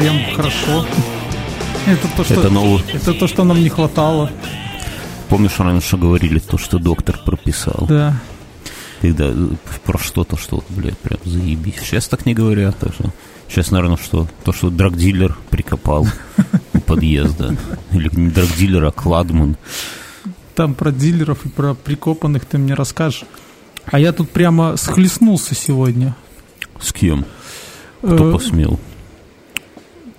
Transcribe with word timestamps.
Прям 0.00 0.16
хорошо. 0.34 0.86
Это 1.86 2.08
то, 2.16 2.24
что, 2.24 2.34
Это 2.34 2.50
новый- 2.50 2.82
это 2.92 3.14
то, 3.14 3.26
что 3.28 3.44
нам 3.44 3.62
не 3.62 3.68
хватало. 3.68 4.30
Помнишь, 5.28 5.58
раньше 5.58 5.96
говорили 5.96 6.38
то, 6.38 6.58
что 6.58 6.78
доктор 6.78 7.18
прописал? 7.24 7.86
Да. 7.88 8.16
Когда 9.00 9.26
э, 9.28 9.48
про 9.84 9.98
что-то, 9.98 10.36
что, 10.36 10.64
блядь, 10.70 10.98
прям 10.98 11.20
заебись. 11.24 11.74
Сейчас 11.82 12.08
так 12.08 12.26
не 12.26 12.34
говорят. 12.34 12.78
Так 12.78 12.94
что 12.94 13.10
сейчас, 13.48 13.70
наверное, 13.70 13.96
что? 13.96 14.26
То, 14.44 14.52
что 14.52 14.70
драгдилер 14.70 15.36
прикопал 15.50 16.06
у 16.74 16.80
подъезда. 16.80 17.56
Или 17.92 18.10
не 18.14 18.30
драгдилер, 18.30 18.84
а 18.84 18.90
кладман. 18.92 19.56
Там 20.54 20.74
про 20.74 20.90
дилеров 20.92 21.46
и 21.46 21.48
про 21.48 21.74
прикопанных 21.74 22.44
ты 22.44 22.58
мне 22.58 22.74
расскажешь. 22.74 23.24
А 23.86 23.98
я 23.98 24.12
тут 24.12 24.30
прямо 24.30 24.76
схлестнулся 24.76 25.54
сегодня. 25.54 26.14
С 26.80 26.92
кем? 26.92 27.24
Кто 28.02 28.28
Э, 28.30 28.32
посмел? 28.32 28.78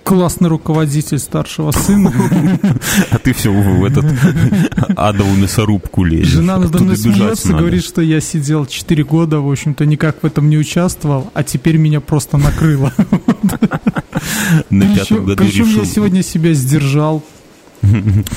Классный 0.04 0.48
руководитель 0.48 1.18
старшего 1.18 1.70
сына. 1.70 2.12
А 3.10 3.18
ты 3.18 3.32
все 3.32 3.52
в 3.52 3.84
этот 3.84 4.04
адовую 4.96 5.38
мясорубку 5.38 6.04
лезешь. 6.04 6.32
Жена 6.34 6.58
надо 6.58 6.82
мной 6.82 6.96
смеется, 6.96 7.52
говорит, 7.52 7.84
что 7.84 8.02
я 8.02 8.20
сидел 8.20 8.66
4 8.66 9.04
года, 9.04 9.40
в 9.40 9.50
общем-то, 9.50 9.86
никак 9.86 10.22
в 10.22 10.26
этом 10.26 10.48
не 10.50 10.58
участвовал, 10.58 11.30
а 11.34 11.42
теперь 11.42 11.76
меня 11.76 12.00
просто 12.00 12.36
накрыло. 12.36 12.92
На 14.70 14.86
Причем, 14.86 14.94
пятом 14.94 15.24
году 15.24 15.44
причем 15.44 15.66
я 15.66 15.84
сегодня 15.84 16.22
себя 16.22 16.52
сдержал, 16.54 17.22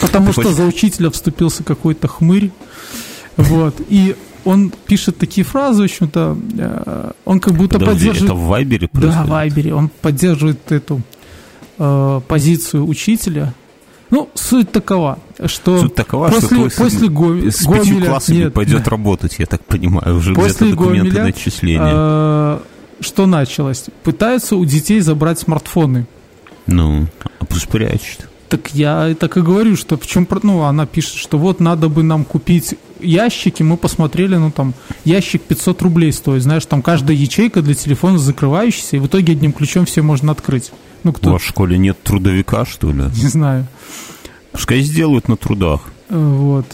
потому 0.01 0.31
что 0.31 0.51
за 0.51 0.63
учителя 0.63 1.09
вступился 1.09 1.63
какой-то 1.63 2.07
хмырь. 2.07 2.51
Вот. 3.37 3.81
И 3.89 4.15
он 4.45 4.71
пишет 4.87 5.17
такие 5.17 5.45
фразы, 5.45 5.81
в 5.81 5.85
общем-то, 5.85 6.37
э, 6.57 7.11
он 7.25 7.39
как 7.39 7.53
будто 7.55 7.79
Подожди, 7.79 8.07
поддерживает... 8.07 8.31
это 8.31 8.33
в 8.33 8.47
Вайбере 8.47 8.89
Да, 8.93 8.99
происходит? 8.99 9.27
в 9.27 9.29
Вайбере. 9.29 9.73
Он 9.73 9.89
поддерживает 10.01 10.71
эту 10.71 11.01
э, 11.77 12.21
позицию 12.27 12.87
учителя. 12.87 13.53
Ну, 14.11 14.29
суть 14.35 14.71
такова, 14.71 15.19
что 15.45 15.79
Суть 15.81 15.95
такова, 15.95 16.29
что 16.31 16.41
после, 16.41 16.69
сын 16.69 16.83
после 16.83 17.07
Го- 17.09 17.49
с 17.49 17.65
пятью 17.65 17.95
Гомеля... 17.95 18.09
классами 18.09 18.37
нет, 18.37 18.53
пойдет 18.53 18.83
да. 18.83 18.91
работать, 18.91 19.35
я 19.39 19.45
так 19.47 19.63
понимаю, 19.65 20.17
уже 20.17 20.33
После 20.35 20.67
где-то 20.67 20.69
документы 20.71 21.09
Гомеля, 21.09 21.23
на 21.23 21.29
отчисление. 21.29 21.91
э, 21.93 22.59
что 23.01 23.25
началось? 23.25 23.85
Пытаются 24.03 24.55
у 24.55 24.63
детей 24.65 24.99
забрать 24.99 25.39
смартфоны. 25.39 26.05
Ну, 26.67 27.07
а 27.39 27.45
пусть 27.45 27.67
прячет. 27.67 28.29
Так 28.47 28.69
я 28.75 29.15
так 29.19 29.37
и 29.37 29.41
говорю, 29.41 29.75
что 29.75 29.97
в 29.97 30.05
чем, 30.05 30.27
ну, 30.43 30.61
она 30.61 30.85
пишет, 30.85 31.15
что 31.15 31.37
вот 31.39 31.59
надо 31.59 31.89
бы 31.89 32.03
нам 32.03 32.23
купить 32.25 32.75
ящики, 33.01 33.63
мы 33.63 33.75
посмотрели, 33.75 34.35
ну, 34.35 34.51
там, 34.51 34.75
ящик 35.03 35.41
500 35.41 35.81
рублей 35.81 36.13
стоит, 36.13 36.43
знаешь, 36.43 36.65
там 36.67 36.81
каждая 36.83 37.17
ячейка 37.17 37.61
для 37.63 37.73
телефона 37.73 38.19
закрывающаяся, 38.19 38.97
и 38.97 38.99
в 38.99 39.07
итоге 39.07 39.33
одним 39.33 39.51
ключом 39.51 39.85
все 39.85 40.03
можно 40.03 40.31
открыть. 40.31 40.71
Ну, 41.05 41.11
У 41.11 41.13
кто, 41.13 41.31
вас 41.33 41.41
в 41.43 41.45
школе 41.47 41.77
нет 41.77 42.01
трудовика, 42.03 42.65
что 42.65 42.91
ли? 42.91 43.03
не 43.15 43.29
знаю. 43.29 43.67
Пускай 44.51 44.81
сделают 44.81 45.27
на 45.29 45.37
трудах. 45.37 45.81
Э, 46.09 46.17
Вот. 46.17 46.65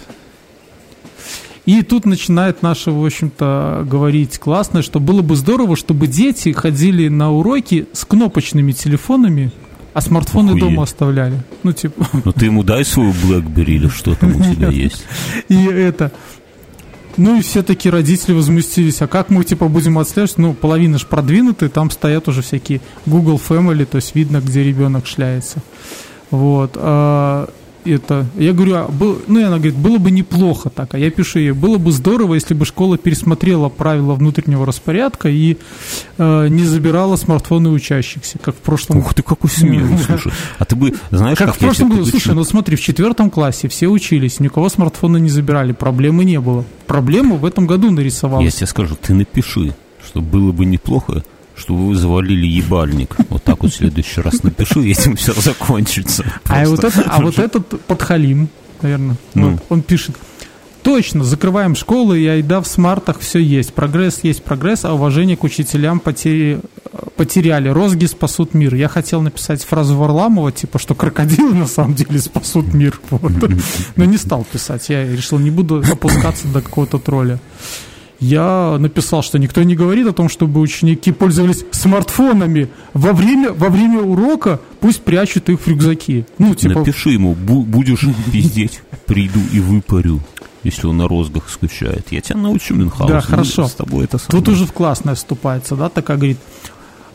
И 1.66 1.84
тут 1.84 2.06
начинает 2.06 2.64
наша, 2.64 2.92
в 2.92 3.06
общем-то, 3.06 3.86
говорить 3.88 4.40
классно, 4.40 4.82
что 4.82 5.00
было 5.00 5.22
бы 5.22 5.36
здорово, 5.36 5.76
чтобы 5.76 6.08
дети 6.08 6.52
ходили 6.54 7.08
на 7.08 7.32
уроки 7.32 7.88
с 7.94 8.04
кнопочными 8.04 8.72
телефонами, 8.72 9.52
а 9.94 10.02
смартфоны 10.02 10.50
Охуеть. 10.52 10.64
дома 10.64 10.84
оставляли. 10.84 11.44
Ну, 11.64 11.72
типа, 11.74 12.08
Ну 12.26 12.32
ты 12.32 12.46
ему 12.46 12.64
дай 12.64 12.84
свою 12.84 13.12
BlackBerry 13.12 13.72
или 13.76 13.88
что 13.90 14.16
там 14.16 14.36
у 14.36 14.44
тебя 14.56 14.70
есть. 14.70 15.04
и 15.50 15.66
это... 15.66 16.12
Ну 17.18 17.38
и 17.38 17.42
все 17.42 17.64
таки 17.64 17.90
родители 17.90 18.34
возмутились, 18.34 19.02
а 19.02 19.08
как 19.08 19.30
мы 19.30 19.44
типа 19.44 19.68
будем 19.68 19.98
отслеживать? 19.98 20.38
Ну, 20.38 20.54
половина 20.54 20.98
же 20.98 21.06
продвинутые, 21.06 21.70
там 21.70 21.90
стоят 21.92 22.28
уже 22.28 22.42
всякие 22.42 22.82
Google 23.06 23.40
Family, 23.50 23.86
то 23.86 23.98
есть 23.98 24.16
видно, 24.16 24.40
где 24.40 24.64
ребенок 24.64 25.06
шляется. 25.06 25.60
Вот. 26.30 26.78
Это, 27.86 28.26
я 28.38 28.54
говорю, 28.54 28.76
а 28.76 28.88
был- 28.88 29.22
ну 29.28 29.40
и 29.40 29.44
она 29.44 29.56
говорит, 29.58 29.76
было 29.76 29.98
бы 29.98 30.12
неплохо 30.12 30.70
так, 30.70 30.94
а 30.94 31.00
я 31.00 31.10
пишу 31.12 31.40
ей, 31.40 31.52
было 31.52 31.78
бы 31.78 31.92
здорово, 31.92 32.36
если 32.36 32.54
бы 32.54 32.66
школа 32.66 32.98
пересмотрела 32.98 33.70
правила 33.70 34.14
внутреннего 34.16 34.66
распорядка 34.66 35.30
и 35.30 35.58
э, 36.18 36.48
не 36.50 36.64
забирала 36.64 37.16
смартфоны 37.16 37.70
учащихся, 37.70 38.38
как 38.40 38.56
в 38.56 38.60
прошлом 38.60 39.00
Ух 39.00 39.14
ты, 39.14 39.24
какой 39.24 39.50
смелый, 39.50 39.98
слушай. 40.06 40.32
А 40.60 40.66
ты 40.66 40.76
бы, 40.76 40.94
знаешь, 41.12 41.38
как 41.38 41.48
как, 41.48 41.56
в 41.56 41.60
прошлом 41.60 41.90
я 41.92 41.96
году. 41.98 42.10
Слушай, 42.10 42.36
ну 42.36 42.44
смотри, 42.44 42.76
в 42.76 42.82
четвертом 42.82 43.30
классе 43.30 43.68
все 43.68 43.88
учились, 43.88 44.40
ни 44.40 44.48
у 44.48 44.52
кого 44.52 44.70
смартфона 44.70 45.18
не 45.18 45.30
забирали, 45.30 45.72
проблемы 45.72 46.24
не 46.26 46.40
было. 46.40 46.66
Проблема 46.88 47.36
в 47.36 47.46
этом 47.46 47.68
году 47.68 47.88
Я 47.88 47.94
нарисовалась. 47.94 48.56
тебе 48.56 48.68
скажу, 48.68 48.96
ты 49.02 49.14
напиши, 49.14 49.74
что 50.06 50.22
было 50.22 50.52
бы 50.52 50.66
неплохо, 50.66 51.24
что 51.62 51.76
вы 51.76 51.96
завалили 51.96 52.46
ебальник. 52.46 53.16
Вот 53.30 53.44
так 53.44 53.62
вот 53.64 53.72
в 53.72 53.76
следующий 53.76 54.22
раз 54.22 54.44
напишу, 54.44 54.82
и 54.82 54.92
этим 54.92 55.16
все 55.16 55.34
закончится. 55.34 56.26
А 56.46 56.66
вот, 56.66 56.84
это, 56.84 57.04
а 57.08 57.22
вот 57.22 57.40
этот 57.40 57.80
подхалим, 57.86 58.50
наверное, 58.82 59.16
Ну. 59.34 59.52
вот, 59.52 59.64
он 59.70 59.82
пишет. 59.82 60.16
Точно, 60.84 61.24
закрываем 61.24 61.76
школы, 61.76 62.20
и 62.20 62.26
айда 62.26 62.60
в 62.60 62.66
смартах 62.66 63.20
все 63.20 63.38
есть. 63.38 63.72
Прогресс 63.74 64.22
есть 64.24 64.44
прогресс, 64.44 64.84
а 64.84 64.94
уважение 64.94 65.38
к 65.38 65.44
учителям 65.44 66.00
потери, 66.00 66.60
потеряли. 67.16 67.70
Розги 67.70 68.06
спасут 68.06 68.56
мир. 68.56 68.74
Я 68.74 68.88
хотел 68.88 69.22
написать 69.22 69.64
фразу 69.64 69.96
Варламова, 69.96 70.52
типа, 70.52 70.80
что 70.80 70.96
крокодилы 70.96 71.54
на 71.54 71.68
самом 71.68 71.94
деле 71.94 72.20
спасут 72.20 72.74
мир. 72.74 73.00
Вот. 73.12 73.32
Но 73.96 74.06
не 74.06 74.18
стал 74.18 74.44
писать. 74.52 74.90
Я 74.90 75.06
решил, 75.06 75.38
не 75.38 75.52
буду 75.52 75.84
опускаться 75.88 76.48
до 76.48 76.62
какого-то 76.62 76.98
тролля. 76.98 77.40
Я 78.22 78.78
написал, 78.80 79.24
что 79.24 79.40
никто 79.40 79.64
не 79.64 79.76
говорит 79.76 80.08
о 80.08 80.14
том, 80.14 80.30
чтобы 80.30 80.62
ученики 80.62 81.12
пользовались 81.12 81.66
смартфонами 81.72 82.70
во 82.94 83.14
время, 83.14 83.52
во 83.52 83.70
время 83.70 84.00
урока, 84.00 84.60
пусть 84.80 85.02
прячут 85.02 85.50
их 85.50 85.60
в 85.60 85.68
рюкзаки. 85.68 86.26
Ну, 86.38 86.54
типа, 86.54 86.80
Напиши 86.80 87.10
ему, 87.10 87.34
«Бу- 87.34 87.64
будешь 87.64 88.06
пиздеть, 88.32 88.82
приду 89.08 89.40
и 89.52 89.60
выпарю, 89.60 90.20
если 90.64 90.86
он 90.86 90.98
на 90.98 91.08
розгах 91.08 91.50
скучает. 91.50 92.12
Я 92.12 92.22
тебя 92.22 92.38
научу, 92.38 92.76
Мюнхгаузен. 92.76 93.16
Да, 93.16 93.22
хорошо. 93.22 93.66
С 93.68 93.74
тобой 93.74 94.04
это 94.06 94.20
самое. 94.20 94.44
Тут 94.46 94.54
уже 94.54 94.68
в 94.68 94.72
классное 94.72 95.16
вступается, 95.16 95.76
да, 95.76 95.90
такая 95.90 96.18
говорит. 96.18 96.38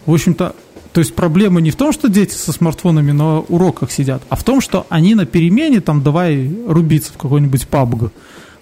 В 0.07 0.13
общем-то, 0.13 0.57
то 0.93 1.01
есть 1.01 1.15
проблема 1.15 1.61
не 1.61 1.71
в 1.71 1.77
том, 1.77 1.93
что 1.93 2.09
дети 2.09 2.35
со 2.35 2.53
смартфонами 2.53 3.13
на 3.13 3.39
уроках 3.41 3.93
сидят, 3.93 4.23
а 4.29 4.35
в 4.35 4.43
том, 4.43 4.61
что 4.61 4.87
они 4.89 5.15
на 5.15 5.25
перемене, 5.25 5.81
там, 5.81 6.03
давай 6.03 6.51
рубиться 6.67 7.13
в 7.13 7.17
какой-нибудь 7.17 7.69
PUBG, 7.71 8.11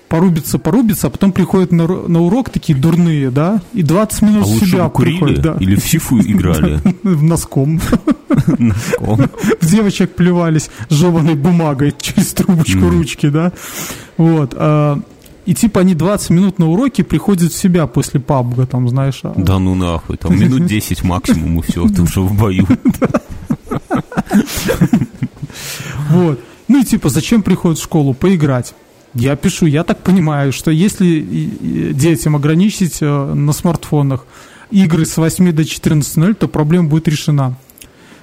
порубиться, 0.09 0.59
порубиться, 0.59 1.07
а 1.09 1.11
потом 1.11 1.33
приходят 1.33 1.73
на, 1.73 1.87
на 1.87 2.21
урок 2.23 2.51
такие 2.51 2.79
дурные, 2.79 3.31
да, 3.31 3.61
и 3.73 3.83
20 3.83 4.23
минут 4.23 4.43
А 4.45 4.47
себя 4.65 4.89
курили 4.89 5.19
приходят, 5.19 5.43
да. 5.43 5.57
или 5.61 5.75
в 5.77 5.81
фифу 5.81 6.21
играли. 6.21 6.81
В 7.03 7.23
носком. 7.23 7.81
Носком. 8.59 9.31
В 9.61 9.67
девочек 9.67 10.15
плевались 10.15 10.71
жеванной 10.91 11.35
бумагой 11.35 11.95
через 12.01 12.33
трубочку 12.35 12.89
ручки, 12.89 13.29
да. 13.29 13.53
Вот. 14.17 14.55
а, 14.57 15.01
И 15.47 15.55
типа 15.55 15.81
они 15.81 15.95
20 15.95 16.31
минут 16.31 16.59
на 16.59 16.69
уроке 16.71 17.03
приходят 17.05 17.53
в 17.53 17.57
себя 17.57 17.87
после 17.87 18.21
пабга, 18.21 18.67
там, 18.67 18.89
знаешь. 18.89 19.21
а- 19.25 19.33
Да 19.37 19.59
ну 19.59 19.75
нахуй, 19.75 20.17
там 20.17 20.39
минут 20.39 20.67
10 20.67 21.03
максимум 21.05 21.59
и 21.59 21.63
все, 21.63 21.87
ты 21.89 22.03
уже 22.03 22.21
в 22.21 22.33
бою. 22.39 22.67
Вот. 26.11 26.41
Ну 26.69 26.81
и 26.81 26.85
типа, 26.85 27.09
зачем 27.09 27.43
приходят 27.43 27.79
в 27.79 27.83
школу? 27.83 28.15
Поиграть. 28.15 28.75
Я 29.15 29.37
пишу, 29.37 29.67
я 29.67 29.85
так 29.85 30.03
понимаю, 30.03 30.53
что 30.53 30.71
если 30.71 31.21
детям 31.93 32.35
ограничить 32.35 32.99
э, 33.01 33.35
на 33.35 33.53
смартфонах 33.53 34.27
игры 34.71 35.07
с 35.07 35.17
8 35.17 35.53
до 35.53 35.63
14.00, 35.63 36.35
то 36.35 36.49
проблема 36.49 36.89
будет 36.89 37.07
решена. 37.07 37.57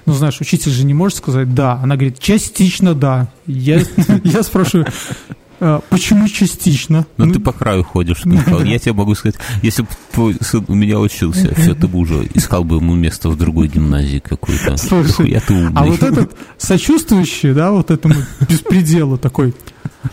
Ну, 0.05 0.13
знаешь, 0.13 0.41
учитель 0.41 0.71
же 0.71 0.83
не 0.83 0.93
может 0.93 1.17
сказать 1.19 1.53
«да». 1.53 1.79
Она 1.81 1.95
говорит 1.95 2.19
«частично 2.19 2.93
да». 2.93 3.29
Я, 3.45 3.81
я 4.23 4.43
спрашиваю, 4.43 4.87
«А 4.87 5.40
почему 5.89 6.27
частично? 6.27 7.05
Ну 7.17 7.31
ты 7.31 7.39
по 7.39 7.51
краю 7.51 7.83
ходишь. 7.83 8.23
Я 8.25 8.79
тебе 8.79 8.93
могу 8.93 9.15
сказать, 9.15 9.35
если 9.61 9.83
бы 9.83 9.89
твой 10.11 10.37
сын 10.41 10.65
у 10.67 10.73
меня 10.73 10.99
учился, 10.99 11.53
все, 11.55 11.75
ты 11.75 11.87
бы 11.87 11.99
уже 11.99 12.27
искал 12.33 12.63
бы 12.63 12.77
ему 12.77 12.95
место 12.95 13.29
в 13.29 13.37
другой 13.37 13.67
гимназии 13.67 14.19
какой-то. 14.19 14.77
Слушай, 14.77 15.31
Я 15.31 15.39
ты 15.39 15.53
умный. 15.53 15.73
А 15.75 15.85
вот 15.85 16.01
этот 16.01 16.35
сочувствующий, 16.57 17.53
да, 17.53 17.71
вот 17.71 17.91
этому 17.91 18.15
беспределу 18.49 19.17
такой, 19.17 19.53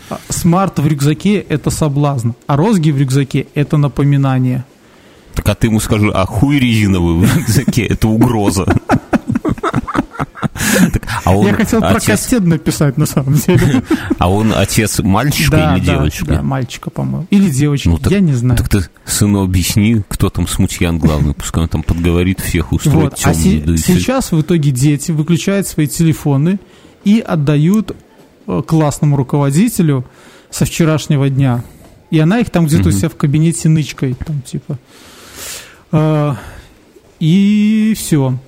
а, 0.09 0.19
смарт 0.29 0.79
в 0.79 0.87
рюкзаке– 0.87 1.39
это 1.49 1.71
соблазн, 1.71 2.31
а 2.45 2.55
розги 2.55 2.91
в 2.91 2.97
рюкзаке– 2.97 3.47
это 3.55 3.77
напоминание. 3.77 4.65
Так 5.33 5.49
а 5.49 5.55
ты 5.55 5.67
ему 5.67 5.79
скажи, 5.79 6.09
а 6.09 6.25
хуй 6.25 6.59
резиновый 6.59 7.25
в 7.25 7.37
рюкзаке, 7.37 7.85
это 7.85 8.07
угроза. 8.07 8.65
А 11.29 11.35
он 11.35 11.45
Я 11.45 11.53
хотел 11.53 11.79
про 11.79 11.91
отец- 11.91 12.05
кастет 12.07 12.43
написать, 12.45 12.97
на 12.97 13.05
самом 13.05 13.35
деле. 13.35 13.83
А 14.17 14.29
он 14.31 14.51
отец 14.55 14.99
мальчика 14.99 15.51
Да, 15.57 15.77
или 15.77 15.85
да, 15.85 15.93
девочки? 15.93 16.23
да, 16.25 16.41
мальчика, 16.41 16.89
по-моему. 16.89 17.27
Или 17.29 17.49
девочки, 17.49 17.87
Ну, 17.87 17.97
так- 17.99 18.11
я 18.11 18.19
не 18.19 18.33
знаю. 18.33 18.57
Так 18.57 18.67
ты 18.69 18.81
сыну 19.05 19.43
объясни, 19.43 20.01
кто 20.07 20.29
там 20.29 20.47
смутьян 20.47 20.97
главный, 20.97 21.33
пускай 21.33 21.63
он 21.63 21.69
там 21.69 21.83
подговорит 21.83 22.39
всех, 22.39 22.71
устроит 22.71 22.95
Вот. 23.11 23.19
А 23.23 23.33
темную 23.33 23.77
се- 23.77 23.93
сейчас 23.93 24.31
в 24.31 24.41
итоге 24.41 24.71
дети 24.71 25.11
выключают 25.11 25.67
свои 25.67 25.87
телефоны 25.87 26.59
и 27.03 27.19
отдают 27.19 27.95
э, 28.47 28.61
классному 28.65 29.15
руководителю 29.15 30.05
со 30.49 30.65
вчерашнего 30.65 31.29
дня. 31.29 31.63
И 32.09 32.17
она 32.17 32.39
их 32.39 32.49
там 32.49 32.65
где-то 32.65 32.85
у 32.89 32.91
Мгм. 32.91 32.97
себя 32.97 33.09
в 33.09 33.15
кабинете 33.15 33.69
нычкой, 33.69 34.15
там 34.25 34.41
типа. 34.41 34.79
Э, 35.91 36.33
И 37.19 37.93
все. 37.97 38.39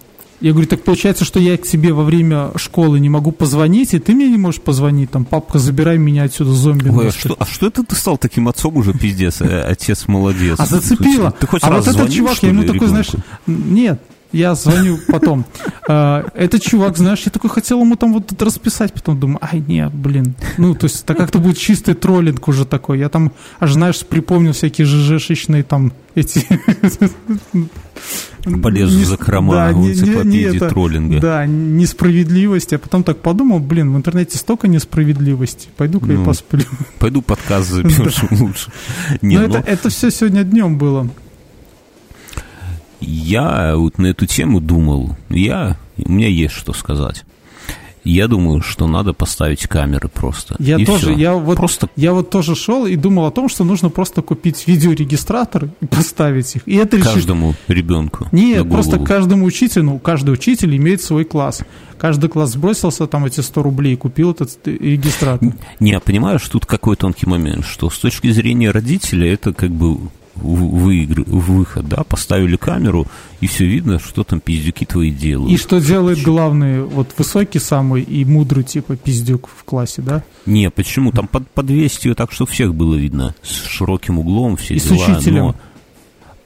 Я 0.41 0.51
говорю, 0.51 0.67
так 0.67 0.83
получается, 0.83 1.23
что 1.23 1.39
я 1.39 1.55
к 1.57 1.63
тебе 1.63 1.93
во 1.93 2.03
время 2.03 2.51
школы 2.55 2.99
не 2.99 3.09
могу 3.09 3.31
позвонить, 3.31 3.93
и 3.93 3.99
ты 3.99 4.13
мне 4.13 4.27
не 4.27 4.37
можешь 4.37 4.59
позвонить, 4.59 5.11
там, 5.11 5.23
папка, 5.23 5.59
забирай 5.59 5.99
меня 5.99 6.23
отсюда, 6.23 6.51
зомби. 6.51 6.89
Ой, 6.89 7.09
а 7.09 7.11
что, 7.11 7.35
а 7.37 7.45
что 7.45 7.67
это 7.67 7.83
ты 7.83 7.95
стал 7.95 8.17
таким 8.17 8.47
отцом 8.47 8.75
уже, 8.75 8.93
пиздец, 8.93 9.41
э, 9.41 9.61
отец 9.69 10.07
молодец. 10.07 10.59
А 10.59 10.65
зацепило. 10.65 11.31
Ты 11.31 11.45
хоть 11.45 11.63
а 11.63 11.69
раз 11.69 11.85
вот 11.85 11.95
этот 11.95 12.11
чувак, 12.11 12.37
я 12.41 12.49
ему 12.49 12.63
такой, 12.63 12.87
знаешь, 12.87 13.11
нет, 13.45 14.01
я 14.31 14.55
звоню 14.55 14.97
потом. 15.07 15.45
А, 15.87 16.25
Этот 16.33 16.63
чувак, 16.63 16.97
знаешь, 16.97 17.21
я 17.25 17.31
такой 17.31 17.49
хотел 17.49 17.81
ему 17.81 17.95
там 17.95 18.13
вот 18.13 18.41
расписать, 18.41 18.93
потом 18.93 19.19
думаю, 19.19 19.39
ай, 19.41 19.59
не, 19.59 19.87
блин. 19.89 20.35
Ну, 20.57 20.73
то 20.73 20.85
есть, 20.85 21.03
это 21.03 21.15
как-то 21.15 21.39
будет 21.39 21.57
чистый 21.57 21.95
троллинг 21.95 22.47
уже 22.47 22.65
такой. 22.65 22.99
Я 22.99 23.09
там 23.09 23.33
аж, 23.59 23.73
знаешь, 23.73 23.99
припомнил 23.99 24.53
всякие 24.53 24.85
ЖЖшечные 24.85 25.63
там 25.63 25.91
эти... 26.15 26.47
Полез 28.43 28.89
в 28.91 28.97
Не- 28.97 29.03
закрома 29.05 29.53
да, 29.53 29.73
не 29.73 29.91
энциклопедии 29.91 30.55
это- 30.57 30.69
троллинга. 30.69 31.19
Да, 31.19 31.45
несправедливости. 31.45 32.75
А 32.75 32.79
потом 32.79 33.03
так 33.03 33.17
подумал, 33.19 33.59
блин, 33.59 33.93
в 33.93 33.97
интернете 33.97 34.37
столько 34.37 34.67
несправедливости. 34.67 35.69
Пойду-ка 35.77 36.11
я 36.11 36.17
Ну, 36.17 36.25
посплю. 36.25 36.63
Пойду 36.99 37.21
подкаст 37.21 37.69
запишу 37.71 38.27
лучше. 38.31 38.71
Не, 39.21 39.37
Но 39.37 39.47
ну, 39.47 39.55
это, 39.55 39.69
это 39.69 39.89
все 39.89 40.09
сегодня 40.11 40.43
днем 40.43 40.77
было. 40.77 41.07
Я 42.99 43.75
вот 43.75 43.97
на 43.97 44.07
эту 44.07 44.25
тему 44.25 44.59
думал, 44.59 45.15
я, 45.29 45.77
у 45.97 46.11
меня 46.11 46.27
есть 46.27 46.53
что 46.53 46.73
сказать. 46.73 47.23
Я 48.03 48.27
думаю, 48.27 48.61
что 48.61 48.87
надо 48.87 49.13
поставить 49.13 49.67
камеры 49.67 50.07
просто. 50.09 50.55
Я 50.59 50.77
И 50.77 50.85
тоже, 50.85 51.07
всё. 51.07 51.15
я 51.17 51.33
вот, 51.33 51.57
Просто 51.57 51.87
я 51.95 52.13
вот 52.13 52.29
тоже 52.31 52.55
шел 52.55 52.85
и 52.85 52.95
думал 52.95 53.25
о 53.27 53.31
том, 53.31 53.47
что 53.47 53.63
нужно 53.63 53.89
просто 53.89 54.21
купить 54.21 54.67
видеорегистратор 54.67 55.69
и 55.81 55.85
поставить 55.85 56.55
их. 56.55 56.63
И 56.65 56.75
это 56.75 56.97
решит- 56.97 57.13
каждому 57.13 57.53
ребенку. 57.67 58.27
на 58.31 58.35
Нет, 58.35 58.69
просто 58.69 58.97
каждому 58.99 59.45
учителю, 59.45 59.83
ну, 59.85 59.99
каждый 59.99 60.31
учитель 60.33 60.75
имеет 60.77 61.01
свой 61.01 61.25
класс. 61.25 61.61
Каждый 61.99 62.29
класс 62.29 62.53
сбросился 62.53 63.05
там 63.05 63.25
эти 63.25 63.41
100 63.41 63.61
рублей 63.61 63.93
и 63.93 63.95
купил 63.95 64.31
этот 64.31 64.49
э, 64.65 64.71
регистратор. 64.71 65.53
Не, 65.79 65.99
понимаешь, 65.99 66.41
тут 66.49 66.65
какой 66.65 66.95
тонкий 66.95 67.27
момент, 67.27 67.65
что 67.65 67.89
с 67.91 67.99
точки 67.99 68.31
зрения 68.31 68.71
родителя 68.71 69.31
это 69.31 69.53
как 69.53 69.69
бы 69.69 69.97
выигр- 70.35 71.23
выход, 71.29 71.87
да, 71.87 72.03
поставили 72.03 72.55
камеру, 72.55 73.05
и 73.41 73.47
все 73.47 73.65
видно, 73.65 73.99
что 73.99 74.23
там 74.23 74.39
пиздюки 74.39 74.85
твои 74.85 75.11
делают. 75.11 75.51
И 75.51 75.57
что 75.57 75.79
делает 75.79 76.21
главный, 76.21 76.83
вот 76.83 77.13
высокий 77.17 77.59
самый 77.59 78.01
и 78.01 78.23
мудрый 78.25 78.63
типа 78.63 78.95
пиздюк 78.95 79.49
в 79.55 79.63
классе, 79.63 80.01
да? 80.01 80.23
Не, 80.45 80.69
почему? 80.69 81.11
Там 81.11 81.27
под, 81.27 81.49
подвесить 81.51 82.05
ее 82.05 82.15
так, 82.15 82.31
что 82.31 82.45
всех 82.45 82.73
было 82.75 82.95
видно, 82.95 83.35
с 83.43 83.65
широким 83.65 84.19
углом, 84.19 84.57
все 84.57 84.75
И 84.75 84.79
с 84.79 84.83
дела. 84.83 84.95
учителем. 85.15 85.35
но- 85.43 85.55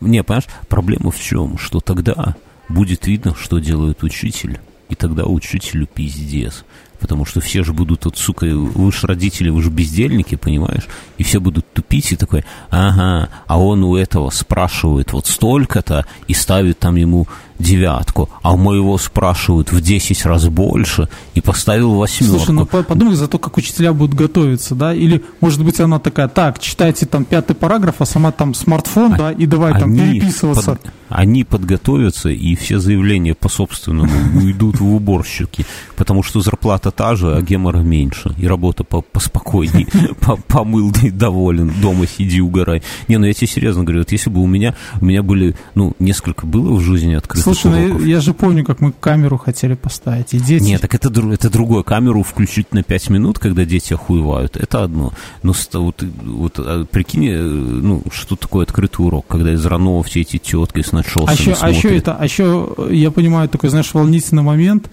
Не, 0.01 0.23
понимаешь, 0.23 0.47
проблема 0.67 1.11
в 1.11 1.19
чем? 1.19 1.57
Что 1.57 1.79
тогда 1.79 2.35
будет 2.69 3.07
видно, 3.07 3.35
что 3.39 3.59
делает 3.59 4.03
учитель, 4.03 4.59
и 4.89 4.95
тогда 4.95 5.25
учителю 5.25 5.87
пиздец. 5.87 6.65
Потому 7.06 7.24
что 7.24 7.40
все 7.40 7.63
же 7.63 7.72
будут, 7.72 8.06
вот, 8.06 8.18
сука, 8.18 8.46
вы 8.48 8.92
же 8.92 9.06
родители, 9.06 9.50
вы 9.50 9.62
же 9.62 9.69
бездельники, 9.69 10.34
понимаешь? 10.34 10.88
И 11.19 11.24
все 11.24 11.40
будут 11.40 11.72
тупить 11.72 12.12
и 12.12 12.16
такой, 12.16 12.44
ага, 12.72 13.30
а 13.46 13.60
он 13.60 13.84
у 13.84 13.96
этого 13.96 14.31
спрашивает 14.31 15.13
вот 15.13 15.28
столько-то 15.28 16.07
и 16.28 16.34
ставит 16.34 16.80
там 16.80 16.96
ему 16.96 17.28
девятку, 17.60 18.28
а 18.42 18.54
у 18.54 18.57
моего 18.57 18.98
спрашивают 18.98 19.72
в 19.72 19.80
10 19.81 20.25
раз 20.25 20.48
больше 20.48 21.07
и 21.36 21.42
поставил 21.42 21.94
восьмерку. 21.94 22.38
Слушай, 22.40 22.52
ну 22.56 22.66
по- 22.66 22.81
подумай 22.84 23.16
за 23.16 23.28
то, 23.28 23.38
как 23.38 23.56
учителя 23.57 23.94
будут 23.94 24.16
готовиться, 24.16 24.74
да? 24.74 24.94
Или, 24.96 25.24
может 25.42 25.63
быть, 25.63 25.80
она 25.80 26.00
такая, 26.00 26.28
так, 26.28 26.57
читайте 26.60 27.06
там 27.06 27.24
пятый 27.24 27.56
параграф, 27.56 27.96
а 28.00 28.06
сама 28.06 28.31
там 28.31 28.56
смартфон, 28.56 29.13
да, 29.16 29.31
и 29.31 29.46
давай 29.46 29.74
там 29.80 29.92
переписываться. 29.96 30.72
под- 30.81 30.92
они 31.10 31.44
подготовятся, 31.44 32.30
и 32.30 32.56
все 32.56 32.80
заявления 32.80 33.34
по 33.36 33.50
собственному 33.50 34.40
уйдут 34.40 34.80
в 34.80 34.96
уборщики, 34.96 35.66
потому 35.96 36.24
что 36.24 36.42
зарплата 36.42 36.92
та 36.92 37.16
же, 37.16 37.36
а 37.36 37.42
гемора 37.42 37.80
меньше, 37.80 38.34
и 38.38 38.48
работа 38.48 38.84
по 38.84 39.02
поспокойней, 39.02 39.88
по- 40.19 40.36
помыл 40.36 40.92
и 41.04 41.10
доволен, 41.10 41.74
дома 41.81 42.07
сиди, 42.07 42.42
угорай. 42.42 42.81
Не, 43.07 43.18
ну 43.18 43.25
я 43.25 43.34
тебе 43.34 43.48
серьезно 43.48 43.84
говорю, 43.84 44.00
вот 44.02 44.12
если 44.12 44.30
бы 44.30 44.42
у 44.42 44.48
меня, 44.48 44.75
у 45.02 45.06
меня 45.06 45.24
были, 45.24 45.56
ну, 45.75 45.94
несколько 46.00 46.46
было 46.46 46.74
в 46.74 46.81
жизни 46.81 47.13
открытых 47.13 47.44
Слушай, 47.44 47.72
ну, 47.72 47.86
уроков. 47.86 48.06
я, 48.06 48.16
я 48.16 48.22
же 48.22 48.34
помню, 48.34 48.66
как 48.66 48.81
мы 48.81 48.92
камеру 48.92 49.38
хотели 49.38 49.75
поставить, 49.75 50.34
и 50.34 50.40
дети... 50.40 50.63
Нет, 50.63 50.81
так 50.81 50.96
это, 50.96 51.10
это 51.31 51.50
другое. 51.50 51.84
Камеру 51.84 52.24
включить 52.24 52.74
на 52.74 52.84
5 52.84 53.10
минут, 53.10 53.40
когда 53.40 53.66
дети 53.66 53.94
охуевают, 53.94 54.57
это 54.57 54.84
одно. 54.84 55.13
Но 55.44 55.54
вот, 55.74 56.04
вот 56.24 56.60
а, 56.60 56.86
прикинь, 56.86 57.28
э, 57.28 57.42
ну, 57.42 58.04
что 58.12 58.36
такое 58.36 58.63
открытый 58.63 59.06
урок, 59.06 59.28
когда 59.28 59.54
из 59.54 59.66
Ранова 59.66 60.04
все 60.04 60.22
эти 60.22 60.38
тетки 60.38 60.81
с 60.81 60.92
начесами 60.95 61.30
А 61.30 61.33
еще, 61.33 61.53
а 61.59 61.69
еще 61.69 61.97
это, 61.97 62.15
а 62.19 62.24
еще 62.24 62.69
я 62.89 63.12
понимаю 63.12 63.50
такой, 63.50 63.69
знаешь, 63.69 63.94
волнительный 63.94 64.44
момент, 64.44 64.89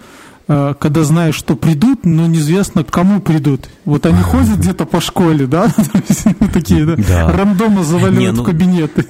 э, 0.47 0.73
когда 0.79 1.03
знаешь, 1.03 1.35
что 1.35 1.55
придут, 1.55 2.05
но 2.05 2.27
неизвестно, 2.27 2.83
к 2.83 2.91
кому 2.91 3.21
придут. 3.21 3.69
Вот 3.85 4.05
они 4.05 4.21
ходят 4.21 4.57
где-то 4.57 4.85
по 4.85 5.01
школе, 5.01 5.47
да, 5.47 5.67
такие, 6.53 6.85
да, 6.85 7.31
рандомно 7.31 7.83
заваливают 7.83 8.35
ну- 8.35 8.43
в 8.43 8.45
кабинеты. 8.45 9.05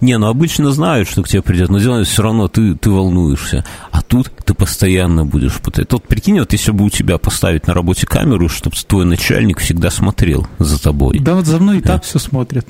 Не, 0.00 0.16
ну 0.16 0.28
обычно 0.28 0.70
знают, 0.70 1.08
что 1.08 1.22
к 1.22 1.28
тебе 1.28 1.42
придет, 1.42 1.68
но 1.68 1.78
дело 1.78 2.04
все 2.04 2.22
равно 2.22 2.48
ты, 2.48 2.74
ты 2.74 2.90
волнуешься. 2.90 3.64
А 4.10 4.12
тут 4.12 4.32
ты 4.44 4.54
постоянно 4.54 5.24
будешь 5.24 5.54
пытаться. 5.60 5.86
Вот 5.94 6.02
прикинь, 6.08 6.40
вот 6.40 6.52
если 6.52 6.72
бы 6.72 6.84
у 6.84 6.90
тебя 6.90 7.16
поставить 7.18 7.68
на 7.68 7.74
работе 7.74 8.06
камеру, 8.08 8.48
чтобы 8.48 8.74
твой 8.86 9.04
начальник 9.04 9.60
всегда 9.60 9.88
смотрел 9.90 10.48
за 10.58 10.82
тобой. 10.82 11.20
Да 11.20 11.34
вот 11.36 11.46
за 11.46 11.58
мной 11.60 11.78
и 11.78 11.80
так 11.80 12.02
все 12.02 12.18
смотрят. 12.18 12.66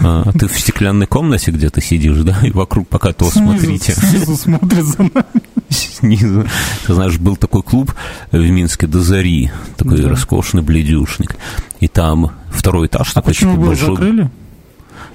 А, 0.00 0.30
ты 0.32 0.46
в 0.46 0.56
стеклянной 0.58 1.06
комнате 1.08 1.50
где-то 1.50 1.80
сидишь, 1.80 2.18
да, 2.18 2.38
и 2.42 2.50
вокруг 2.52 2.86
пока 2.88 3.12
то 3.12 3.24
Снизу, 3.28 3.58
смотрите. 3.58 3.92
снизу 3.92 4.36
смотрят 4.36 4.84
за 4.84 4.98
нами. 5.02 5.24
снизу. 5.68 6.46
Ты 6.86 6.94
знаешь, 6.94 7.18
был 7.18 7.34
такой 7.36 7.62
клуб 7.64 7.92
в 8.30 8.36
Минске 8.38 8.86
до 8.86 9.00
зари, 9.00 9.50
такой 9.76 10.00
Да. 10.00 10.10
роскошный 10.10 10.62
бледюшник. 10.62 11.36
И 11.80 11.88
там 11.88 12.30
второй 12.50 12.86
этаж 12.86 13.10
А 13.10 13.14
такой, 13.14 13.32
почему 13.32 13.50
типа, 13.52 13.60
было 13.60 13.68
большой. 13.70 13.90
закрыли? 13.96 14.30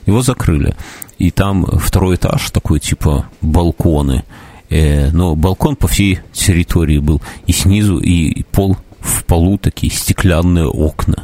Его 0.05 0.21
закрыли. 0.23 0.75
И 1.19 1.31
там 1.31 1.65
второй 1.65 2.15
этаж 2.15 2.49
такой, 2.51 2.79
типа, 2.81 3.27
балконы. 3.41 4.23
Э, 4.69 5.09
но 5.11 5.35
балкон 5.35 5.75
по 5.75 5.87
всей 5.87 6.19
территории 6.33 6.99
был. 6.99 7.21
И 7.47 7.51
снизу, 7.51 7.97
и 7.99 8.43
пол 8.43 8.77
в 8.99 9.23
полу 9.25 9.57
такие 9.57 9.91
стеклянные 9.91 10.67
окна 10.67 11.23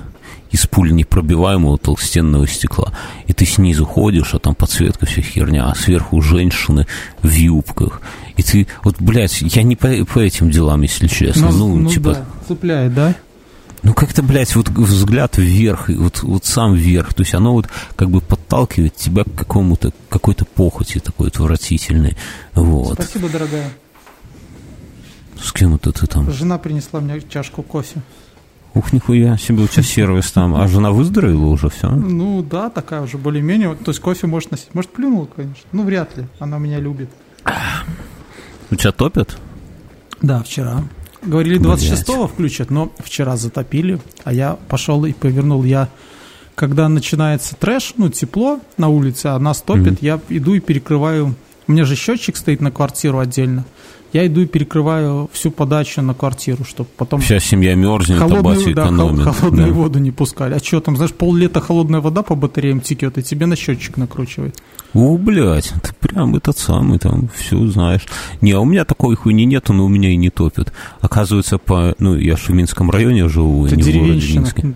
из 0.52 0.68
пуль 0.68 0.94
непробиваемого 0.94 1.78
толстенного 1.78 2.48
стекла. 2.48 2.94
И 3.28 3.34
ты 3.34 3.46
снизу 3.46 3.86
ходишь, 3.86 4.34
а 4.34 4.40
там 4.40 4.56
подсветка 4.56 5.06
вся 5.06 5.22
херня, 5.22 5.66
а 5.66 5.75
сверху 5.75 6.22
женщины 6.22 6.88
в 7.22 7.30
юбках. 7.30 8.02
И 8.38 8.44
ты, 8.44 8.68
вот, 8.84 8.96
блядь, 9.00 9.42
я 9.42 9.64
не 9.64 9.75
по, 9.75 9.90
по 10.06 10.20
этим 10.20 10.50
делам, 10.50 10.82
если 10.82 11.08
честно. 11.08 11.52
Ну, 11.52 11.75
ну 11.75 11.90
типа, 11.90 12.14
да, 12.14 12.25
цепляет, 12.48 12.94
да? 12.94 13.16
Ну 13.86 13.94
как-то, 13.94 14.24
блядь, 14.24 14.56
вот 14.56 14.68
взгляд 14.70 15.38
вверх, 15.38 15.89
вот, 15.89 16.24
вот 16.24 16.44
сам 16.44 16.74
вверх, 16.74 17.13
то 17.13 17.22
есть 17.22 17.36
оно 17.36 17.54
вот 17.54 17.70
как 17.96 18.10
бы 18.10 18.20
подталкивает 18.20 18.96
тебя 18.96 19.24
к 19.24 19.34
какому-то, 19.36 19.94
какой-то 20.10 20.44
похоти 20.44 20.98
такой 20.98 21.27
отвратительной, 21.27 22.18
вот. 22.56 22.96
Спасибо, 22.96 23.30
дорогая. 23.30 23.72
С 25.39 25.54
кем 25.54 25.75
это 25.75 25.92
ты 25.92 26.08
там? 26.08 26.32
Жена 26.32 26.58
принесла 26.58 27.00
мне 27.00 27.22
чашку 27.30 27.62
кофе. 27.62 28.01
Ух, 28.74 28.92
нихуя 28.92 29.38
себе, 29.38 29.63
у 29.63 29.68
тебя 29.68 29.84
сервис 29.84 30.32
там. 30.32 30.56
А 30.56 30.68
жена 30.68 30.89
выздоровела 30.89 31.46
уже, 31.46 31.70
все? 31.70 31.88
Ну 31.89 32.42
да, 32.42 32.72
такая 32.72 33.01
уже 33.01 33.20
более-менее. 33.20 33.75
То 33.75 33.92
есть 33.92 34.01
кофе 34.01 34.25
может 34.25 34.50
носить. 34.50 34.74
Может, 34.74 34.92
плюнула, 34.92 35.27
конечно. 35.27 35.63
Ну, 35.72 35.84
вряд 35.84 36.18
ли. 36.18 36.25
Она 36.39 36.58
меня 36.58 36.80
любит. 36.80 37.10
У 38.72 38.75
тебя 38.75 38.92
топят? 38.92 39.38
Да, 40.22 40.42
вчера. 40.42 40.84
Говорили, 41.25 41.60
26-го 41.60 42.27
включат, 42.27 42.70
но 42.72 42.91
вчера 43.03 43.36
затопили, 43.38 44.00
а 44.24 44.34
я 44.34 44.58
пошел 44.70 45.05
и 45.05 45.13
повернул. 45.13 45.63
Я, 45.63 45.89
когда 46.55 46.88
начинается 46.89 47.55
трэш, 47.55 47.94
ну, 47.98 48.10
тепло 48.10 48.60
на 48.77 48.89
улице, 48.89 49.27
а 49.27 49.39
нас 49.39 49.62
топит, 49.62 50.01
я 50.01 50.20
иду 50.29 50.53
и 50.53 50.60
перекрываю. 50.60 51.36
У 51.67 51.72
меня 51.72 51.84
же 51.86 51.96
счетчик 51.96 52.38
стоит 52.38 52.62
на 52.62 52.70
квартиру 52.72 53.17
отдельно. 53.20 53.65
Я 54.13 54.27
иду 54.27 54.41
и 54.41 54.46
перекрываю 54.46 55.29
всю 55.34 55.51
подачу 55.51 56.01
на 56.01 56.13
квартиру, 56.13 56.63
чтобы 56.63 56.88
потом 56.96 57.20
Вся 57.20 57.39
семья 57.39 57.75
мерзнет, 57.75 58.22
а 58.22 58.27
батя 58.27 58.36
холодную, 58.41 58.75
да, 58.75 58.84
экономит. 58.84 59.25
холодную 59.36 59.67
Да. 59.67 59.74
воду 59.74 60.00
не 60.00 60.12
пускали. 60.12 60.53
А 60.53 60.60
что 60.60 60.79
там, 60.79 60.96
знаешь, 60.96 61.12
пол-лета 61.12 61.60
холодная 61.60 62.00
вода 62.00 62.22
по 62.22 62.36
батареям 62.36 62.79
текет, 62.79 63.17
и 63.17 63.24
тебе 63.24 63.46
на 63.46 63.55
счетчик 63.58 63.98
накручивает. 63.98 64.55
О, 64.96 65.18
блядь, 65.18 65.74
ты 65.84 65.94
прям 66.00 66.36
этот 66.36 66.58
самый 66.58 67.00
там 67.00 67.30
все 67.36 67.68
знаешь. 67.68 68.06
Не, 68.40 68.54
а 68.54 68.62
у 68.62 68.66
меня 68.66 68.86
такой 68.86 69.16
хуйни 69.16 69.46
нету, 69.46 69.74
но 69.74 69.86
у 69.86 69.90
меня 69.90 70.10
и 70.10 70.16
не 70.16 70.30
топят. 70.30 70.72
Оказывается, 71.02 71.58
по, 71.58 71.94
ну, 72.00 72.16
я 72.16 72.38
же 72.38 72.44
в 72.48 72.50
Минском 72.52 72.90
районе 72.90 73.28
живу, 73.28 73.66
Это 73.68 73.75
не 73.75 73.84
в 73.84 73.94
городе. 73.94 74.34
Минске. 74.40 74.74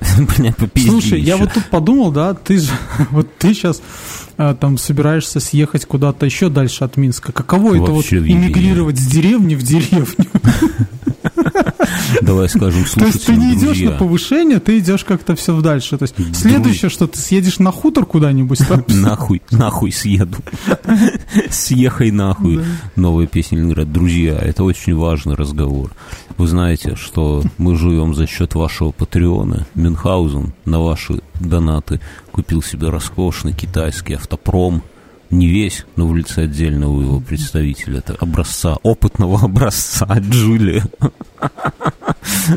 Бля, 0.38 0.54
Слушай, 0.78 1.20
я 1.20 1.36
вот 1.36 1.52
тут 1.52 1.66
подумал, 1.66 2.10
да, 2.10 2.32
ты 2.32 2.58
же, 2.58 2.70
вот 3.10 3.28
ты 3.36 3.52
сейчас 3.52 3.82
там 4.36 4.78
собираешься 4.78 5.40
съехать 5.40 5.84
куда-то 5.84 6.24
еще 6.24 6.48
дальше 6.48 6.84
от 6.84 6.96
Минска. 6.96 7.32
Каково 7.32 7.74
это 7.74 7.80
вот 7.82 7.96
Вообще 7.96 8.18
в 8.18 8.24
ебенье. 8.24 8.46
иммигрировать 8.46 8.98
с 8.98 9.06
деревни 9.06 9.54
в 9.56 9.62
деревню? 9.62 10.06
Давай 12.22 12.48
скажем 12.48 12.84
То 12.84 13.06
есть 13.06 13.26
ты 13.26 13.36
не 13.36 13.54
идешь 13.54 13.80
на 13.80 13.92
повышение, 13.92 14.60
ты 14.60 14.78
идешь 14.78 15.04
как-то 15.04 15.34
все 15.36 15.60
дальше. 15.60 15.98
То 15.98 16.04
есть 16.04 16.36
следующее, 16.36 16.90
что 16.90 17.06
ты 17.06 17.18
съедешь 17.18 17.58
на 17.58 17.72
хутор 17.72 18.06
куда-нибудь, 18.06 18.60
Нахуй, 18.88 19.42
нахуй 19.50 19.92
съеду. 19.92 20.38
Съехай 21.50 22.10
нахуй. 22.10 22.60
Новая 22.96 23.26
песня 23.26 23.58
Ленинград. 23.58 23.92
Друзья, 23.92 24.38
это 24.38 24.64
очень 24.64 24.94
важный 24.94 25.34
разговор. 25.34 25.90
Вы 26.36 26.46
знаете, 26.46 26.96
что 26.96 27.42
мы 27.58 27.76
живем 27.76 28.14
за 28.14 28.26
счет 28.26 28.54
вашего 28.54 28.92
патреона. 28.92 29.66
Мюнхгаузен 29.74 30.52
на 30.64 30.80
ваши 30.80 31.20
донаты 31.38 32.00
купил 32.32 32.62
себе 32.62 32.88
роскошный 32.88 33.52
китайский 33.52 34.14
автопром. 34.14 34.82
Не 35.30 35.46
весь, 35.46 35.84
но 35.94 36.08
в 36.08 36.16
лице 36.16 36.42
отдельного 36.42 37.00
его 37.02 37.20
представителя. 37.20 37.98
Это 37.98 38.14
образца, 38.14 38.76
опытного 38.82 39.40
образца 39.44 40.06
Джулия. 40.18 40.84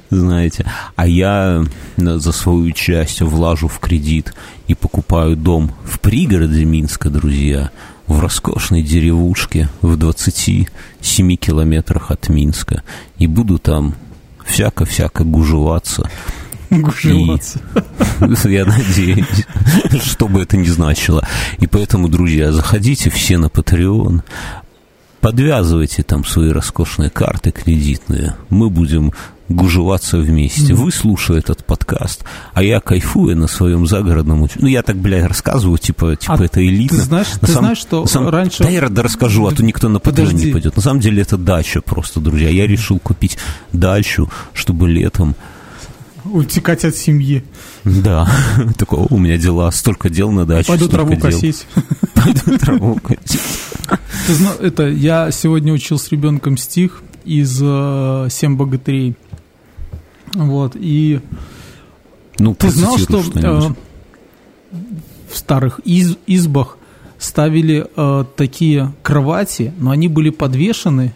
Знаете, 0.10 0.66
а 0.96 1.08
я 1.08 1.64
за 1.98 2.32
свою 2.32 2.72
часть 2.72 3.22
влажу 3.22 3.68
в 3.68 3.80
кредит 3.80 4.34
и 4.68 4.74
покупаю 4.74 5.36
дом 5.36 5.72
в 5.86 6.00
пригороде 6.00 6.66
Минска, 6.66 7.10
друзья, 7.10 7.70
в 8.08 8.20
роскошной 8.20 8.82
деревушке 8.82 9.70
в 9.82 9.96
27 9.96 11.36
километрах 11.36 12.12
от 12.12 12.30
Минска. 12.30 12.84
И 13.18 13.28
буду 13.28 13.60
там 13.60 13.96
всяко-всяко 14.46 15.24
гужеваться. 15.24 16.10
Гужеваться. 16.82 17.60
Я 18.50 18.66
надеюсь, 18.66 19.46
что 20.04 20.28
бы 20.28 20.42
это 20.42 20.58
ни 20.58 20.66
значило. 20.68 21.28
И 21.60 21.68
поэтому, 21.68 22.10
друзья, 22.10 22.52
заходите 22.52 23.10
все 23.10 23.38
на 23.38 23.48
Patreon, 23.48 24.22
подвязывайте 25.22 26.04
там 26.04 26.26
свои 26.26 26.50
роскошные 26.52 27.10
карты 27.10 27.52
кредитные. 27.52 28.36
Мы 28.50 28.70
будем 28.70 29.14
гужеваться 29.50 30.18
вместе. 30.18 30.74
Вы 30.74 30.92
слушая 30.92 31.38
этот 31.40 31.66
подкаст, 31.66 32.24
а 32.54 32.64
я 32.64 32.80
кайфую 32.80 33.38
на 33.38 33.48
своем 33.48 33.86
загородном 33.86 34.50
Ну, 34.56 34.68
я 34.68 34.82
так, 34.82 34.98
блядь, 34.98 35.26
рассказываю, 35.28 35.78
типа, 35.78 36.16
типа 36.16 36.34
А 36.40 36.44
это 36.44 36.66
элитно. 36.66 36.98
ты 36.98 37.04
знаешь- 37.04 37.34
На 37.42 37.48
ты 37.48 37.54
знаешь, 37.54 37.78
что 37.78 38.06
самом- 38.06 38.30
раньше- 38.30 38.64
Да 38.64 38.70
я 38.70 38.88
да 38.90 39.04
расскажу, 39.04 39.46
а 39.46 39.52
то 39.52 39.64
никто 39.64 39.90
на 39.90 40.00
Подожди. 40.00 40.46
не 40.48 40.52
пойдет. 40.52 40.76
На 40.76 40.82
самом 40.82 41.02
деле 41.02 41.22
это 41.22 41.38
дача 41.38 41.82
просто, 41.82 42.20
друзья. 42.20 42.50
Я 42.50 42.66
решил 42.68 43.00
купить 43.00 43.38
дачу, 43.74 44.30
чтобы 44.54 44.90
летом 44.90 45.36
Утекать 46.34 46.84
от 46.84 46.96
семьи. 46.96 47.44
да, 47.84 48.28
такой, 48.78 49.00
«О, 49.00 49.08
у 49.12 49.18
меня 49.18 49.38
дела, 49.38 49.70
столько 49.72 50.10
дел 50.10 50.32
на 50.32 50.46
даче. 50.46 50.68
Пойду 50.68 50.88
траву 50.90 51.12
дел». 51.12 51.22
косить. 51.22 51.68
Пойду 52.16 52.58
траву 52.58 52.96
косить. 52.96 53.40
Это, 54.60 54.88
я 54.88 55.30
сегодня 55.32 55.72
учил 55.74 56.00
с 56.00 56.10
ребенком 56.12 56.58
стих 56.58 57.04
из 57.24 57.60
э, 57.62 58.28
«Семь 58.32 58.56
богатырей». 58.58 59.16
Вот, 60.34 60.76
и 60.76 61.20
Ну, 62.40 62.56
ты 62.56 62.70
знал, 62.72 62.98
что 62.98 63.20
э, 63.36 63.60
в 65.32 65.38
старых 65.38 65.80
из- 65.86 66.18
избах 66.26 66.78
ставили 67.20 67.86
э, 67.96 68.26
такие 68.36 68.92
кровати, 69.04 69.72
но 69.78 69.92
они 69.92 70.08
были 70.08 70.32
подвешены, 70.32 71.14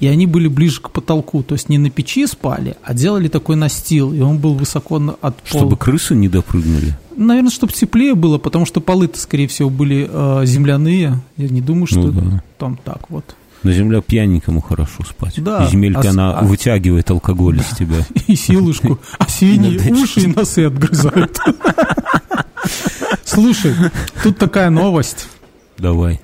и 0.00 0.06
они 0.06 0.26
были 0.26 0.48
ближе 0.48 0.80
к 0.80 0.90
потолку. 0.90 1.42
То 1.42 1.54
есть 1.54 1.68
не 1.68 1.78
на 1.78 1.90
печи 1.90 2.26
спали, 2.26 2.76
а 2.82 2.94
делали 2.94 3.28
такой 3.28 3.56
настил, 3.56 4.12
и 4.12 4.20
он 4.20 4.38
был 4.38 4.54
высоко 4.54 4.96
от 4.96 5.36
пола. 5.42 5.60
Чтобы 5.62 5.76
крысы 5.76 6.14
не 6.14 6.28
допрыгнули. 6.28 6.96
Наверное, 7.16 7.50
чтобы 7.50 7.72
теплее 7.72 8.14
было, 8.14 8.38
потому 8.38 8.66
что 8.66 8.80
полы-то, 8.80 9.18
скорее 9.18 9.48
всего, 9.48 9.70
были 9.70 10.08
э, 10.10 10.46
земляные. 10.46 11.20
Я 11.36 11.48
не 11.48 11.60
думаю, 11.62 11.86
что 11.86 12.00
Ну 12.00 12.12
да. 12.12 12.42
там 12.58 12.78
так 12.84 13.08
вот. 13.08 13.34
На 13.62 13.72
земле 13.72 14.02
пьяненькому 14.02 14.60
хорошо 14.60 15.02
спать. 15.02 15.42
Да. 15.42 15.64
И 15.64 15.70
земелька, 15.70 16.02
А 16.06 16.10
она 16.10 16.38
а- 16.38 16.44
вытягивает 16.44 17.10
алкоголь 17.10 17.58
из 17.58 17.76
тебя. 17.76 17.96
И 18.26 18.36
силушку, 18.36 18.98
а 19.18 19.28
свиньи 19.28 19.90
уши 19.92 20.20
и 20.20 20.26
носы 20.26 20.66
отгрызают. 20.66 21.38
Слушай, 23.24 23.74
тут 24.22 24.38
такая 24.38 24.70
новость 24.70 25.28
Давай. 25.78 26.20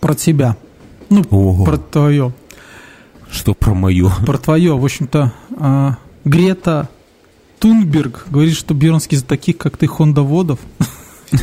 про 0.00 0.14
тебя. 0.14 0.56
Ну, 1.10 1.22
Ого. 1.30 1.64
про 1.64 1.76
твое. 1.78 2.32
Что 3.34 3.54
про 3.54 3.74
мое? 3.74 4.10
Про 4.24 4.38
твое, 4.38 4.76
в 4.78 4.84
общем-то, 4.84 5.32
а, 5.58 5.96
Грета 6.24 6.88
Тунберг 7.58 8.26
говорит, 8.30 8.54
что 8.56 8.74
Бернский 8.74 9.16
за 9.18 9.24
таких, 9.24 9.58
как 9.58 9.76
ты, 9.76 9.86
хондоводов. 9.86 10.58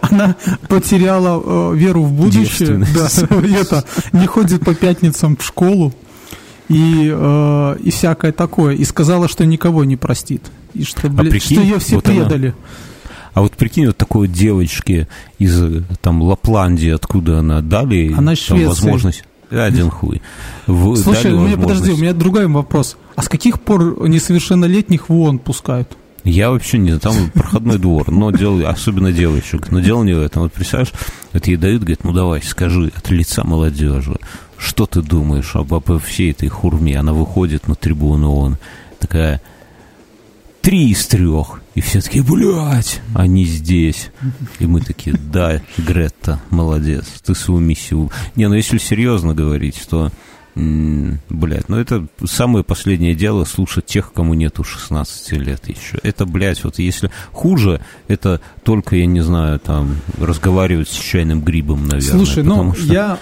Она 0.00 0.36
потеряла 0.68 1.42
э, 1.72 1.76
веру 1.76 2.04
в 2.04 2.12
будущее. 2.12 2.86
Это, 3.60 3.84
не 4.12 4.26
ходит 4.26 4.64
по 4.64 4.74
пятницам 4.74 5.36
в 5.36 5.42
школу 5.44 5.92
и, 6.68 7.10
э, 7.12 7.76
и 7.82 7.90
всякое 7.90 8.32
такое. 8.32 8.76
И 8.76 8.84
сказала, 8.84 9.28
что 9.28 9.44
никого 9.44 9.84
не 9.84 9.96
простит. 9.96 10.42
И 10.74 10.84
что, 10.84 11.08
бля- 11.08 11.26
А 11.26 11.30
прикинь, 11.30 11.56
что 11.56 11.62
ее 11.62 11.78
все 11.80 11.96
вот 11.96 12.08
она- 12.08 12.20
предали. 12.24 12.54
А 13.34 13.40
вот 13.40 13.52
прикинь, 13.54 13.86
вот 13.86 13.96
такой 13.96 14.28
девочке 14.28 15.08
из 15.38 15.60
э, 15.60 15.82
там 16.00 16.22
Лапландии, 16.22 16.90
откуда 16.90 17.38
она 17.40 17.60
дали 17.60 18.12
Она 18.16 18.34
из 18.34 18.44
там, 18.46 18.58
Швеции. 18.58 18.68
возможность. 18.68 19.24
Один 19.52 19.90
хуй. 19.90 20.22
В- 20.66 20.96
Слушай, 20.96 21.32
у 21.32 21.40
меня, 21.40 21.56
возможность- 21.56 21.80
подожди, 21.82 21.92
у 21.92 21.96
меня 22.02 22.12
другой 22.12 22.46
вопрос. 22.46 22.96
А 23.16 23.22
с 23.22 23.28
каких 23.28 23.60
пор 23.60 24.08
несовершеннолетних 24.08 25.08
в 25.08 25.12
ООН 25.14 25.38
пускают? 25.38 25.96
Я 26.24 26.50
вообще 26.52 26.78
не 26.78 26.96
там 26.98 27.30
проходной 27.34 27.78
двор, 27.78 28.10
но 28.10 28.30
дело, 28.30 28.68
особенно 28.68 29.10
девочек, 29.12 29.70
но 29.72 29.80
дело 29.80 30.04
не 30.04 30.12
в 30.12 30.20
этом. 30.22 30.42
Вот 30.42 30.52
представляешь, 30.52 30.92
вот 31.32 31.46
ей 31.48 31.56
дают, 31.56 31.80
говорит, 31.82 32.04
ну 32.04 32.12
давай, 32.12 32.40
скажи 32.42 32.92
от 32.96 33.10
лица 33.10 33.42
молодежи, 33.44 34.16
что 34.56 34.86
ты 34.86 35.02
думаешь 35.02 35.56
об, 35.56 35.74
обо 35.74 35.98
всей 35.98 36.30
этой 36.30 36.48
хурме? 36.48 36.96
Она 36.98 37.12
выходит 37.12 37.66
на 37.66 37.74
трибуну 37.74 38.30
ООН, 38.34 38.56
такая, 39.00 39.42
три 40.60 40.90
из 40.90 41.06
трех. 41.06 41.60
И 41.74 41.80
все 41.80 42.00
такие, 42.02 42.22
блядь, 42.22 43.00
они 43.14 43.44
здесь. 43.46 44.10
И 44.58 44.66
мы 44.66 44.80
такие, 44.80 45.16
да, 45.16 45.60
Гретта, 45.78 46.40
молодец, 46.50 47.06
ты 47.24 47.34
свою 47.34 47.60
миссию... 47.60 48.10
Не, 48.36 48.48
ну 48.48 48.54
если 48.54 48.76
серьезно 48.76 49.34
говорить, 49.34 49.80
то, 49.88 50.10
блядь, 50.54 51.68
ну 51.70 51.78
это 51.78 52.06
самое 52.26 52.62
последнее 52.62 53.14
дело 53.14 53.44
слушать 53.44 53.86
тех, 53.86 54.12
кому 54.12 54.34
нету 54.34 54.64
16 54.64 55.32
лет 55.32 55.66
еще. 55.66 55.98
Это, 56.02 56.26
блядь, 56.26 56.62
вот 56.62 56.78
если 56.78 57.10
хуже, 57.30 57.80
это 58.06 58.42
только, 58.64 58.96
я 58.96 59.06
не 59.06 59.22
знаю, 59.22 59.58
там, 59.58 59.96
разговаривать 60.18 60.88
с 60.88 60.94
чайным 60.98 61.40
грибом, 61.42 61.86
наверное. 61.88 62.24
Слушай, 62.24 62.42
ну, 62.42 62.74
что- 62.74 62.92
я... 62.92 63.18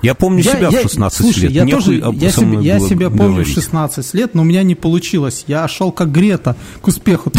Я 0.00 0.14
помню 0.14 0.44
Я- 0.44 0.52
себя 0.52 0.68
я- 0.68 0.78
в 0.78 0.82
16 0.82 1.20
слушай, 1.22 1.40
лет. 1.40 1.50
я 1.50 1.64
Нехуй 1.64 1.80
тоже, 1.82 1.94
я, 1.96 2.46
мной 2.46 2.64
я 2.64 2.78
себя 2.78 3.10
помню 3.10 3.24
в 3.24 3.34
говорить. 3.34 3.52
16 3.52 4.14
лет, 4.14 4.32
но 4.32 4.42
у 4.42 4.44
меня 4.44 4.62
не 4.62 4.76
получилось. 4.76 5.42
Я 5.48 5.66
шел 5.66 5.90
как 5.90 6.12
Грета 6.12 6.54
к 6.80 6.86
успеху. 6.86 7.32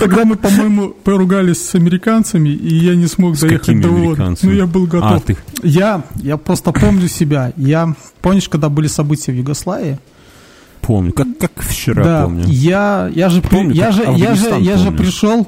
Тогда 0.00 0.24
мы, 0.24 0.36
по-моему, 0.36 0.90
поругались 0.90 1.68
с 1.68 1.74
американцами, 1.74 2.48
и 2.48 2.74
я 2.74 2.94
не 2.94 3.06
смог 3.06 3.36
С 3.36 3.40
доехать 3.40 3.80
до 3.80 3.88
американцами? 3.88 4.50
Ну, 4.50 4.56
я 4.56 4.66
был 4.66 4.86
готов. 4.86 5.12
А, 5.12 5.20
ты- 5.20 5.36
Я, 5.62 6.02
я 6.16 6.36
просто 6.36 6.72
помню 6.72 7.08
себя. 7.08 7.52
Я, 7.56 7.94
помнишь, 8.20 8.48
когда 8.48 8.68
были 8.68 8.86
события 8.86 9.32
в 9.32 9.36
Югославии? 9.36 9.98
Помню, 10.80 11.12
как, 11.12 11.26
как 11.38 11.52
вчера 11.60 12.02
да, 12.02 12.24
помню. 12.24 12.44
я, 12.46 13.10
я 13.14 13.28
же, 13.28 13.42
Помню, 13.42 13.74
я 13.74 13.92
же, 13.92 14.02
я 14.16 14.34
же, 14.34 14.58
я 14.60 14.76
же 14.78 14.90
пришел 14.90 15.46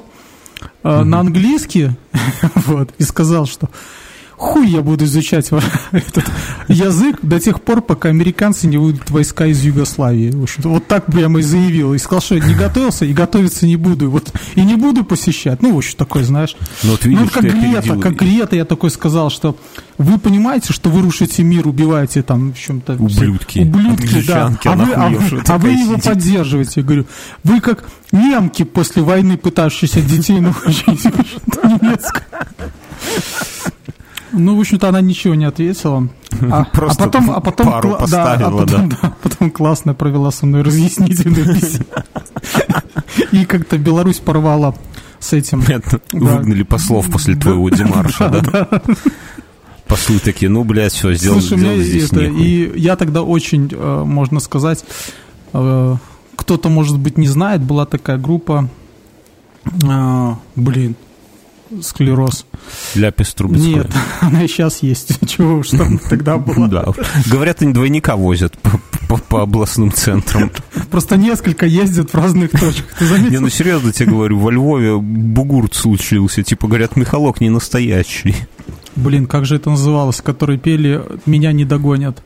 э, 0.83 1.03
на 1.03 1.19
английский, 1.19 1.89
вот, 2.55 2.93
и 2.99 3.03
сказал, 3.03 3.47
что 3.47 3.69
хуй 4.37 4.67
я 4.69 4.81
буду 4.81 5.05
изучать 5.05 5.49
этот 5.91 6.25
язык 6.67 7.19
до 7.21 7.39
тех 7.39 7.61
пор, 7.61 7.81
пока 7.81 8.09
американцы 8.09 8.67
не 8.67 8.77
выйдут 8.77 9.09
войска 9.09 9.45
из 9.45 9.63
Югославии. 9.63 10.31
В 10.31 10.43
общем, 10.43 10.63
вот 10.63 10.87
так 10.87 11.05
прямо 11.05 11.39
и 11.39 11.41
заявил. 11.41 11.93
И 11.93 11.97
сказал, 11.97 12.21
что 12.21 12.39
не 12.39 12.55
готовился 12.55 13.05
и 13.05 13.13
готовиться 13.13 13.65
не 13.65 13.75
буду. 13.75 14.05
И 14.05 14.07
Вот, 14.07 14.31
и 14.55 14.61
не 14.61 14.75
буду 14.75 15.03
посещать. 15.03 15.61
Ну, 15.61 15.73
в 15.73 15.77
общем, 15.77 15.97
такое, 15.97 16.23
знаешь. 16.23 16.55
Ну, 16.83 16.91
вот 16.91 17.05
Ну, 17.05 17.09
видишь, 17.09 17.23
вот 17.23 17.33
как 17.33 17.43
Грета, 17.43 17.97
как 17.97 18.15
Грета, 18.15 18.55
я 18.55 18.65
такой 18.65 18.89
сказал, 18.91 19.29
что 19.29 19.57
вы 19.97 20.17
понимаете, 20.17 20.73
что 20.73 20.89
вы 20.89 21.01
рушите 21.01 21.43
мир, 21.43 21.67
убиваете 21.67 22.23
там 22.23 22.53
в 22.53 22.59
чем-то... 22.59 22.93
Ублюдки. 22.93 23.59
Ублюдки, 23.59 24.23
да. 24.27 24.57
А 24.63 24.75
вы, 24.75 24.93
а 24.93 25.11
а 25.47 25.57
вы 25.57 25.71
его 25.71 25.93
сидит. 25.93 26.05
поддерживаете. 26.05 26.71
Я 26.77 26.83
говорю, 26.83 27.05
вы 27.43 27.61
как 27.61 27.85
немки 28.11 28.63
после 28.63 29.03
войны, 29.03 29.37
пытающиеся 29.37 30.01
детей 30.01 30.39
научить 30.39 31.05
немецкое. 31.63 32.27
Ну, 34.33 34.55
в 34.57 34.59
общем-то, 34.59 34.89
она 34.89 35.01
ничего 35.01 35.35
не 35.35 35.45
ответила. 35.45 36.09
А, 36.51 36.65
Просто 36.65 37.03
а 37.03 37.05
потом, 37.07 37.31
а 37.31 37.39
потом, 37.39 37.67
пару 37.67 37.89
кла- 37.89 37.99
поставила, 37.99 38.63
а 38.63 38.65
потом, 38.65 38.89
да, 38.89 39.13
потом 39.21 39.51
классно 39.51 39.93
провела 39.93 40.31
со 40.31 40.45
мной 40.45 40.63
разъяснительную 40.63 41.45
беседу. 41.55 41.85
И 43.31 43.45
как-то 43.45 43.77
Беларусь 43.77 44.19
порвала 44.19 44.75
с 45.19 45.33
этим. 45.33 45.61
Понятно. 45.61 45.99
Да. 46.11 46.19
Выгнали 46.19 46.63
послов 46.63 47.09
после 47.11 47.35
твоего 47.35 47.69
демарша, 47.69 48.29
да? 48.51 48.81
Послы 49.87 50.19
такие, 50.19 50.49
ну, 50.49 50.63
блядь, 50.63 50.93
все, 50.93 51.13
сделал, 51.13 51.39
Слушай, 51.39 51.59
сделал 51.59 51.77
здесь 51.77 52.11
это, 52.11 52.21
и 52.21 52.79
я 52.79 52.95
тогда 52.95 53.21
очень, 53.21 53.69
э, 53.71 54.03
можно 54.03 54.39
сказать, 54.39 54.83
э, 55.53 55.95
кто-то, 56.35 56.69
может 56.69 56.97
быть, 56.97 57.17
не 57.17 57.27
знает, 57.27 57.61
была 57.61 57.85
такая 57.85 58.17
группа, 58.17 58.69
э, 59.65 60.33
блин, 60.55 60.95
склероз. 61.81 62.45
Ляпис 62.95 63.33
Трубецкой. 63.33 63.73
Нет, 63.73 63.91
она 64.21 64.43
и 64.43 64.47
сейчас 64.47 64.83
есть. 64.83 65.17
Чего 65.27 65.55
уж 65.55 65.69
там 65.69 65.97
тогда 66.09 66.37
было. 66.37 66.67
Да, 66.67 66.85
говорят, 67.29 67.61
они 67.61 67.73
двойника 67.73 68.15
возят 68.15 68.57
по, 68.59 68.79
по, 69.07 69.17
по 69.17 69.41
областным 69.41 69.91
центрам. 69.91 70.51
Просто 70.91 71.17
несколько 71.17 71.65
ездят 71.65 72.11
в 72.11 72.15
разных 72.15 72.51
точках. 72.51 72.97
Ты 72.99 73.05
заметил? 73.05 73.31
Не, 73.31 73.39
ну 73.39 73.49
серьезно 73.49 73.91
тебе 73.91 74.11
говорю, 74.11 74.39
во 74.39 74.51
Львове 74.51 74.97
бугурт 74.97 75.73
случился. 75.73 76.43
Типа, 76.43 76.67
говорят, 76.67 76.95
Михалок 76.95 77.41
не 77.41 77.49
настоящий. 77.49 78.35
Блин, 78.95 79.25
как 79.25 79.45
же 79.45 79.55
это 79.55 79.69
называлось, 79.69 80.21
которые 80.21 80.59
пели 80.59 81.01
«Меня 81.25 81.51
не 81.51 81.65
догонят». 81.65 82.21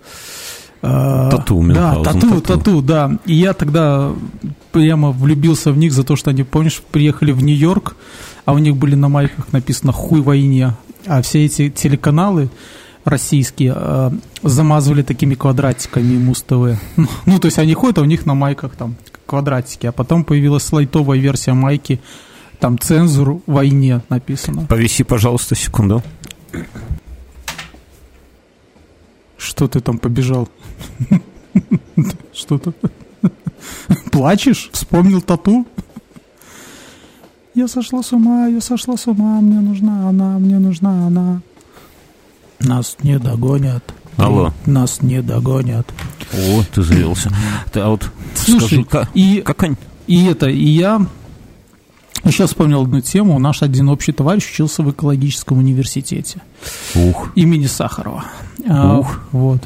А, 0.81 1.29
Тату, 1.31 1.60
Да, 1.60 1.96
Мюнхгаузен, 1.96 2.22
тату, 2.22 2.41
тату, 2.41 2.81
да. 2.81 3.17
И 3.25 3.34
я 3.34 3.53
тогда 3.53 4.12
прямо 4.72 5.12
влюбился 5.12 5.72
в 5.72 5.77
них 5.77 5.91
за 5.91 6.03
то, 6.03 6.15
что 6.15 6.29
они, 6.29 6.43
помнишь, 6.43 6.81
приехали 6.91 7.31
в 7.31 7.43
Нью-Йорк, 7.43 7.96
а 8.46 8.53
у 8.53 8.57
них 8.60 8.75
были 8.77 8.96
на 8.96 9.10
майках 9.10 9.51
написано 9.51 9.91
«Хуй 9.91 10.22
войне». 10.22 10.74
А 11.05 11.22
все 11.22 11.46
эти 11.46 11.69
телеканалы 11.69 12.50
российские 13.05 13.74
э, 13.75 14.12
замазывали 14.43 15.01
такими 15.01 15.36
квадратиками 15.36 16.17
Муз-ТВ. 16.17 16.79
Ну, 16.98 17.07
ну, 17.25 17.39
то 17.39 17.46
есть 17.46 17.57
они 17.57 17.74
ходят, 17.74 17.98
а 18.00 18.01
у 18.01 18.05
них 18.05 18.25
на 18.25 18.34
майках 18.34 18.75
там 18.75 18.96
квадратики. 19.25 19.88
А 19.88 19.91
потом 19.91 20.24
появилась 20.24 20.63
слайтовая 20.63 21.17
версия 21.17 21.53
майки, 21.53 22.01
там 22.60 22.77
«Цензур 22.77 23.41
войне» 23.46 24.01
написано. 24.10 24.65
Повиси, 24.65 25.03
пожалуйста, 25.03 25.55
секунду. 25.55 26.03
Что 29.38 29.67
ты 29.67 29.79
там 29.79 30.00
побежал? 30.00 30.50
Что-то... 32.34 32.74
Плачешь? 34.12 34.69
Вспомнил 34.72 35.22
тату? 35.22 35.65
Я 37.55 37.67
сошла 37.67 38.03
с 38.03 38.13
ума, 38.13 38.48
я 38.48 38.62
сошла 38.62 38.98
с 38.98 39.07
ума, 39.07 39.41
мне 39.41 39.60
нужна 39.60 40.10
она, 40.10 40.38
мне 40.38 40.60
нужна 40.60 41.07
она. 41.07 41.41
Нас 42.60 42.98
не 43.01 43.17
догонят. 43.17 43.84
Алло. 44.17 44.53
Нас 44.65 45.01
не 45.01 45.22
догонят. 45.22 45.88
О, 46.34 46.63
ты 46.74 46.84
завелся. 46.84 47.31
Ты, 47.72 47.79
а 47.79 47.89
вот 47.89 48.10
Слушай, 48.36 48.67
скажи, 48.67 48.84
как, 48.84 49.10
и, 49.13 49.41
как 49.41 49.63
они... 49.63 49.75
и 50.07 50.25
это, 50.25 50.48
и 50.48 50.67
я 50.67 51.05
сейчас 52.25 52.50
вспомнил 52.50 52.81
одну 52.81 53.01
тему. 53.01 53.39
Наш 53.39 53.63
один 53.63 53.89
общий 53.89 54.12
товарищ 54.12 54.50
учился 54.51 54.84
в 54.84 54.91
экологическом 54.91 55.60
университете 55.60 56.41
Ух, 56.96 57.29
имени 57.36 57.67
Сахарова. 57.67 58.25
А, 58.67 59.00
Ух. 59.00 59.19
Вот. 59.31 59.62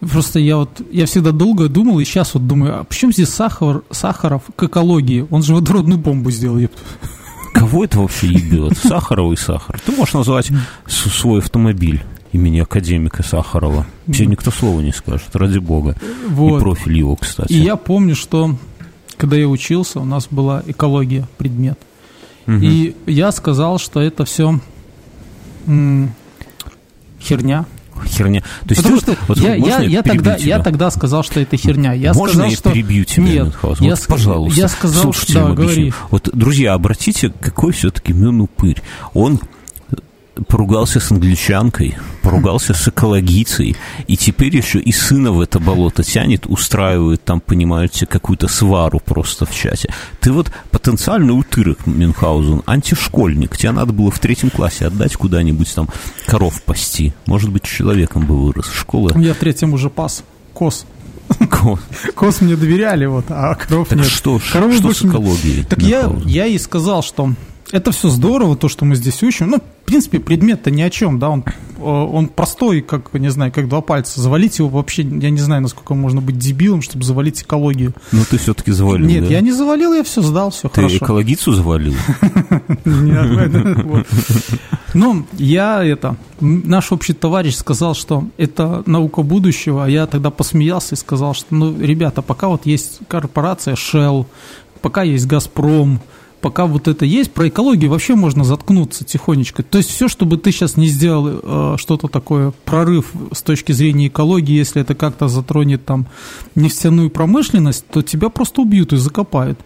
Просто 0.00 0.38
я 0.38 0.58
вот, 0.58 0.82
я 0.92 1.06
всегда 1.06 1.32
долго 1.32 1.68
думал, 1.68 2.00
и 2.00 2.04
сейчас 2.04 2.34
вот 2.34 2.46
думаю, 2.46 2.80
а 2.80 2.84
почему 2.84 3.12
здесь 3.12 3.30
Сахар, 3.30 3.82
Сахаров 3.90 4.42
к 4.54 4.62
экологии? 4.64 5.26
Он 5.30 5.42
же 5.42 5.54
водородную 5.54 5.98
бомбу 5.98 6.30
сделал, 6.30 6.58
ёпта. 6.58 6.78
кого 7.54 7.84
это 7.84 7.98
вообще 8.00 8.26
ебет? 8.28 8.76
Сахаровый 8.82 9.38
сахар. 9.38 9.80
Ты 9.84 9.92
можешь 9.92 10.14
назвать 10.14 10.50
свой 10.86 11.40
автомобиль 11.40 12.02
имени 12.32 12.60
академика 12.60 13.22
Сахарова. 13.22 13.86
Тебе 14.06 14.26
никто 14.26 14.50
слова 14.50 14.80
не 14.82 14.92
скажет, 14.92 15.34
ради 15.34 15.58
бога. 15.58 15.96
И 16.02 16.28
Вот. 16.28 16.60
профиль 16.60 16.98
его, 16.98 17.16
кстати. 17.16 17.52
И 17.52 17.56
я 17.56 17.76
помню, 17.76 18.14
что 18.14 18.54
когда 19.16 19.36
я 19.36 19.48
учился, 19.48 20.00
у 20.00 20.04
нас 20.04 20.28
была 20.30 20.62
экология 20.66 21.26
предмет. 21.38 21.78
Мгм. 22.44 22.60
И 22.62 22.94
я 23.06 23.32
сказал, 23.32 23.78
что 23.78 24.00
это 24.00 24.26
все 24.26 24.60
херня. 27.20 27.64
Херня. 28.04 28.40
То 28.40 28.46
есть 28.70 28.82
Потому 28.82 29.00
ты 29.00 29.12
что 29.12 29.16
вот- 29.28 29.38
я, 29.38 29.56
вот 29.58 29.68
я, 29.68 29.80
я, 29.80 30.02
тогда, 30.02 30.36
тебя? 30.36 30.56
я 30.56 30.62
тогда 30.62 30.90
сказал, 30.90 31.22
что 31.22 31.40
это 31.40 31.56
херня. 31.56 31.92
Я 31.92 32.12
Можно 32.14 32.32
сказал, 32.34 32.50
я 32.50 32.56
что... 32.56 32.70
перебью 32.70 33.04
тебя, 33.04 33.24
Нет, 33.24 33.44
Мюнхгаузен? 33.44 33.84
я 33.84 33.90
Вот, 33.90 33.98
ск- 33.98 34.06
пожалуйста. 34.08 34.60
я 34.60 34.68
сказал, 34.68 35.02
слушателям 35.02 35.44
да, 35.44 35.50
объясню. 35.52 35.74
говори. 35.74 35.92
Вот, 36.10 36.30
друзья, 36.32 36.74
обратите, 36.74 37.32
какой 37.40 37.72
все-таки 37.72 38.12
Мюн 38.12 38.48
Он 39.14 39.40
поругался 40.48 41.00
с 41.00 41.10
англичанкой, 41.10 41.96
поругался 42.22 42.74
с 42.74 42.88
экологицей, 42.88 43.76
и 44.06 44.16
теперь 44.16 44.56
еще 44.56 44.78
и 44.78 44.92
сына 44.92 45.32
в 45.32 45.40
это 45.40 45.58
болото 45.58 46.02
тянет, 46.02 46.46
устраивает 46.46 47.24
там, 47.24 47.40
понимаете, 47.40 48.06
какую-то 48.06 48.48
свару 48.48 49.00
просто 49.00 49.46
в 49.46 49.54
чате. 49.54 49.92
Ты 50.20 50.32
вот 50.32 50.50
потенциальный 50.70 51.32
утырок, 51.32 51.86
Мюнхгаузен, 51.86 52.62
антишкольник. 52.66 53.56
Тебе 53.56 53.72
надо 53.72 53.92
было 53.92 54.10
в 54.10 54.18
третьем 54.18 54.50
классе 54.50 54.86
отдать 54.86 55.16
куда-нибудь 55.16 55.74
там 55.74 55.88
коров 56.26 56.62
пасти. 56.62 57.14
Может 57.26 57.50
быть, 57.50 57.62
человеком 57.64 58.26
бы 58.26 58.36
вырос. 58.36 58.70
Школа. 58.72 59.12
Я 59.16 59.34
третьим 59.34 59.74
уже 59.74 59.90
пас. 59.90 60.24
Кос. 60.52 60.86
Кос 62.14 62.40
мне 62.40 62.56
доверяли, 62.56 63.06
вот, 63.06 63.26
а 63.30 63.54
коров 63.54 63.88
Так 63.88 63.98
нет. 63.98 64.06
что, 64.06 64.40
Коровы 64.52 64.74
что 64.74 64.82
больше 64.82 65.00
с 65.00 65.10
экологией? 65.10 65.64
Так 65.64 65.82
я, 65.82 66.10
я 66.24 66.46
и 66.46 66.56
сказал, 66.58 67.02
что 67.02 67.32
это 67.72 67.90
все 67.90 68.08
здорово, 68.08 68.56
то, 68.56 68.68
что 68.68 68.84
мы 68.84 68.94
здесь 68.94 69.22
учим. 69.22 69.50
Ну, 69.50 69.58
в 69.58 69.86
принципе, 69.86 70.20
предмет-то 70.20 70.70
ни 70.70 70.82
о 70.82 70.90
чем, 70.90 71.18
да, 71.18 71.30
он, 71.30 71.44
э, 71.78 71.82
он 71.82 72.28
простой, 72.28 72.80
как, 72.80 73.12
не 73.14 73.30
знаю, 73.30 73.52
как 73.52 73.68
два 73.68 73.80
пальца. 73.80 74.20
Завалить 74.20 74.58
его 74.58 74.68
вообще, 74.68 75.02
я 75.02 75.30
не 75.30 75.40
знаю, 75.40 75.62
насколько 75.62 75.94
можно 75.94 76.20
быть 76.20 76.38
дебилом, 76.38 76.82
чтобы 76.82 77.04
завалить 77.04 77.42
экологию. 77.42 77.92
Ну, 78.12 78.22
ты 78.28 78.38
все-таки 78.38 78.72
завалил, 78.72 79.06
Нет, 79.06 79.24
да? 79.24 79.30
я 79.30 79.40
не 79.40 79.52
завалил, 79.52 79.94
я 79.94 80.04
все 80.04 80.22
сдал, 80.22 80.50
все 80.50 80.68
Ты 80.68 80.76
хорошо. 80.76 80.96
экологицу 80.96 81.52
завалил? 81.52 81.94
Ну, 84.94 85.26
я 85.34 85.84
это, 85.84 86.16
наш 86.40 86.90
общий 86.90 87.12
товарищ 87.12 87.56
сказал, 87.56 87.94
что 87.94 88.28
это 88.38 88.82
наука 88.86 89.20
будущего, 89.20 89.84
а 89.84 89.90
я 89.90 90.06
тогда 90.06 90.30
посмеялся 90.30 90.94
и 90.94 90.98
сказал, 90.98 91.34
что, 91.34 91.54
ну, 91.54 91.78
ребята, 91.78 92.22
пока 92.22 92.48
вот 92.48 92.64
есть 92.64 93.00
корпорация 93.06 93.74
Shell, 93.74 94.24
пока 94.80 95.02
есть 95.02 95.26
Газпром, 95.26 96.00
пока 96.46 96.66
вот 96.66 96.86
это 96.86 97.04
есть, 97.04 97.32
про 97.32 97.48
экологию 97.48 97.90
вообще 97.90 98.14
можно 98.14 98.44
заткнуться 98.44 99.04
тихонечко. 99.04 99.64
То 99.64 99.78
есть 99.78 99.90
все, 99.90 100.06
чтобы 100.06 100.36
ты 100.36 100.52
сейчас 100.52 100.76
не 100.76 100.86
сделал 100.86 101.40
э, 101.42 101.76
что-то 101.76 102.06
такое, 102.06 102.52
прорыв 102.64 103.10
с 103.32 103.42
точки 103.42 103.72
зрения 103.72 104.06
экологии, 104.06 104.54
если 104.54 104.80
это 104.80 104.94
как-то 104.94 105.26
затронет 105.26 105.84
там 105.84 106.06
нефтяную 106.54 107.10
промышленность, 107.10 107.84
то 107.88 108.00
тебя 108.02 108.28
просто 108.28 108.62
убьют 108.62 108.92
и 108.92 108.96
закопают. 108.96 109.58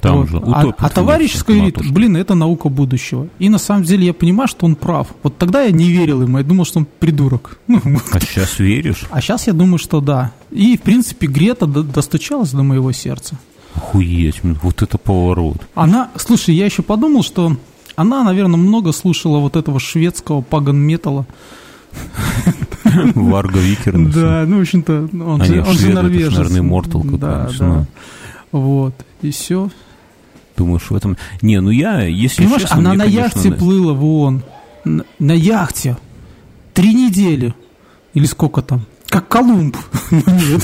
Там 0.00 0.20
Вот. 0.20 0.28
же 0.28 0.42
А, 0.52 0.72
а 0.78 0.88
товарищ 0.88 1.34
говорит, 1.44 1.78
блин, 1.90 2.16
это 2.16 2.36
наука 2.36 2.68
будущего. 2.68 3.26
И 3.40 3.48
на 3.48 3.58
самом 3.58 3.82
деле 3.82 4.06
я 4.06 4.14
понимаю, 4.14 4.46
что 4.46 4.66
он 4.66 4.76
прав. 4.76 5.08
Вот 5.24 5.36
тогда 5.36 5.62
я 5.62 5.72
не 5.72 5.90
верил 5.90 6.22
ему, 6.22 6.38
я 6.38 6.44
думал, 6.44 6.64
что 6.64 6.78
он 6.78 6.86
придурок. 7.00 7.58
Ну. 7.66 7.80
А 8.12 8.20
сейчас 8.20 8.60
веришь? 8.60 9.06
А 9.10 9.20
сейчас 9.20 9.48
я 9.48 9.52
думаю, 9.52 9.78
что 9.78 10.00
да. 10.00 10.30
И, 10.52 10.76
в 10.76 10.82
принципе, 10.82 11.26
Грета 11.26 11.66
до- 11.66 11.82
достучалась 11.82 12.52
до 12.52 12.62
моего 12.62 12.92
сердца. 12.92 13.36
Охуеть, 13.74 14.40
вот 14.42 14.82
это 14.82 14.98
поворот. 14.98 15.58
Она, 15.74 16.10
слушай, 16.16 16.54
я 16.54 16.64
еще 16.66 16.82
подумал, 16.82 17.22
что 17.22 17.56
она, 17.96 18.22
наверное, 18.22 18.56
много 18.56 18.92
слушала 18.92 19.38
вот 19.38 19.56
этого 19.56 19.80
шведского 19.80 20.40
паган-металла. 20.42 21.26
Варга 23.14 23.58
Викернес. 23.58 24.14
Да, 24.14 24.44
ну, 24.46 24.58
в 24.58 24.60
общем-то, 24.62 25.08
он, 25.12 25.42
А 25.42 25.44
же, 25.44 25.54
нет, 25.56 25.66
он 25.66 25.72
же 25.74 25.78
шведы, 25.78 25.92
это 25.92 26.00
ж, 26.00 26.02
норвежец. 26.02 26.38
наверное, 26.38 26.60
Immortal 26.60 27.18
Да, 27.18 27.28
какой-нибудь, 27.28 27.58
да. 27.58 27.66
ну. 27.66 27.86
Вот, 28.52 28.94
и 29.22 29.30
все. 29.30 29.70
Думаешь, 30.56 30.88
в 30.88 30.94
этом... 30.94 31.16
Не, 31.42 31.60
ну 31.60 31.70
я, 31.70 32.02
если 32.02 32.42
Понимаешь, 32.42 32.62
честно, 32.62 32.78
она 32.78 32.90
мне, 32.90 32.98
на 32.98 33.04
конечно, 33.04 33.38
яхте 33.38 33.52
плыла 33.52 33.92
в 33.92 34.04
ООН. 34.04 34.42
На, 34.84 35.04
на 35.18 35.32
яхте. 35.32 35.96
Три 36.74 36.94
недели. 36.94 37.54
Или 38.12 38.26
сколько 38.26 38.62
там? 38.62 38.82
Как 39.08 39.28
Колумб. 39.28 39.76
Ну, 40.10 40.22
нет. 40.26 40.62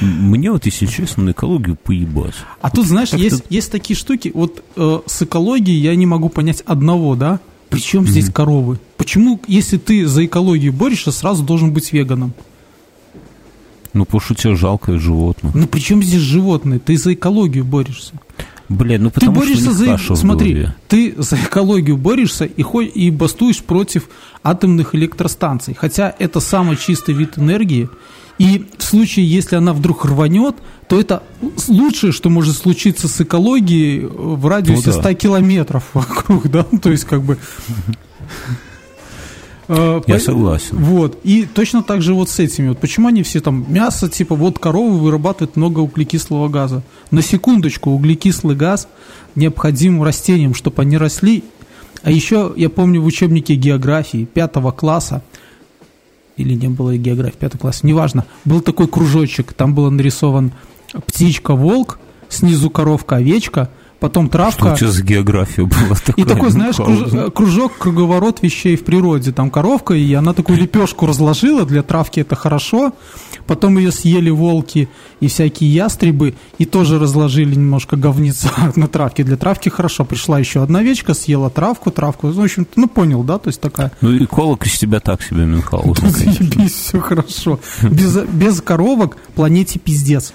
Мне 0.00 0.50
вот, 0.50 0.66
если 0.66 0.86
честно, 0.86 1.24
на 1.24 1.30
экологию 1.30 1.76
поебать. 1.76 2.34
А 2.60 2.70
тут, 2.70 2.86
знаешь, 2.86 3.12
есть, 3.12 3.44
есть 3.50 3.70
такие 3.70 3.96
штуки. 3.96 4.30
Вот 4.34 4.64
э, 4.76 5.00
с 5.06 5.22
экологией 5.22 5.80
я 5.80 5.94
не 5.94 6.06
могу 6.06 6.28
понять 6.28 6.62
одного, 6.62 7.16
да? 7.16 7.40
Причем 7.68 8.06
здесь 8.06 8.30
коровы? 8.30 8.78
Почему, 8.96 9.40
если 9.46 9.78
ты 9.78 10.06
за 10.06 10.24
экологию 10.26 10.72
борешься, 10.72 11.12
сразу 11.12 11.44
должен 11.44 11.72
быть 11.72 11.92
веганом? 11.92 12.32
Ну, 13.92 14.04
потому 14.04 14.20
что 14.20 14.34
тебе 14.34 14.54
жалкое 14.54 14.98
животное. 14.98 15.52
Ну, 15.54 15.66
причем 15.66 16.02
здесь 16.02 16.20
животные? 16.20 16.80
Ты 16.80 16.96
за 16.96 17.14
экологию 17.14 17.64
борешься. 17.64 18.14
Бля, 18.70 19.00
ну 19.00 19.10
Ты 19.10 19.14
потому 19.14 19.42
что 19.42 19.42
у 19.42 19.46
борешься 19.46 19.84
них 19.84 20.00
за... 20.00 20.16
Смотри, 20.16 20.68
ты 20.86 21.14
за 21.18 21.34
экологию 21.34 21.96
борешься 21.96 22.44
и, 22.44 22.62
и 22.62 23.10
бастуешь 23.10 23.58
против 23.58 24.08
атомных 24.44 24.94
электростанций. 24.94 25.74
Хотя 25.74 26.14
это 26.20 26.38
самый 26.38 26.76
чистый 26.76 27.12
вид 27.12 27.36
энергии. 27.36 27.90
И 28.38 28.64
в 28.78 28.84
случае, 28.84 29.28
если 29.28 29.56
она 29.56 29.72
вдруг 29.72 30.04
рванет, 30.04 30.54
то 30.88 31.00
это 31.00 31.24
лучшее, 31.66 32.12
что 32.12 32.30
может 32.30 32.56
случиться 32.56 33.08
с 33.08 33.20
экологией 33.20 34.06
в 34.06 34.46
радиусе 34.46 34.90
Ну 34.90 34.92
да. 34.94 35.02
100 35.02 35.14
километров 35.14 35.84
вокруг, 35.92 36.48
да? 36.48 36.62
То 36.62 36.92
есть, 36.92 37.04
как 37.04 37.22
бы... 37.22 37.38
Э, 39.72 40.00
Я 40.08 40.18
согласен. 40.18 40.78
Вот. 40.78 41.20
И 41.22 41.46
точно 41.46 41.84
так 41.84 42.02
же 42.02 42.12
вот 42.12 42.28
с 42.28 42.40
этими. 42.40 42.70
Вот 42.70 42.78
почему 42.80 43.06
они 43.06 43.22
все 43.22 43.40
там 43.40 43.64
мясо, 43.68 44.08
типа, 44.08 44.34
вот 44.34 44.58
коровы 44.58 44.98
вырабатывают 44.98 45.54
много 45.54 45.78
углекислого 45.78 46.48
газа. 46.48 46.82
На 47.12 47.22
секундочку, 47.22 47.90
углекислый 47.90 48.56
газ 48.56 48.88
необходим 49.36 50.02
растениям, 50.02 50.54
чтобы 50.54 50.82
они 50.82 50.96
росли. 50.96 51.44
А 52.02 52.10
еще, 52.10 52.52
я 52.56 52.68
помню, 52.68 53.00
в 53.00 53.06
учебнике 53.06 53.54
географии 53.54 54.24
пятого 54.24 54.72
класса, 54.72 55.22
или 56.36 56.54
не 56.54 56.68
было 56.68 56.96
географии 56.96 57.36
пятого 57.36 57.60
класса, 57.60 57.86
неважно, 57.86 58.24
был 58.44 58.62
такой 58.62 58.88
кружочек, 58.88 59.52
там 59.52 59.74
было 59.74 59.90
нарисован 59.90 60.52
птичка-волк, 61.06 62.00
снизу 62.28 62.70
коровка-овечка, 62.70 63.70
потом 64.00 64.28
травка. 64.28 64.60
Что 64.60 64.74
у 64.74 64.76
тебя 64.76 64.90
за 64.90 65.02
география 65.02 65.64
была 65.64 65.96
такая? 66.04 66.24
И 66.24 66.28
такой, 66.28 66.50
знаешь, 66.50 66.76
круж, 66.76 67.32
кружок, 67.32 67.78
круговорот 67.78 68.42
вещей 68.42 68.76
в 68.76 68.84
природе. 68.84 69.32
Там 69.32 69.50
коровка, 69.50 69.94
и 69.94 70.12
она 70.14 70.32
такую 70.32 70.58
лепешку 70.58 71.06
разложила, 71.06 71.64
для 71.64 71.82
травки 71.82 72.20
это 72.20 72.34
хорошо. 72.34 72.92
Потом 73.46 73.78
ее 73.78 73.92
съели 73.92 74.30
волки 74.30 74.88
и 75.20 75.28
всякие 75.28 75.72
ястребы, 75.72 76.34
и 76.58 76.64
тоже 76.64 76.98
разложили 76.98 77.54
немножко 77.54 77.96
говница 77.96 78.50
на 78.76 78.88
травке. 78.88 79.22
Для 79.22 79.36
травки 79.36 79.68
хорошо. 79.68 80.04
Пришла 80.04 80.38
еще 80.38 80.62
одна 80.62 80.80
овечка, 80.80 81.14
съела 81.14 81.50
травку, 81.50 81.90
травку. 81.90 82.28
Ну, 82.28 82.32
в 82.32 82.40
общем, 82.40 82.66
ну, 82.76 82.88
понял, 82.88 83.22
да? 83.22 83.38
То 83.38 83.48
есть 83.48 83.60
такая... 83.60 83.92
Ну, 84.00 84.16
эколог 84.24 84.66
из 84.66 84.78
тебя 84.78 85.00
так 85.00 85.22
себе, 85.22 85.44
Мюнхгаузен. 85.44 86.10
Заебись, 86.10 86.74
все 86.74 87.00
хорошо. 87.00 87.60
Без, 87.82 88.16
без 88.16 88.60
коровок 88.60 89.16
планете 89.34 89.78
пиздец. 89.78 90.32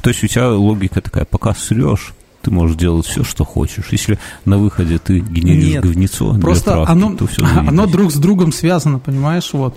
То 0.00 0.10
есть 0.10 0.24
у 0.24 0.26
тебя 0.26 0.50
логика 0.50 1.00
такая, 1.00 1.24
пока 1.24 1.54
срешь, 1.54 2.12
ты 2.42 2.50
можешь 2.50 2.76
делать 2.76 3.06
все, 3.06 3.24
что 3.24 3.44
хочешь. 3.44 3.86
Если 3.90 4.18
на 4.44 4.58
выходе 4.58 4.98
ты 4.98 5.20
генеришь 5.20 5.74
Нет, 5.74 5.84
говнецо 5.84 6.34
просто 6.40 6.64
для 6.64 6.84
травки, 6.84 6.92
оно, 6.92 7.16
то 7.16 7.26
все 7.26 7.44
оно 7.56 7.86
друг 7.86 8.12
с 8.12 8.16
другом 8.16 8.52
связано, 8.52 8.98
понимаешь, 8.98 9.50
вот. 9.52 9.76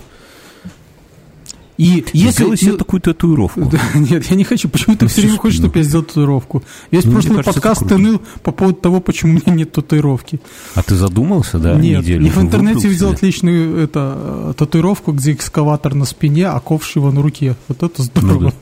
И 1.78 2.04
если... 2.12 2.30
Сделай 2.30 2.56
себе 2.56 2.72
такую 2.72 3.00
татуировку. 3.00 3.70
Нет, 3.94 4.24
я 4.30 4.36
не 4.36 4.44
хочу. 4.44 4.68
Почему 4.68 4.96
ты 4.96 5.06
все 5.08 5.22
время 5.22 5.36
хочешь, 5.36 5.58
чтобы 5.58 5.78
я 5.78 5.84
сделал 5.84 6.04
татуировку? 6.04 6.64
Весь 6.90 7.04
ну, 7.04 7.12
прошлый 7.12 7.36
кажется, 7.36 7.60
подкаст 7.60 7.86
ты 7.86 7.98
ныл 7.98 8.22
по 8.42 8.50
поводу 8.50 8.78
того, 8.78 9.00
почему 9.00 9.32
у 9.32 9.34
меня 9.34 9.54
нет 9.54 9.72
татуировки. 9.72 10.40
А 10.74 10.82
ты 10.82 10.94
задумался, 10.94 11.58
да, 11.58 11.74
Нет, 11.74 12.02
неделю? 12.02 12.24
я 12.24 12.32
в 12.32 12.38
интернете 12.38 12.88
видел 12.88 13.10
отличную 13.10 13.78
это, 13.78 14.54
татуировку, 14.56 15.12
где 15.12 15.32
экскаватор 15.32 15.94
на 15.94 16.06
спине, 16.06 16.48
а 16.48 16.58
ковш 16.60 16.96
его 16.96 17.12
на 17.12 17.20
руке. 17.20 17.56
Вот 17.68 17.82
это 17.82 18.02
здорово. 18.02 18.32
Ну, 18.32 18.40
да. 18.48 18.52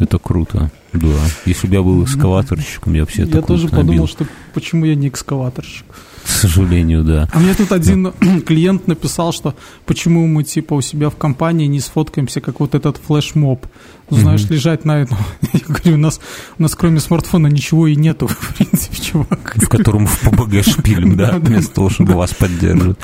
Это 0.00 0.18
круто, 0.18 0.70
да. 0.94 1.08
Если 1.44 1.66
бы 1.66 1.74
я 1.74 1.82
был 1.82 2.02
экскаваторщиком, 2.02 2.94
я 2.94 3.02
вообще 3.02 3.24
Я 3.24 3.42
тоже 3.42 3.68
подумал, 3.68 4.08
что 4.08 4.26
почему 4.54 4.86
я 4.86 4.94
не 4.94 5.08
экскаваторщик. 5.08 5.84
К 6.24 6.28
сожалению, 6.28 7.02
да. 7.02 7.28
А 7.32 7.38
мне 7.38 7.54
тут 7.54 7.72
один 7.72 8.12
клиент 8.46 8.86
написал, 8.86 9.32
что 9.32 9.54
почему 9.84 10.26
мы 10.26 10.44
типа 10.44 10.74
у 10.74 10.80
себя 10.80 11.10
в 11.10 11.16
компании 11.16 11.66
не 11.66 11.80
сфоткаемся, 11.80 12.40
как 12.40 12.60
вот 12.60 12.74
этот 12.74 12.98
флешмоб. 12.98 13.66
Ну, 14.10 14.16
знаешь, 14.16 14.42
mm-hmm. 14.42 14.52
лежать 14.52 14.84
на 14.84 15.02
этом. 15.02 15.18
Я 15.52 15.60
говорю, 15.66 15.94
у 15.94 15.98
нас, 15.98 16.20
у 16.58 16.62
нас 16.62 16.74
кроме 16.74 17.00
смартфона 17.00 17.46
ничего 17.46 17.86
и 17.86 17.94
нету, 17.94 18.26
в 18.28 18.54
принципе, 18.54 18.96
чувак. 19.02 19.54
В 19.56 19.68
котором 19.68 20.06
в 20.06 20.20
ПБГ 20.20 20.64
шпилим, 20.64 21.16
да, 21.16 21.32
вместо 21.38 21.74
того, 21.74 21.90
чтобы 21.90 22.14
вас 22.14 22.32
поддерживать. 22.32 22.98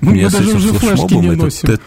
Мы 0.00 0.28
даже 0.28 0.56
уже 0.56 0.72
флешки 0.72 1.14
не 1.14 1.30
носим. 1.30 1.78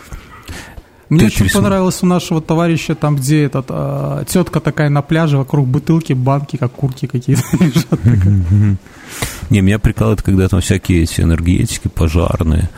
Мне 1.09 1.27
очень 1.27 1.49
понравилось 1.51 1.99
у 2.01 2.05
нашего 2.05 2.41
товарища, 2.41 2.95
там, 2.95 3.15
где 3.15 3.43
этот, 3.43 3.65
а, 3.69 4.25
тетка 4.25 4.59
такая 4.59 4.89
на 4.89 5.01
пляже, 5.01 5.37
вокруг 5.37 5.67
бутылки, 5.67 6.13
банки, 6.13 6.57
как 6.57 6.71
курки 6.71 7.05
какие-то 7.07 7.43
лежат. 7.59 7.99
Не, 9.49 9.61
меня 9.61 9.79
прикалывает, 9.79 10.23
когда 10.23 10.47
там 10.47 10.61
всякие 10.61 11.03
эти 11.03 11.21
энергетики 11.21 11.87
пожарные, 11.87 12.69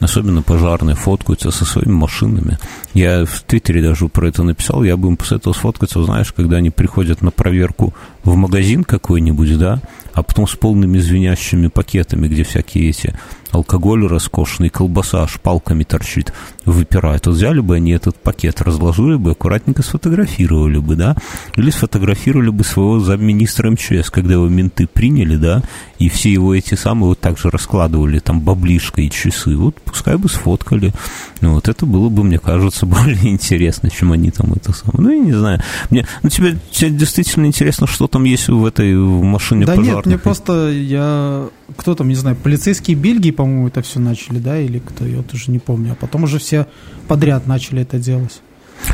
особенно 0.00 0.42
пожарные, 0.42 0.96
фоткаются 0.96 1.50
со 1.50 1.64
своими 1.64 1.92
машинами. 1.92 2.58
Я 2.94 3.24
в 3.24 3.42
Твиттере 3.42 3.82
даже 3.82 4.08
про 4.08 4.28
это 4.28 4.42
написал, 4.42 4.82
я 4.82 4.96
бы 4.96 5.08
им 5.08 5.16
посоветовал 5.16 5.54
сфоткаться, 5.54 6.02
знаешь, 6.02 6.32
когда 6.32 6.56
они 6.56 6.70
приходят 6.70 7.22
на 7.22 7.30
проверку 7.30 7.94
в 8.24 8.34
магазин 8.36 8.84
какой-нибудь, 8.84 9.58
да, 9.58 9.80
а 10.12 10.22
потом 10.22 10.48
с 10.48 10.56
полными 10.56 10.98
звенящими 10.98 11.68
пакетами, 11.68 12.28
где 12.28 12.42
всякие 12.42 12.90
эти 12.90 13.14
алкоголь 13.50 14.06
роскошный, 14.06 14.68
колбаса 14.68 15.22
аж 15.22 15.40
палками 15.40 15.84
торчит, 15.84 16.32
выпирает. 16.64 17.26
Вот 17.26 17.36
взяли 17.36 17.60
бы 17.60 17.76
они 17.76 17.92
этот 17.92 18.16
пакет, 18.16 18.60
разложили 18.60 19.16
бы, 19.16 19.32
аккуратненько 19.32 19.82
сфотографировали 19.82 20.78
бы, 20.78 20.96
да, 20.96 21.16
или 21.56 21.70
сфотографировали 21.70 22.50
бы 22.50 22.64
своего 22.64 23.00
замминистра 23.00 23.70
МЧС, 23.70 24.10
когда 24.10 24.34
его 24.34 24.48
менты 24.48 24.86
приняли, 24.86 25.36
да, 25.36 25.62
и 25.98 26.08
все 26.08 26.32
его 26.32 26.54
эти 26.54 26.74
самые 26.74 27.10
вот 27.10 27.20
так 27.20 27.38
же 27.38 27.50
раскладывали, 27.50 28.18
там, 28.18 28.40
баблишко 28.40 29.00
и 29.00 29.10
часы, 29.10 29.56
вот 29.56 29.76
пускай 29.80 30.16
бы 30.16 30.28
сфоткали. 30.28 30.92
Ну, 31.40 31.54
вот 31.54 31.68
это 31.68 31.86
было 31.86 32.08
бы, 32.08 32.24
мне 32.24 32.38
кажется, 32.38 32.86
более 32.86 33.28
интересно, 33.28 33.90
чем 33.90 34.12
они 34.12 34.30
там 34.30 34.52
это 34.52 34.72
самое. 34.72 35.00
Ну, 35.00 35.10
я 35.10 35.18
не 35.18 35.32
знаю. 35.32 35.62
Мне, 35.90 36.06
ну, 36.22 36.28
тебе, 36.28 36.58
тебе 36.70 36.90
действительно 36.90 37.46
интересно, 37.46 37.86
что 37.86 38.06
там 38.08 38.17
есть 38.24 38.48
в 38.48 38.64
этой 38.64 38.96
в 38.96 39.22
машине 39.22 39.66
да 39.66 39.74
пожарной? 39.74 39.96
нет, 39.96 40.06
мне 40.06 40.18
просто, 40.18 40.70
я, 40.70 41.48
кто 41.76 41.94
там, 41.94 42.08
не 42.08 42.14
знаю, 42.14 42.36
полицейские 42.36 42.96
Бельгии, 42.96 43.30
по-моему, 43.30 43.68
это 43.68 43.82
все 43.82 44.00
начали, 44.00 44.38
да, 44.38 44.58
или 44.58 44.78
кто, 44.78 45.06
я 45.06 45.22
тоже 45.22 45.50
не 45.50 45.58
помню. 45.58 45.92
А 45.92 45.94
потом 45.94 46.24
уже 46.24 46.38
все 46.38 46.66
подряд 47.06 47.46
начали 47.46 47.82
это 47.82 47.98
делать. 47.98 48.40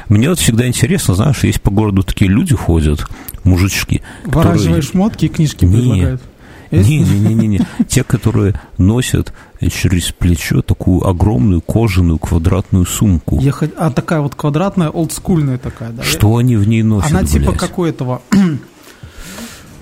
Мне 0.08 0.28
вот 0.28 0.38
всегда 0.38 0.66
интересно, 0.66 1.14
знаешь, 1.14 1.44
есть 1.44 1.60
по 1.60 1.70
городу 1.70 2.02
такие 2.02 2.30
люди 2.30 2.54
ходят, 2.54 3.06
мужички. 3.44 4.02
В 4.24 4.32
которые... 4.32 4.82
шмотки 4.82 5.26
и 5.26 5.28
книжки 5.28 5.64
не, 5.64 5.76
предлагают. 5.76 6.22
Не-не-не-не. 6.70 7.60
Те, 7.88 8.04
которые 8.04 8.60
носят 8.78 9.32
через 9.60 10.12
плечо 10.12 10.62
такую 10.62 11.06
огромную 11.06 11.60
кожаную 11.60 12.18
квадратную 12.18 12.87
сумку. 12.87 13.38
Я. 13.40 13.54
А 13.76 13.90
такая 13.90 14.20
вот 14.20 14.34
квадратная, 14.34 14.88
олдскульная 14.88 15.58
такая, 15.58 15.90
да? 15.90 16.02
Что 16.02 16.37
они 16.37 16.56
в 16.56 16.66
ней 16.66 16.82
носят, 16.82 17.10
Она 17.10 17.24
типа 17.24 17.50
блядь? 17.50 17.60
как 17.60 17.78
у 17.78 17.84
этого... 17.84 18.22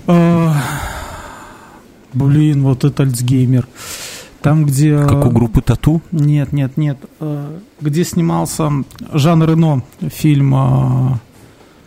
А, 0.07 0.55
блин, 2.13 2.63
вот 2.63 2.83
это 2.83 3.03
Альцгеймер. 3.03 3.67
Там, 4.41 4.65
где... 4.65 4.97
Как 5.05 5.25
у 5.25 5.29
группы 5.29 5.61
Тату? 5.61 6.01
Нет, 6.11 6.51
нет, 6.51 6.75
нет. 6.75 6.97
Э, 7.21 7.59
где 7.79 8.03
снимался 8.03 8.69
Жан 9.13 9.41
Рено, 9.43 9.83
фильм... 10.01 10.53
Э, 10.53 11.17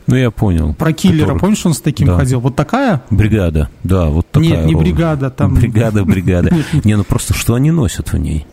ну, 0.06 0.14
я 0.14 0.30
понял. 0.30 0.72
Про 0.72 0.92
киллера, 0.92 1.24
который... 1.24 1.40
помнишь, 1.40 1.66
он 1.66 1.74
с 1.74 1.80
таким 1.80 2.06
да. 2.06 2.16
ходил? 2.16 2.40
Вот 2.40 2.56
такая? 2.56 3.02
Бригада, 3.10 3.68
да, 3.82 4.06
вот 4.06 4.26
такая. 4.30 4.48
Нет, 4.48 4.66
не 4.66 4.72
ровно. 4.74 4.88
бригада, 4.88 5.30
там... 5.30 5.54
Бригада, 5.54 6.04
бригада. 6.04 6.50
Не, 6.84 6.96
ну 6.96 7.04
просто 7.04 7.34
что 7.34 7.54
они 7.54 7.72
носят 7.72 8.12
в 8.12 8.16
ней? 8.16 8.46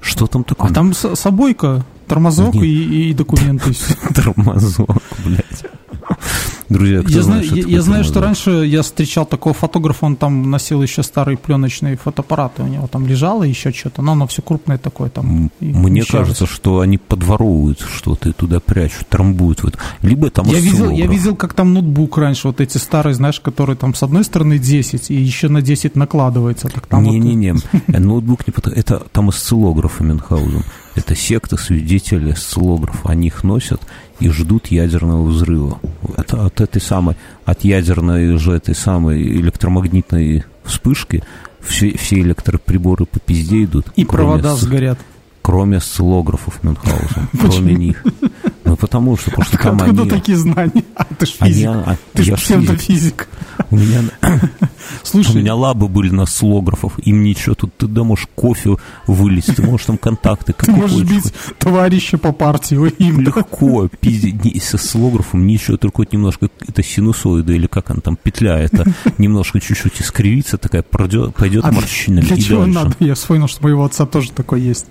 Что 0.00 0.26
там 0.26 0.44
такое? 0.44 0.70
А 0.70 0.72
там 0.74 0.92
собойка, 0.92 1.84
тормозок 2.08 2.54
и, 2.56 3.10
и 3.10 3.14
документы. 3.14 3.72
Тормозок, 4.14 4.90
блядь. 5.24 5.64
Друзья, 6.68 7.00
кто 7.00 7.10
я 7.10 7.22
знает, 7.22 7.46
знаю, 7.46 7.62
я, 7.62 7.76
я 7.76 7.82
знаю, 7.82 8.04
что 8.04 8.20
раньше 8.20 8.50
я 8.50 8.82
встречал 8.82 9.24
такого 9.24 9.54
фотографа, 9.54 10.04
он 10.04 10.16
там 10.16 10.50
носил 10.50 10.82
еще 10.82 11.02
старые 11.02 11.38
пленочные 11.38 11.96
фотоаппараты, 11.96 12.62
у 12.62 12.66
него 12.66 12.86
там 12.86 13.06
лежало 13.06 13.44
еще 13.44 13.72
что-то, 13.72 14.02
но 14.02 14.12
оно 14.12 14.26
все 14.26 14.42
крупное 14.42 14.76
такое 14.76 15.08
там. 15.08 15.50
Мне 15.60 16.04
кажется, 16.04 16.46
что 16.46 16.80
они 16.80 16.98
подворовывают 16.98 17.80
что-то 17.80 18.28
и 18.28 18.32
туда 18.32 18.60
прячут, 18.60 19.08
трамбуют. 19.08 19.62
Вот. 19.62 19.78
Либо 20.02 20.30
там 20.30 20.46
я 20.46 20.60
видел, 20.60 20.90
я 20.90 21.06
видел, 21.06 21.36
как 21.36 21.54
там 21.54 21.72
ноутбук 21.72 22.18
раньше, 22.18 22.48
вот 22.48 22.60
эти 22.60 22.76
старые, 22.76 23.14
знаешь, 23.14 23.40
которые 23.40 23.76
там 23.76 23.94
с 23.94 24.02
одной 24.02 24.24
стороны 24.24 24.58
10 24.58 25.10
и 25.10 25.14
еще 25.14 25.48
на 25.48 25.62
10 25.62 25.96
накладывается. 25.96 26.68
Не-не-не, 26.92 27.54
вот... 27.54 27.62
ноутбук 27.88 28.46
не 28.46 28.52
это 28.72 29.02
там 29.12 29.30
осциллографы 29.30 30.04
Мюнхгаузен. 30.04 30.64
Это 30.98 31.14
секта 31.14 31.56
свидетелей 31.56 32.32
осциллографа. 32.32 33.10
Они 33.10 33.28
их 33.28 33.44
носят 33.44 33.80
и 34.18 34.28
ждут 34.30 34.66
ядерного 34.66 35.22
взрыва. 35.28 35.78
Это 36.16 36.44
от 36.44 36.60
этой 36.60 36.82
самой, 36.82 37.14
от 37.44 37.62
ядерной 37.62 38.36
же 38.36 38.52
этой 38.52 38.74
самой 38.74 39.22
электромагнитной 39.22 40.44
вспышки 40.64 41.22
все, 41.60 41.96
все 41.96 42.18
электроприборы 42.18 43.06
по 43.06 43.20
пизде 43.20 43.62
идут. 43.62 43.86
И 43.94 44.04
провода 44.04 44.56
с... 44.56 44.60
сгорят. 44.62 44.98
Кроме 45.40 45.76
осциллографов 45.76 46.64
Мюнхгаузен. 46.64 47.28
Кроме 47.40 47.74
них. 47.74 48.04
Ну, 48.68 48.76
потому 48.76 49.16
что, 49.16 49.30
потому 49.30 49.44
что 49.46 49.56
там 49.58 49.76
Откуда 49.76 50.02
они... 50.02 50.10
такие 50.18 50.36
знания? 50.36 50.84
А, 50.94 51.04
ты 51.04 51.24
ж 51.24 51.30
физик. 51.30 51.40
Они, 51.40 51.64
а, 51.64 51.96
ты 52.12 52.22
ж 52.22 52.32
псевдофизик. 52.34 53.28
У 53.70 53.76
меня, 53.76 54.02
Слушай, 55.02 55.36
у 55.36 55.38
меня 55.38 55.54
лабы 55.54 55.88
были 55.88 56.10
на 56.10 56.26
слографов, 56.26 56.98
им 56.98 57.22
ничего, 57.22 57.54
тут 57.54 57.76
ты 57.76 57.86
да 57.86 58.04
можешь 58.04 58.26
кофе 58.34 58.76
вылить, 59.06 59.46
ты 59.46 59.62
можешь 59.62 59.86
там 59.86 59.98
контакты. 59.98 60.52
Ты 60.52 60.70
можешь 60.70 61.02
бить 61.02 61.32
товарища 61.58 62.18
по 62.18 62.32
партии, 62.32 62.76
им. 62.98 63.20
Легко, 63.20 63.88
пиздец, 64.00 64.64
со 64.64 64.78
слографом 64.78 65.46
ничего, 65.46 65.76
только 65.76 65.98
вот 65.98 66.12
немножко 66.12 66.48
это 66.66 66.82
синусоида 66.82 67.52
или 67.52 67.66
как 67.66 67.90
она 67.90 68.00
там, 68.00 68.16
петля, 68.16 68.58
это 68.58 68.84
немножко 69.18 69.60
чуть-чуть 69.60 70.00
искривится, 70.00 70.58
такая 70.58 70.82
пойдет, 70.82 71.34
пойдет 71.34 71.64
а 71.64 71.72
морщина. 71.72 72.20
Для 72.20 72.36
чего 72.36 72.64
дальше. 72.64 72.74
надо? 72.74 72.96
Я 73.00 73.14
вспомнил, 73.14 73.48
что 73.48 73.62
моего 73.62 73.84
отца 73.84 74.06
тоже 74.06 74.30
такой 74.32 74.60
есть. 74.60 74.86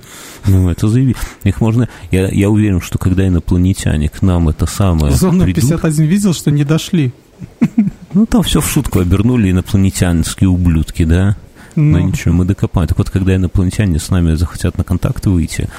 Ну, 0.45 0.69
это 0.69 0.87
заявить. 0.87 1.17
Их 1.43 1.61
можно, 1.61 1.89
я, 2.11 2.27
я 2.29 2.49
уверен, 2.49 2.81
что 2.81 2.97
когда 2.97 3.27
инопланетяне 3.27 3.66
к 3.73 4.21
нам 4.21 4.49
это 4.49 4.65
самое 4.65 5.13
Зона 5.13 5.43
придут, 5.43 5.63
51 5.63 6.06
видел, 6.06 6.34
что 6.34 6.51
не 6.51 6.63
дошли. 6.63 7.13
Ну, 8.13 8.25
там 8.25 8.41
все 8.41 8.62
в 8.62 8.67
шутку 8.67 8.99
обернули 8.99 9.51
инопланетянские 9.51 10.49
ублюдки, 10.49 11.03
да? 11.03 11.36
Но, 11.75 11.99
Но 11.99 11.99
ничего, 11.99 12.34
мы 12.34 12.45
докопаем. 12.45 12.88
Так 12.88 12.97
вот, 12.97 13.12
когда 13.12 13.36
инопланетяне 13.36 13.99
с 13.99 14.10
нами 14.10 14.34
захотят 14.34 14.80
на 14.80 14.84
контакт 14.84 15.27
выйти, 15.27 15.69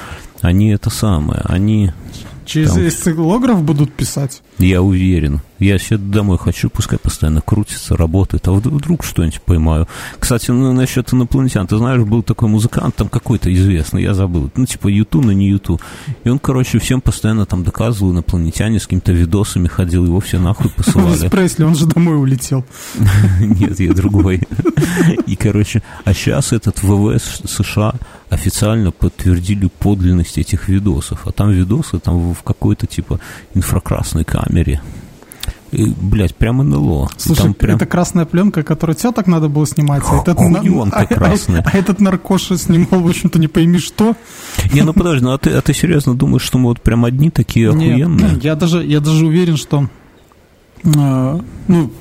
они 0.41 0.71
это 0.71 0.91
самое, 0.91 1.41
они... 1.45 1.93
Через 2.49 2.71
Там- 2.71 2.83
будут 3.63 3.93
писать. 3.93 4.43
Я 4.59 4.81
уверен. 4.81 5.43
Я 5.59 5.79
себе 5.79 5.99
домой 5.99 6.39
хочу, 6.39 6.71
пускай 6.71 6.99
постоянно 6.99 7.43
крутится, 7.43 7.95
работает, 7.97 8.47
а 8.49 8.53
вд- 8.53 8.71
вдруг 8.71 9.05
что-нибудь 9.05 9.43
поймаю. 9.43 9.87
Кстати, 10.19 10.51
ну, 10.51 10.73
насчет 10.73 11.13
инопланетян, 11.13 11.67
ты 11.67 11.77
знаешь, 11.77 12.01
был 12.03 12.23
такой 12.23 12.49
музыкант, 12.49 12.95
там 12.97 13.09
какой-то 13.09 13.53
известный, 13.53 14.03
я 14.03 14.15
забыл, 14.15 14.51
ну, 14.57 14.65
типа 14.65 14.89
Юту, 14.89 15.21
но 15.21 15.33
не 15.33 15.49
Юту. 15.49 15.79
И 16.25 16.29
он, 16.31 16.39
короче, 16.39 16.79
всем 16.79 17.01
постоянно 17.03 17.45
там 17.45 17.65
доказывал, 17.65 18.13
инопланетяне 18.13 18.79
с 18.79 18.85
какими-то 18.85 19.13
видосами 19.13 19.69
ходил, 19.69 20.07
его 20.07 20.21
все 20.21 20.39
нахуй 20.39 20.71
посылали. 20.71 21.29
Пресли, 21.29 21.65
он 21.65 21.75
же 21.75 21.87
домой 21.87 22.17
улетел. 22.17 22.65
Нет, 23.41 23.79
я 23.81 23.93
другой. 23.93 24.41
И, 25.27 25.37
короче, 25.37 25.83
а 26.05 26.15
сейчас 26.15 26.53
этот 26.53 26.83
ВВС 26.83 27.43
США 27.45 27.95
официально 28.31 28.91
подтвердили 28.91 29.71
подлинность 29.79 30.39
этих 30.39 30.69
видосов. 30.69 31.27
А 31.27 31.33
там 31.33 31.51
видосы 31.51 31.99
там 31.99 32.35
в 32.35 32.43
какой-то, 32.43 32.87
типа, 32.87 33.21
инфракрасной 33.55 34.25
камере. 34.25 34.81
И, 35.71 35.85
блядь, 35.85 36.35
прям 36.35 36.59
НЛО. 36.59 37.11
Слушай, 37.19 37.43
там 37.43 37.55
прям... 37.55 37.77
это 37.77 37.85
красная 37.85 38.25
пленка, 38.25 38.63
которую 38.63 38.97
теток 38.97 39.27
надо 39.27 39.49
было 39.49 39.67
снимать. 39.67 40.03
А 40.09 40.23
этот, 40.23 40.41
на- 40.41 40.61
Хуёнка 40.61 40.97
а- 40.97 41.03
а- 41.03 41.07
красная. 41.07 41.63
а 41.67 41.77
этот 41.77 42.01
наркоша 42.01 42.57
снимал, 42.57 43.01
в 43.03 43.07
общем-то, 43.09 43.39
не 43.39 43.49
пойми 43.49 43.79
что. 43.79 44.17
Не, 44.73 44.83
ну 44.83 44.95
подожди, 44.95 45.25
ну 45.25 45.33
а 45.33 45.39
ты, 45.39 45.51
а 45.51 45.61
ты 45.61 45.75
серьезно 45.75 46.15
думаешь, 46.15 46.43
что 46.43 46.57
мы 46.57 46.71
вот 46.71 46.81
прям 46.81 47.05
одни 47.05 47.29
такие 47.31 47.71
Нет, 47.73 47.93
охуенные? 47.93 48.41
я 48.43 48.55
даже, 48.55 48.83
я 48.83 49.01
даже 49.01 49.27
уверен, 49.27 49.59
что, 49.59 49.89
э, 50.85 51.41
ну, 51.69 51.93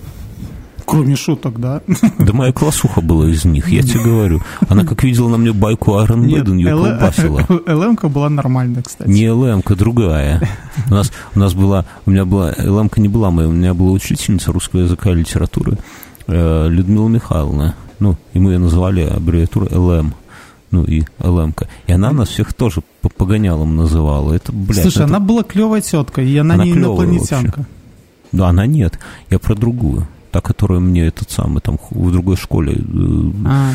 кроме 0.88 1.16
шуток, 1.16 1.60
да. 1.60 1.82
Да 2.18 2.34
моя 2.34 2.52
классуха 2.52 3.02
была 3.02 3.30
из 3.30 3.46
них, 3.46 3.70
я 3.70 3.84
тебе 3.84 4.04
говорю. 4.04 4.42
Она 4.70 4.86
как 4.86 5.04
видела 5.04 5.30
на 5.30 5.38
мне 5.38 5.52
байку 5.52 5.92
Iron 5.92 6.26
Maiden, 6.26 6.56
ее 6.58 6.70
колбасила. 6.70 7.46
ЛМ-ка 7.68 8.08
была 8.08 8.30
нормальная, 8.30 8.82
кстати. 8.82 9.10
Не 9.10 9.30
ЛМ-ка, 9.30 9.76
другая. 9.76 10.42
У 10.90 10.94
нас, 10.94 11.12
у 11.36 11.40
нас 11.40 11.54
была, 11.54 11.86
у 12.06 12.12
меня 12.12 12.26
была, 12.26 12.54
ЛМ-ка 12.58 13.02
не 13.02 13.10
была 13.10 13.30
моя, 13.30 13.50
у 13.50 13.52
меня 13.52 13.74
была 13.74 13.92
учительница 13.92 14.52
русского 14.52 14.82
языка 14.82 15.12
и 15.12 15.16
литературы 15.16 15.78
э, 16.28 16.68
Людмила 16.70 17.10
Михайловна. 17.10 17.76
Ну, 18.00 18.16
и 18.34 18.40
мы 18.40 18.54
ее 18.54 18.60
называли 18.60 19.02
аббревиатурой 19.02 19.70
ЛМ. 19.72 20.14
Ну, 20.72 20.84
и 20.84 21.04
ЛМ-ка. 21.20 21.68
И 21.88 21.92
она 21.92 22.12
нас 22.12 22.30
всех 22.30 22.54
тоже 22.54 22.82
по 23.02 23.10
погонялам 23.10 23.76
называла. 23.76 24.34
Это, 24.34 24.52
блядь, 24.52 24.82
Слушай, 24.84 25.04
это- 25.04 25.06
она 25.06 25.20
была 25.20 25.44
клевая 25.44 25.82
тетка, 25.82 26.22
и 26.22 26.38
она, 26.38 26.56
Она 26.56 26.66
не 26.66 26.72
инопланетянка. 26.72 27.66
Да, 28.32 28.50
она 28.50 28.66
нет. 28.66 29.00
Я 29.30 29.40
про 29.40 29.56
другую. 29.56 30.08
Та, 30.38 30.42
которая 30.42 30.80
мне 30.80 31.08
этот 31.08 31.32
самый 31.32 31.62
там 31.62 31.80
в 31.90 32.12
другой 32.12 32.36
школе 32.38 32.74
э, 32.74 33.48
А, 33.48 33.72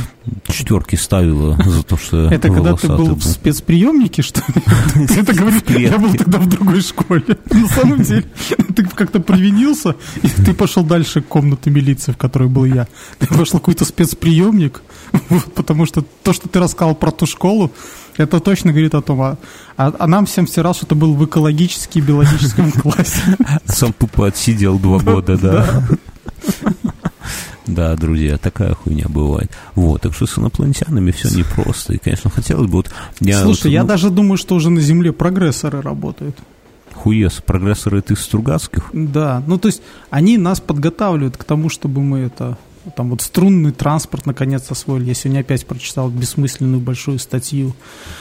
четверки 0.47 0.95
ставила 0.95 1.57
за 1.61 1.83
то, 1.83 1.97
что 1.97 2.29
это 2.31 2.49
когда 2.51 2.77
ты 2.77 2.87
был 2.87 3.17
в 3.17 3.25
спецприемнике, 3.25 4.23
что 4.23 4.43
ли? 4.47 5.07
Ты 5.09 5.21
это 5.23 5.35
говоришь, 5.35 5.63
я 5.67 5.99
был 5.99 6.15
тогда 6.15 6.39
в 6.39 6.49
другой 6.49 6.81
школе. 6.83 7.25
На 7.51 7.67
самом 7.67 8.03
деле, 8.03 8.25
ты 8.77 8.85
как-то 8.85 9.19
привинился, 9.19 9.97
и 10.23 10.29
ты 10.29 10.55
пошел 10.55 10.85
дальше 10.85 11.21
комнаты 11.21 11.69
милиции, 11.71 12.13
в 12.13 12.17
которой 12.17 12.49
был 12.49 12.65
я. 12.65 12.87
Ты 13.19 13.27
пошел 13.27 13.59
какой-то 13.59 13.85
спецприемник, 13.85 14.83
потому 15.57 15.85
что 15.85 16.05
то, 16.23 16.33
что 16.33 16.49
ты 16.49 16.61
рассказал 16.61 16.95
про 16.95 17.11
ту 17.11 17.27
школу, 17.27 17.73
это 18.19 18.39
точно 18.39 18.71
говорит 18.71 18.95
о 18.95 19.01
том, 19.03 19.21
а, 19.23 19.37
а- 19.77 19.95
а 19.99 20.07
нам 20.07 20.27
всем 20.27 20.47
стирал, 20.47 20.75
что 20.75 20.87
ты 20.87 20.95
был 20.95 21.15
в 21.15 21.25
экологически 21.25 21.99
и 21.99 22.03
биологическом 22.03 22.71
классе. 22.83 23.37
Сам 23.65 23.93
тупо 23.93 24.29
отсидел 24.29 24.79
два 24.79 25.01
года, 25.01 25.37
да. 25.37 25.83
Да, 27.67 27.95
друзья, 27.95 28.39
такая 28.39 28.75
хуйня 28.75 29.07
бывает. 29.09 29.51
Вот, 29.77 30.03
так 30.03 30.15
что 30.15 30.27
с 30.27 30.37
инопланетянами 30.37 31.13
все 31.13 31.29
непросто. 31.31 31.95
И, 31.95 31.99
конечно, 31.99 32.29
хотелось 32.29 32.67
бы 32.67 32.79
вот... 32.79 32.91
Я 33.21 33.41
Слушай, 33.41 33.65
вот, 33.65 33.71
я 33.71 33.83
ну, 33.83 33.89
даже 33.89 34.11
думаю, 34.11 34.37
что 34.37 34.57
уже 34.57 34.69
на 34.69 34.81
Земле 34.81 35.13
прогрессоры 35.13 35.81
работают. 35.81 36.37
Хуес, 36.93 37.41
прогрессоры 37.45 38.01
это 38.01 38.15
из 38.15 38.21
Стругацких. 38.21 38.91
Да, 38.93 39.43
ну 39.47 39.59
то 39.59 39.69
есть 39.69 39.83
они 40.11 40.39
нас 40.39 40.61
подготавливают 40.61 41.37
к 41.37 41.45
тому, 41.45 41.69
чтобы 41.69 42.03
мы 42.03 42.21
это 42.21 42.59
там 42.97 43.11
вот 43.11 43.21
струнный 43.23 43.71
транспорт 43.73 44.27
наконец 44.27 44.71
освоили. 44.71 45.07
Я 45.07 45.15
сегодня 45.15 45.41
опять 45.41 45.67
прочитал 45.67 46.11
бессмысленную 46.11 46.81
большую 46.81 47.19
статью 47.19 47.75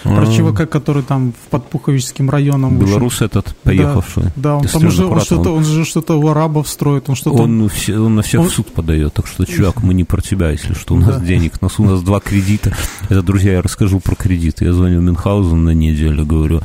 про 0.03 0.21
А. 0.27 0.33
чувака, 0.33 0.65
который 0.65 1.03
там 1.03 1.33
в 1.33 1.49
Подпуховическим 1.49 2.29
районом. 2.29 2.77
Белорус 2.79 3.21
этот, 3.21 3.55
поехавший. 3.63 4.23
Да, 4.35 4.57
он 4.57 4.65
из 4.65 4.71
там 4.71 4.85
уже 4.85 5.05
он 5.05 5.19
что-то, 5.21 5.53
он 5.55 5.63
же 5.65 5.83
что-то 5.85 6.19
у 6.19 6.27
арабов 6.27 6.67
строит, 6.67 7.09
он 7.09 7.15
что-то 7.15 7.37
Он, 7.43 7.69
все- 7.69 7.97
он 7.99 8.15
на 8.15 8.21
всех 8.21 8.41
Он- 8.41 8.47
в 8.47 8.51
суд 8.51 8.67
подает, 8.73 9.13
так 9.13 9.27
что, 9.27 9.45
чувак, 9.45 9.81
мы 9.83 9.93
не 9.93 10.03
про 10.03 10.21
тебя, 10.21 10.51
если 10.51 10.73
что, 10.73 10.93
у 10.93 10.97
нас 10.97 11.15
Да. 11.17 11.25
денег, 11.25 11.53
у 11.59 11.65
нас, 11.65 11.79
у 11.79 11.83
нас 11.83 12.01
два 12.01 12.19
кредита. 12.19 12.75
Это, 13.09 13.21
друзья, 13.23 13.53
я 13.53 13.61
расскажу 13.61 13.99
про 13.99 14.15
кредиты. 14.15 14.65
Я 14.65 14.73
звоню 14.73 15.01
Мюнхгаузен 15.01 15.63
на 15.63 15.71
неделю, 15.71 16.25
говорю, 16.25 16.61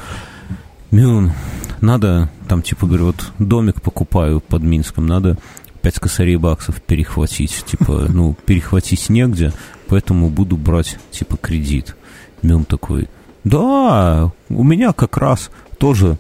Мюн, 0.91 1.33
надо, 1.81 2.31
там, 2.49 2.63
типа, 2.63 2.87
говорю, 2.87 3.07
вот 3.07 3.33
домик 3.39 3.83
покупаю 3.83 4.41
под 4.41 4.63
Минском, 4.63 5.07
надо 5.07 5.37
пять 5.87 6.01
косарей 6.01 6.35
баксов 6.35 6.83
перехватить, 6.83 7.65
типа, 7.65 8.07
ну, 8.09 8.37
перехватить 8.45 9.09
негде, 9.09 9.53
поэтому 9.87 10.31
буду 10.31 10.57
брать, 10.57 10.99
типа, 11.13 11.37
кредит. 11.37 11.95
Мюн 12.43 12.65
такой, 12.65 13.09
да, 13.45 14.33
у 14.49 14.65
меня 14.65 14.93
как 14.93 15.17
раз 15.17 15.49
тоже 15.79 16.19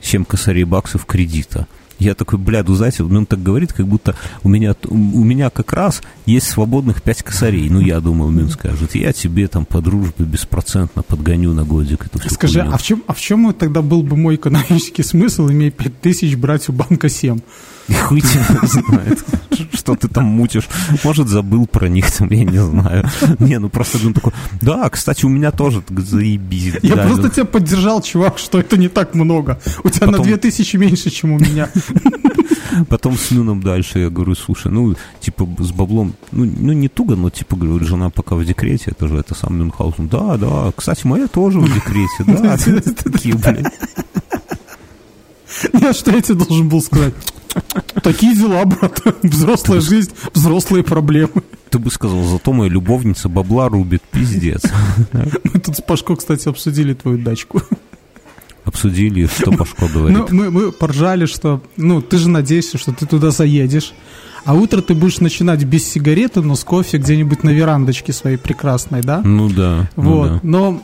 7 0.00 0.24
косарей 0.24 0.64
баксов 0.64 1.04
кредита. 1.04 1.66
Я 1.98 2.14
такой, 2.14 2.38
бля, 2.38 2.64
ну 2.66 2.74
знаете, 2.74 3.02
он 3.04 3.26
так 3.26 3.42
говорит, 3.42 3.74
как 3.74 3.86
будто 3.86 4.16
у 4.42 4.48
меня, 4.48 4.74
у 4.88 4.96
меня 4.96 5.50
как 5.50 5.74
раз 5.74 6.00
есть 6.24 6.48
свободных 6.48 7.02
5 7.02 7.22
косарей. 7.22 7.68
Ну, 7.68 7.80
я 7.80 8.00
думал, 8.00 8.30
Мин 8.30 8.48
скажет, 8.48 8.94
я 8.94 9.12
тебе 9.12 9.46
там 9.46 9.66
по 9.66 9.82
дружбе 9.82 10.24
беспроцентно 10.24 11.02
подгоню 11.02 11.52
на 11.52 11.64
годик 11.64 12.06
эту 12.06 12.18
Скажи, 12.30 12.60
хуйню». 12.60 12.74
а 12.74 12.78
в 12.78 12.82
чем, 12.82 13.04
а 13.06 13.12
в 13.12 13.20
чем 13.20 13.52
тогда 13.52 13.82
был 13.82 14.02
бы 14.02 14.16
мой 14.16 14.36
экономический 14.36 15.02
смысл, 15.02 15.50
имея 15.50 15.70
5 15.70 16.00
тысяч 16.00 16.34
брать 16.34 16.70
у 16.70 16.72
банка 16.72 17.10
7? 17.10 17.40
И 17.88 17.94
хуй 17.94 18.20
тебя 18.20 18.60
знает, 18.62 19.24
что 19.72 19.94
ты 19.94 20.08
там 20.08 20.24
мутишь. 20.24 20.68
Может, 21.04 21.28
забыл 21.28 21.66
про 21.66 21.88
них 21.88 22.10
там, 22.10 22.30
я 22.30 22.44
не 22.44 22.58
знаю. 22.58 23.04
Не, 23.38 23.58
ну 23.58 23.68
просто 23.68 23.98
он 24.06 24.14
такой, 24.14 24.32
да, 24.60 24.88
кстати, 24.88 25.24
у 25.24 25.28
меня 25.28 25.50
тоже 25.50 25.82
заебись. 25.88 26.74
Я 26.82 26.96
да, 26.96 27.06
просто 27.06 27.24
ну». 27.24 27.28
тебя 27.28 27.44
поддержал, 27.44 28.02
чувак, 28.02 28.38
что 28.38 28.60
это 28.60 28.76
не 28.76 28.88
так 28.88 29.14
много. 29.14 29.60
У 29.84 29.90
тебя 29.90 30.06
на 30.06 30.12
Потом- 30.12 30.28
2 30.28 30.36
тысячи 30.38 30.76
меньше, 30.76 31.10
чем 31.10 31.32
у 31.32 31.38
меня. 31.38 31.68
Потом 32.88 33.18
с 33.18 33.30
Мюном 33.30 33.62
дальше 33.62 33.98
я 33.98 34.08
говорю, 34.08 34.34
слушай, 34.34 34.70
ну, 34.72 34.94
типа, 35.20 35.46
с 35.58 35.72
баблом, 35.72 36.14
ну, 36.30 36.44
ну, 36.44 36.72
не 36.72 36.88
туго, 36.88 37.16
но, 37.16 37.28
типа, 37.28 37.54
говорю, 37.56 37.84
жена 37.84 38.08
пока 38.08 38.34
в 38.34 38.44
декрете, 38.44 38.92
это 38.92 39.08
же, 39.08 39.18
это 39.18 39.34
сам 39.34 39.58
Мюнхгаузен. 39.58 40.08
Да, 40.08 40.36
да, 40.38 40.72
кстати, 40.74 41.06
моя 41.06 41.26
тоже 41.26 41.60
в 41.60 41.72
декрете, 41.72 42.24
да. 42.26 42.56
Такие, 43.04 43.34
блядь. 43.34 43.72
Я 45.72 45.92
что 45.92 46.10
я 46.12 46.20
тебе 46.22 46.44
должен 46.44 46.68
был 46.68 46.82
сказать? 46.82 47.14
Такие 48.02 48.34
дела, 48.34 48.64
брат. 48.64 49.00
Взрослая 49.22 49.80
жизнь, 49.80 50.12
взрослые 50.32 50.82
проблемы. 50.82 51.42
Ты 51.70 51.78
бы 51.78 51.90
сказал, 51.90 52.22
зато 52.24 52.52
моя 52.52 52.70
любовница 52.70 53.28
бабла 53.28 53.68
рубит, 53.68 54.02
пиздец. 54.10 54.62
Мы 55.12 55.60
тут 55.60 55.76
с 55.76 55.82
Пашко, 55.82 56.16
кстати, 56.16 56.48
обсудили 56.48 56.94
твою 56.94 57.18
дачку. 57.18 57.62
Обсудили, 58.64 59.26
что 59.26 59.50
Пашко 59.52 59.86
Ну, 59.86 59.88
говорит. 59.88 60.30
мы, 60.30 60.50
мы 60.50 60.72
поржали, 60.72 61.26
что, 61.26 61.60
ну, 61.76 62.00
ты 62.00 62.16
же 62.18 62.28
надеешься, 62.28 62.78
что 62.78 62.92
ты 62.92 63.06
туда 63.06 63.30
заедешь, 63.30 63.92
а 64.44 64.54
утро 64.54 64.80
ты 64.82 64.94
будешь 64.94 65.18
начинать 65.18 65.64
без 65.64 65.84
сигареты, 65.84 66.42
но 66.42 66.54
с 66.54 66.62
кофе 66.64 66.98
где-нибудь 66.98 67.42
на 67.42 67.50
верандочке 67.50 68.12
своей 68.12 68.36
прекрасной, 68.36 69.00
да? 69.02 69.20
Ну 69.22 69.48
да, 69.48 69.90
ну 69.96 70.02
Вот, 70.02 70.28
да. 70.30 70.40
но 70.42 70.82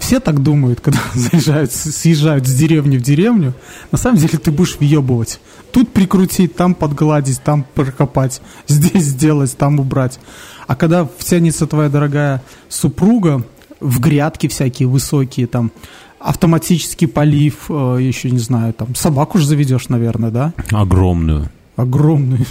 все 0.00 0.20
так 0.20 0.42
думают, 0.42 0.80
когда 0.80 1.00
заезжают, 1.14 1.72
съезжают 1.72 2.46
с 2.46 2.54
деревни 2.54 2.96
в 2.96 3.02
деревню. 3.02 3.54
На 3.90 3.98
самом 3.98 4.18
деле 4.18 4.38
ты 4.38 4.50
будешь 4.50 4.76
въебывать. 4.78 5.40
Тут 5.72 5.92
прикрутить, 5.92 6.54
там 6.54 6.74
подгладить, 6.74 7.40
там 7.42 7.64
прокопать, 7.74 8.42
здесь 8.68 9.04
сделать, 9.04 9.56
там 9.56 9.80
убрать. 9.80 10.18
А 10.66 10.76
когда 10.76 11.08
втянется 11.18 11.66
твоя 11.66 11.88
дорогая 11.88 12.42
супруга 12.68 13.44
в 13.80 14.00
грядки 14.00 14.46
всякие 14.46 14.88
высокие, 14.88 15.46
там 15.46 15.72
автоматический 16.18 17.06
полив, 17.06 17.66
э, 17.68 17.98
еще 18.00 18.30
не 18.30 18.38
знаю, 18.38 18.72
там 18.74 18.94
собаку 18.94 19.38
же 19.38 19.46
заведешь, 19.46 19.88
наверное, 19.88 20.30
да? 20.30 20.52
Огромную. 20.70 21.50
Огромную. 21.82 22.46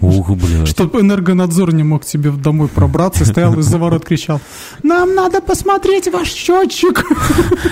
Ух, 0.00 0.30
блядь. 0.30 0.68
Чтобы 0.68 1.00
энергонадзор 1.00 1.74
не 1.74 1.82
мог 1.82 2.04
тебе 2.04 2.30
домой 2.30 2.68
пробраться, 2.68 3.24
стоял 3.24 3.58
из-за 3.58 3.78
ворот, 3.78 4.04
кричал, 4.04 4.40
нам 4.82 5.14
надо 5.14 5.40
посмотреть 5.40 6.12
ваш 6.12 6.28
счетчик. 6.28 7.04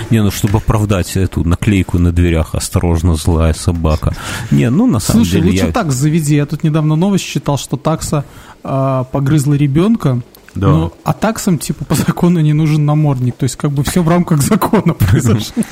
Не, 0.09 0.21
ну, 0.21 0.31
чтобы 0.31 0.57
оправдать 0.57 1.15
эту 1.15 1.43
наклейку 1.43 1.99
на 1.99 2.11
дверях 2.11 2.53
«Осторожно, 2.53 3.15
злая 3.15 3.53
собака». 3.53 4.15
Не, 4.51 4.69
ну, 4.69 4.87
на 4.87 4.99
самом 4.99 5.23
Слушай, 5.23 5.41
деле, 5.41 5.51
лучше 5.51 5.65
я... 5.67 5.71
так 5.71 5.91
заведи. 5.91 6.35
Я 6.35 6.45
тут 6.45 6.63
недавно 6.63 6.95
новость 6.95 7.25
читал, 7.25 7.57
что 7.57 7.77
такса 7.77 8.25
а, 8.63 9.03
погрызла 9.05 9.53
ребенка, 9.53 10.21
Да. 10.55 10.67
Ну, 10.67 10.93
а 11.03 11.13
таксам, 11.13 11.57
типа, 11.57 11.83
по 11.85 11.95
закону 11.95 12.39
не 12.39 12.53
нужен 12.53 12.85
намордник. 12.85 13.35
То 13.35 13.43
есть, 13.43 13.55
как 13.57 13.71
бы 13.71 13.83
все 13.83 14.01
в 14.01 14.07
рамках 14.09 14.41
закона 14.41 14.93
произошло. 14.97 15.63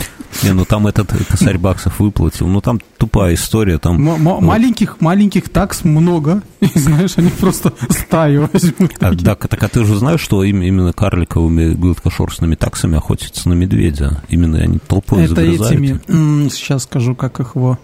Не, 0.44 0.52
ну 0.54 0.66
там 0.66 0.88
этот 0.88 1.12
косарь 1.30 1.58
баксов 1.58 2.00
выплатил. 2.00 2.48
Ну 2.48 2.60
там 2.60 2.82
тупая 2.98 3.36
история. 3.36 3.78
Там, 3.78 4.02
маленьких, 4.02 5.00
маленьких 5.00 5.48
такс 5.50 5.84
много. 5.84 6.42
И, 6.60 6.68
знаешь, 6.78 7.14
они 7.18 7.30
просто 7.30 7.72
стаю 7.90 8.50
возьмут. 8.52 8.92
А, 9.00 9.14
да, 9.14 9.36
так 9.36 9.64
а 9.64 9.68
ты 9.70 9.86
же 9.86 9.96
знаешь, 9.96 10.20
что 10.22 10.44
им- 10.44 10.62
именно 10.64 10.92
карликовыми 10.92 11.74
гладкошерстными 11.74 12.56
таксами 12.56 12.98
охотятся 12.98 13.48
на 13.50 13.54
медведя? 13.54 14.22
Именно 14.28 14.58
они 14.60 14.80
толпой 14.80 15.24
Это 15.26 15.36
загрызают. 15.36 15.72
этими, 15.82 16.50
сейчас 16.50 16.84
скажу, 16.84 17.16
как 17.16 17.40
их 17.40 17.56
его... 17.56 17.78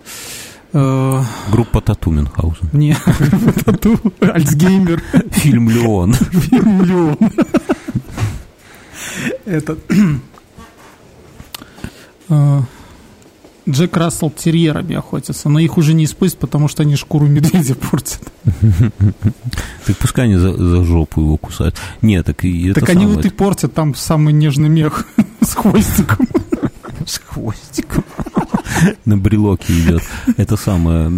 э, 0.74 1.24
Группа 1.52 1.82
Тату 1.82 2.12
Мюнхгаузен. 2.12 2.70
Не, 2.74 2.96
тату, 3.66 4.00
Альцгеймер, 4.22 5.02
Фильм 5.32 5.70
«Леон». 5.70 6.14
фильм 6.32 6.84
«Леон». 6.84 7.18
Этот... 9.46 9.80
э, 12.30 12.62
Джек 13.68 13.98
Рассел 13.98 14.32
терьерами 14.32 14.96
охотится, 14.96 15.50
но 15.50 15.60
их 15.60 15.78
уже 15.78 15.94
не 15.94 16.06
используют, 16.06 16.40
потому 16.40 16.68
что 16.68 16.84
они 16.84 16.96
шкуру 16.96 17.28
медведя 17.28 17.76
портят. 17.76 18.22
Так 19.86 19.98
пускай 19.98 20.26
они 20.26 20.36
за, 20.36 20.54
за 20.54 20.84
жопу 20.84 21.22
его 21.22 21.38
кусают. 21.38 21.76
Нет, 22.02 22.26
так 22.26 22.44
и 22.46 22.70
это 22.70 22.80
так 22.80 22.90
они 22.90 23.06
вот 23.06 23.26
и 23.26 23.30
портят, 23.30 23.74
там 23.74 23.96
самый 23.96 24.34
нежный 24.34 24.70
мех 24.70 25.06
с 25.42 25.54
хвостиком. 25.54 26.28
с 27.06 27.20
хвостиком. 27.20 28.04
На 29.06 29.18
брелоке 29.18 29.74
идет. 29.74 30.04
Это 30.38 30.58
самое. 30.58 31.10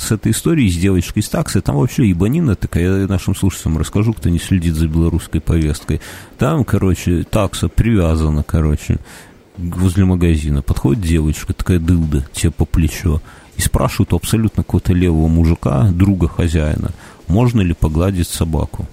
С 0.00 0.12
этой 0.12 0.32
историей 0.32 0.70
с 0.70 0.76
девочкой 0.76 1.22
из 1.22 1.28
таксы, 1.28 1.60
там 1.60 1.76
вообще 1.76 2.08
ебанина 2.08 2.56
такая, 2.56 3.02
я 3.02 3.06
нашим 3.06 3.34
слушателям 3.34 3.78
расскажу, 3.78 4.12
кто 4.12 4.28
не 4.28 4.38
следит 4.38 4.74
за 4.74 4.88
белорусской 4.88 5.40
повесткой. 5.40 6.00
Там, 6.38 6.64
короче, 6.64 7.24
такса 7.24 7.68
привязана, 7.68 8.42
короче, 8.42 8.98
возле 9.56 10.04
магазина. 10.04 10.62
Подходит 10.62 11.02
девочка, 11.02 11.52
такая 11.52 11.78
дылда, 11.78 12.26
тебе 12.32 12.50
по 12.50 12.64
плечо, 12.64 13.20
и 13.56 13.60
спрашивают 13.60 14.12
абсолютно 14.12 14.62
какого-то 14.62 14.92
левого 14.92 15.28
мужика, 15.28 15.88
друга 15.90 16.28
хозяина, 16.28 16.90
можно 17.26 17.60
ли 17.60 17.74
погладить 17.74 18.28
собаку. 18.28 18.86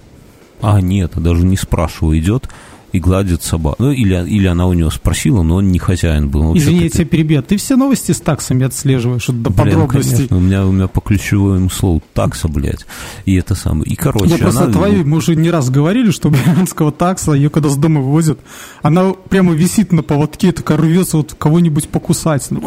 А, 0.60 0.80
нет, 0.80 1.12
даже 1.16 1.44
не 1.44 1.56
спрашиваю, 1.56 2.18
идет 2.18 2.48
и 2.92 3.00
гладит 3.00 3.42
собаку. 3.42 3.76
Ну, 3.82 3.90
или, 3.90 4.14
или 4.28 4.46
она 4.46 4.66
у 4.66 4.72
него 4.72 4.90
спросила, 4.90 5.42
но 5.42 5.56
он 5.56 5.68
не 5.70 5.78
хозяин 5.78 6.28
был. 6.28 6.50
Он 6.50 6.56
Извини, 6.56 6.84
я 6.84 6.88
тебя 6.88 7.04
перебью. 7.04 7.42
Ты 7.42 7.56
все 7.56 7.76
новости 7.76 8.12
с 8.12 8.20
таксами 8.20 8.64
отслеживаешь 8.64 9.28
вот 9.28 9.42
до 9.42 9.50
Блин, 9.50 9.56
подробностей. 9.74 10.12
конечно, 10.16 10.36
у 10.36 10.40
меня, 10.40 10.66
у 10.66 10.72
меня 10.72 10.88
по 10.88 11.00
ключевому 11.00 11.70
слову 11.70 12.02
такса, 12.14 12.48
блядь. 12.48 12.86
И 13.24 13.34
это 13.34 13.54
самое. 13.54 13.84
И, 13.90 13.94
короче, 13.96 14.26
Я 14.32 14.38
просто 14.38 14.64
она- 14.64 14.72
твою, 14.72 15.04
мы 15.06 15.18
уже 15.18 15.36
не 15.36 15.50
раз 15.50 15.70
говорили, 15.70 16.10
что 16.10 16.30
брянского 16.30 16.92
такса, 16.92 17.32
ее 17.32 17.50
когда 17.50 17.68
с 17.68 17.76
дома 17.76 18.00
вывозят, 18.00 18.38
она 18.82 19.12
прямо 19.12 19.52
висит 19.52 19.92
на 19.92 20.02
поводке, 20.02 20.52
такая 20.52 20.78
рвется 20.78 21.18
вот 21.18 21.34
кого-нибудь 21.38 21.88
покусать. 21.88 22.46
Ну, 22.50 22.62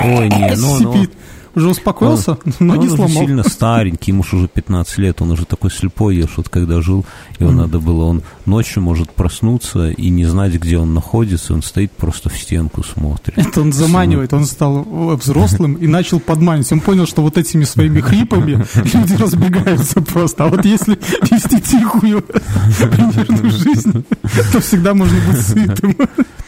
Ой, 0.00 0.28
не, 0.28 0.54
ну, 0.56 0.80
ну. 0.80 1.06
Уже 1.54 1.68
успокоился, 1.68 2.38
но 2.58 2.74
он 2.74 2.80
не 2.80 2.86
уже 2.86 2.96
сломал. 2.96 3.22
сильно 3.22 3.42
старенький, 3.44 4.10
ему 4.10 4.20
уже 4.20 4.48
15 4.48 4.98
лет, 4.98 5.22
он 5.22 5.30
уже 5.30 5.44
такой 5.44 5.70
слепой, 5.70 6.16
ешь, 6.16 6.34
вот 6.36 6.48
когда 6.48 6.80
жил, 6.80 7.04
его 7.38 7.52
надо 7.52 7.78
было, 7.78 8.04
он 8.04 8.22
ночью 8.46 8.82
может 8.82 9.10
проснуться 9.10 9.90
и 9.90 10.10
не 10.10 10.24
знать, 10.24 10.54
где 10.54 10.78
он 10.78 10.94
находится, 10.94 11.54
он 11.54 11.62
стоит 11.62 11.92
просто 11.92 12.28
в 12.28 12.36
стенку 12.36 12.82
смотрит. 12.82 13.38
Это 13.38 13.60
он 13.60 13.72
заманивает, 13.72 14.32
он 14.32 14.46
стал 14.46 14.82
взрослым 15.16 15.74
и 15.74 15.86
начал 15.86 16.20
подманивать. 16.20 16.72
Он 16.72 16.80
понял, 16.80 17.06
что 17.06 17.22
вот 17.22 17.38
этими 17.38 17.64
своими 17.64 18.00
хрипами 18.00 18.64
люди 18.74 19.14
разбегаются 19.14 20.00
просто. 20.00 20.44
А 20.44 20.48
вот 20.48 20.64
если 20.64 20.98
вести 21.22 21.60
тихую 21.60 22.22
примерную 22.22 23.50
жизнь, 23.50 24.04
то 24.52 24.60
всегда 24.60 24.94
можно 24.94 25.18
быть 25.28 25.40
сытым. 25.40 25.96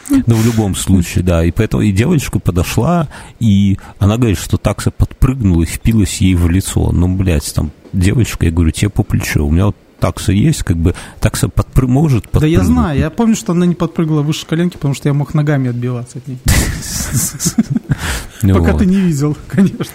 Ну, 0.09 0.35
в 0.35 0.45
любом 0.45 0.75
случае, 0.75 1.23
да. 1.23 1.43
И 1.43 1.51
поэтому 1.51 1.83
и 1.83 1.91
девочка 1.91 2.39
подошла, 2.39 3.07
и 3.39 3.77
она 3.99 4.17
говорит, 4.17 4.37
что 4.37 4.57
такса 4.57 4.91
подпрыгнула 4.91 5.63
и 5.63 5.65
впилась 5.65 6.21
ей 6.21 6.35
в 6.35 6.49
лицо. 6.49 6.91
Ну, 6.91 7.07
блядь, 7.15 7.53
там, 7.53 7.71
девочка, 7.93 8.45
я 8.45 8.51
говорю, 8.51 8.71
тебе 8.71 8.89
по 8.89 9.03
плечу. 9.03 9.45
У 9.45 9.51
меня 9.51 9.67
вот 9.67 9.75
такса 9.99 10.31
есть, 10.31 10.63
как 10.63 10.77
бы, 10.77 10.93
такса 11.19 11.49
подпры... 11.49 11.87
может 11.87 12.23
Да 12.23 12.29
подпрыгнуть. 12.29 12.59
я 12.59 12.63
знаю, 12.63 12.99
я 12.99 13.09
помню, 13.09 13.35
что 13.35 13.53
она 13.53 13.65
не 13.65 13.75
подпрыгала 13.75 14.21
выше 14.21 14.45
коленки, 14.45 14.75
потому 14.75 14.93
что 14.93 15.09
я 15.09 15.13
мог 15.13 15.33
ногами 15.33 15.69
отбиваться 15.69 16.19
от 16.19 16.27
ней. 16.27 16.39
Пока 18.53 18.77
ты 18.77 18.85
не 18.85 18.97
видел, 18.97 19.35
конечно. 19.47 19.85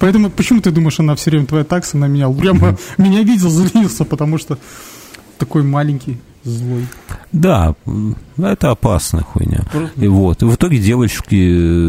Поэтому 0.00 0.30
почему 0.30 0.60
ты 0.60 0.70
думаешь, 0.70 0.98
она 0.98 1.14
все 1.14 1.30
время 1.30 1.46
твоя 1.46 1.64
такса 1.64 1.96
на 1.98 2.06
меня? 2.06 2.30
Прямо 2.30 2.76
меня 2.98 3.22
видел, 3.22 3.50
злился, 3.50 4.04
потому 4.04 4.38
что 4.38 4.58
такой 5.38 5.62
маленький, 5.62 6.18
злой. 6.48 6.86
Да, 7.32 7.74
это 8.38 8.70
опасная 8.70 9.22
хуйня. 9.22 9.64
И 9.96 10.06
вот. 10.08 10.42
И 10.42 10.46
в 10.46 10.54
итоге 10.54 10.78
девочки, 10.78 11.34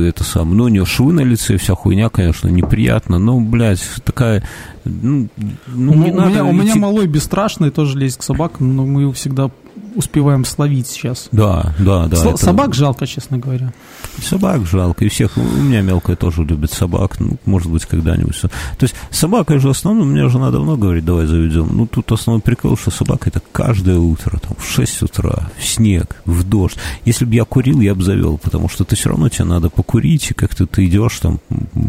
э, 0.05 0.09
это 0.09 0.23
сам, 0.23 0.55
ну, 0.55 0.65
у 0.65 0.67
нее 0.67 0.85
швы 0.85 1.13
на 1.13 1.21
лице, 1.21 1.57
вся 1.57 1.75
хуйня, 1.75 2.09
конечно, 2.09 2.47
неприятно, 2.49 3.19
но, 3.19 3.39
блядь, 3.39 3.81
такая, 4.03 4.43
ну, 4.85 5.27
ну, 5.67 5.91
у, 5.91 5.95
не 5.95 6.11
у 6.11 6.15
надо 6.15 6.29
меня, 6.29 6.45
у 6.45 6.51
меня 6.51 6.71
идти- 6.73 6.79
малой 6.79 7.07
бесстрашный, 7.07 7.71
тоже 7.71 7.97
лезет 7.97 8.19
к 8.19 8.23
собакам, 8.23 8.75
но 8.75 8.85
мы 8.85 9.01
его 9.01 9.11
всегда 9.13 9.49
успеваем 9.95 10.45
словить 10.45 10.87
сейчас. 10.87 11.27
Да, 11.31 11.73
да, 11.79 12.07
да. 12.07 12.17
Сло- 12.17 12.29
это- 12.33 12.45
Собак 12.45 12.73
жалко, 12.73 13.07
честно 13.07 13.37
говоря. 13.37 13.73
Собак 14.21 14.65
жалко, 14.65 15.05
и 15.05 15.09
всех, 15.09 15.37
у 15.37 15.41
меня 15.41 15.81
мелкая 15.81 16.15
тоже 16.15 16.43
любит 16.43 16.71
собак, 16.71 17.19
ну, 17.19 17.37
может 17.45 17.69
быть, 17.71 17.85
когда-нибудь. 17.85 18.39
То 18.41 18.49
есть 18.81 18.95
собака 19.11 19.59
же 19.59 19.69
основном, 19.69 20.09
мне 20.11 20.27
жена 20.29 20.51
давно 20.51 20.77
говорит, 20.77 21.05
давай 21.05 21.25
заведем. 21.25 21.69
Ну, 21.71 21.85
тут 21.87 22.11
основной 22.11 22.41
прикол, 22.41 22.77
что 22.77 22.91
собака 22.91 23.29
это 23.29 23.41
каждое 23.51 23.97
утро, 23.97 24.39
там, 24.39 24.55
в 24.57 24.67
6 24.69 25.01
утра, 25.01 25.49
в 25.57 25.65
снег, 25.65 26.21
в 26.25 26.43
дождь. 26.47 26.77
Если 27.05 27.25
бы 27.25 27.35
я 27.35 27.45
курил, 27.45 27.81
я 27.81 27.95
бы 27.95 28.03
завел, 28.03 28.37
потому 28.37 28.69
что 28.69 28.83
ты 28.83 28.95
все 28.95 29.09
равно 29.09 29.29
тебе 29.29 29.45
надо 29.45 29.69
покурить, 29.69 30.31
и 30.31 30.33
как-то 30.33 30.65
ты 30.65 30.85
идешь 30.85 31.19
там, 31.19 31.39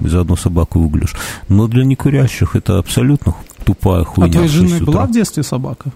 заодно 0.05 0.37
собаку 0.37 0.81
выглядишь. 0.81 1.15
Но 1.49 1.67
для 1.69 1.85
некурящих 1.85 2.57
это 2.57 2.79
абсолютно 2.79 3.35
тупая 3.65 4.05
хуйня. 4.05 4.29
а 4.31 4.33
твоей 4.33 4.49
в 4.49 4.53
6 4.53 4.69
жены 4.75 4.85
была 4.85 5.07
в 5.07 5.13
детстве 5.13 5.43
собака? 5.43 5.91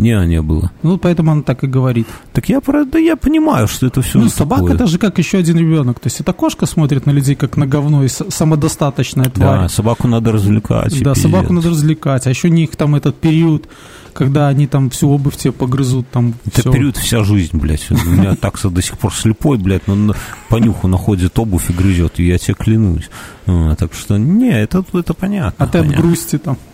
Не, 0.00 0.26
не 0.26 0.40
было. 0.42 0.70
Ну, 0.82 0.96
поэтому 0.98 1.32
она 1.32 1.42
так 1.42 1.62
и 1.64 1.66
говорит. 1.66 2.06
Так 2.32 2.48
я, 2.48 2.60
про- 2.60 2.84
да 2.84 2.98
я 2.98 3.16
понимаю, 3.16 3.68
что 3.68 3.86
это 3.86 4.00
все 4.02 4.18
Ну, 4.18 4.28
собака 4.28 4.72
это 4.72 4.86
же 4.86 4.98
как 4.98 5.18
еще 5.18 5.38
один 5.38 5.58
ребенок. 5.58 6.00
То 6.00 6.06
есть 6.06 6.20
эта 6.20 6.32
кошка 6.32 6.66
смотрит 6.66 7.06
на 7.06 7.10
людей 7.10 7.34
как 7.34 7.56
на 7.56 7.66
говно 7.66 8.04
и 8.04 8.08
самодостаточная 8.08 9.26
тварь. 9.26 9.60
Да, 9.62 9.68
собаку 9.68 10.08
надо 10.08 10.32
развлекать. 10.32 10.92
Да, 11.00 11.12
пиздец. 11.12 11.18
собаку 11.22 11.52
надо 11.52 11.70
развлекать. 11.70 12.26
А 12.26 12.30
еще 12.30 12.48
у 12.48 12.50
них 12.50 12.74
там 12.76 12.94
этот 12.94 13.16
период, 13.20 13.68
когда 14.12 14.48
они 14.48 14.66
там 14.66 14.90
всю 14.90 15.08
обувь 15.10 15.36
тебе 15.36 15.52
погрызут, 15.52 16.08
там 16.10 16.34
Это 16.46 16.62
всё. 16.62 16.72
период 16.72 16.96
вся 16.96 17.22
жизнь, 17.22 17.56
блядь. 17.58 17.86
У 17.90 17.94
меня 18.10 18.34
такса 18.36 18.70
до 18.70 18.82
сих 18.82 18.96
пор 18.98 19.12
слепой, 19.14 19.58
блядь, 19.58 19.86
но 19.86 19.94
на- 19.94 20.14
по 20.48 20.56
нюху 20.56 20.88
находит 20.88 21.38
обувь 21.38 21.70
и 21.70 21.72
грызет, 21.72 22.18
и 22.20 22.26
я 22.26 22.38
тебе 22.38 22.54
клянусь. 22.54 23.10
А, 23.46 23.74
так 23.76 23.92
что, 23.94 24.16
не, 24.18 24.50
это, 24.50 24.84
это 24.94 25.14
понятно. 25.14 25.64
А 25.64 25.68
ты 25.68 25.78
от 25.78 25.88
грусти 25.88 26.38
там. 26.38 26.56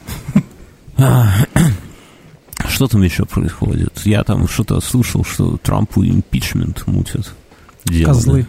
Что 2.77 2.89
там 2.89 3.03
еще 3.03 3.25
происходит? 3.25 4.03
Я 4.05 4.23
там 4.23 4.47
что-то 4.47 4.79
слышал, 4.83 5.25
что 5.25 5.57
Трампу 5.57 6.05
импичмент 6.05 6.87
мутят. 6.87 7.33
Дело, 7.87 8.09
Козлы. 8.09 8.43
да. 8.43 8.49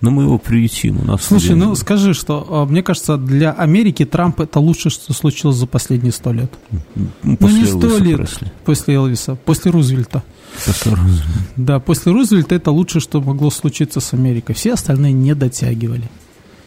Но 0.00 0.10
мы 0.10 0.22
его 0.22 0.38
приютим. 0.38 1.00
У 1.00 1.04
нас 1.04 1.22
Слушай, 1.22 1.54
ну 1.54 1.74
скажи, 1.74 2.14
что 2.14 2.46
а, 2.48 2.64
мне 2.64 2.82
кажется, 2.82 3.18
для 3.18 3.52
Америки 3.52 4.06
Трамп 4.06 4.40
это 4.40 4.58
лучшее, 4.58 4.90
что 4.90 5.12
случилось 5.12 5.56
за 5.56 5.66
последние 5.66 6.12
сто 6.12 6.32
лет. 6.32 6.50
ну, 6.94 7.08
Ну 7.22 7.36
после 7.36 7.58
не 7.58 7.66
сто 7.66 7.98
лет 7.98 8.16
Пресли. 8.16 8.52
после 8.64 8.94
Элвиса, 8.94 9.34
после 9.34 9.70
Рузвельта. 9.70 10.22
После 10.64 10.94
Рузвельта. 10.94 11.28
Да, 11.56 11.80
после 11.80 12.10
Рузвельта 12.10 12.54
это 12.54 12.70
лучшее, 12.70 13.02
что 13.02 13.20
могло 13.20 13.50
случиться 13.50 14.00
с 14.00 14.14
Америкой. 14.14 14.54
Все 14.54 14.72
остальные 14.72 15.12
не 15.12 15.34
дотягивали. 15.34 16.08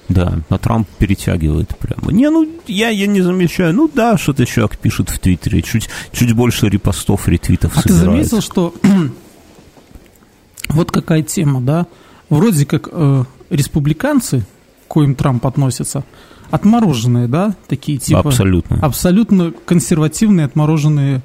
Да, 0.10 0.40
а 0.50 0.58
Трамп 0.58 0.88
перетягивает 0.98 1.78
прямо. 1.78 2.12
Не, 2.14 2.30
ну, 2.30 2.48
я, 2.68 2.90
я 2.90 3.08
не 3.08 3.22
замечаю. 3.22 3.74
Ну 3.74 3.90
да, 3.94 4.18
что-то 4.18 4.46
человек 4.46 4.78
пишет 4.78 5.10
в 5.10 5.20
Твиттере. 5.20 5.62
Чуть, 5.62 5.90
чуть 6.14 6.34
больше 6.34 6.70
репостов, 6.70 7.28
ретвитов 7.28 7.74
А 7.78 7.82
ты 7.82 7.90
собирает. 7.90 8.28
заметил, 8.28 8.42
что 8.42 8.74
вот 10.70 10.92
какая 10.92 11.24
тема, 11.24 11.62
да? 11.62 11.88
Вроде 12.30 12.66
как 12.66 12.90
э, 12.92 13.24
республиканцы, 13.50 14.46
к 14.86 14.88
коим 14.90 15.16
Трамп 15.16 15.46
относится, 15.46 16.04
отмороженные, 16.52 17.28
да, 17.28 17.56
такие 17.68 17.98
типа... 17.98 18.20
Абсолютно. 18.22 18.78
Абсолютно 18.82 19.52
консервативные, 19.66 20.46
отмороженные. 20.46 21.22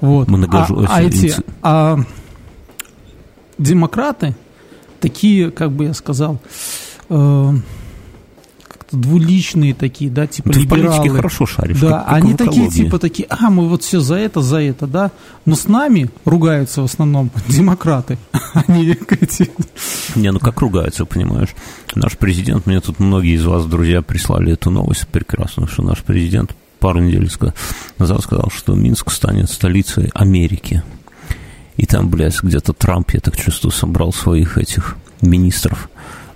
Вот. 0.00 0.28
Многожу- 0.28 0.84
А, 0.88 0.96
а 0.96 1.02
эти... 1.02 1.26
инци- 1.26 1.44
а 1.62 1.98
демократы 3.58 4.34
такие, 5.00 5.50
как 5.50 5.72
бы 5.72 5.84
я 5.84 5.94
сказал, 5.94 6.40
э, 7.08 7.52
двуличные 8.92 9.74
такие, 9.74 10.10
да, 10.10 10.26
типа 10.26 10.50
Ты 10.50 10.60
в 10.60 10.68
политике 10.68 10.96
либералы. 10.98 11.16
хорошо 11.16 11.46
шаришь. 11.46 11.80
Да, 11.80 12.00
как- 12.00 12.12
они 12.12 12.32
в 12.34 12.36
такие 12.36 12.68
типа 12.68 12.98
такие, 12.98 13.26
а 13.30 13.50
мы 13.50 13.68
вот 13.68 13.82
все 13.82 14.00
за 14.00 14.16
это, 14.16 14.40
за 14.40 14.60
это, 14.60 14.86
да. 14.86 15.10
Но 15.46 15.54
с 15.56 15.68
нами 15.68 16.10
ругаются 16.24 16.82
в 16.82 16.84
основном 16.84 17.30
демократы, 17.48 18.18
они 18.54 18.96
эти. 19.20 19.50
Не, 20.16 20.32
ну 20.32 20.38
как 20.38 20.60
ругаются, 20.60 21.04
понимаешь? 21.04 21.50
Наш 21.94 22.16
президент, 22.16 22.66
мне 22.66 22.80
тут 22.80 22.98
многие 23.00 23.34
из 23.36 23.44
вас, 23.44 23.66
друзья, 23.66 24.02
прислали 24.02 24.52
эту 24.52 24.70
новость 24.70 25.06
прекрасную, 25.08 25.68
что 25.68 25.82
наш 25.82 26.02
президент 26.02 26.54
пару 26.78 27.00
недель 27.00 27.30
назад 27.98 28.22
сказал, 28.22 28.50
что 28.54 28.74
Минск 28.74 29.10
станет 29.10 29.50
столицей 29.50 30.10
Америки. 30.14 30.82
И 31.76 31.86
там, 31.86 32.08
блядь, 32.10 32.42
где-то 32.42 32.72
Трамп, 32.72 33.10
я 33.12 33.20
так 33.20 33.36
чувствую, 33.36 33.72
собрал 33.72 34.12
своих 34.12 34.58
этих 34.58 34.96
министров. 35.22 35.88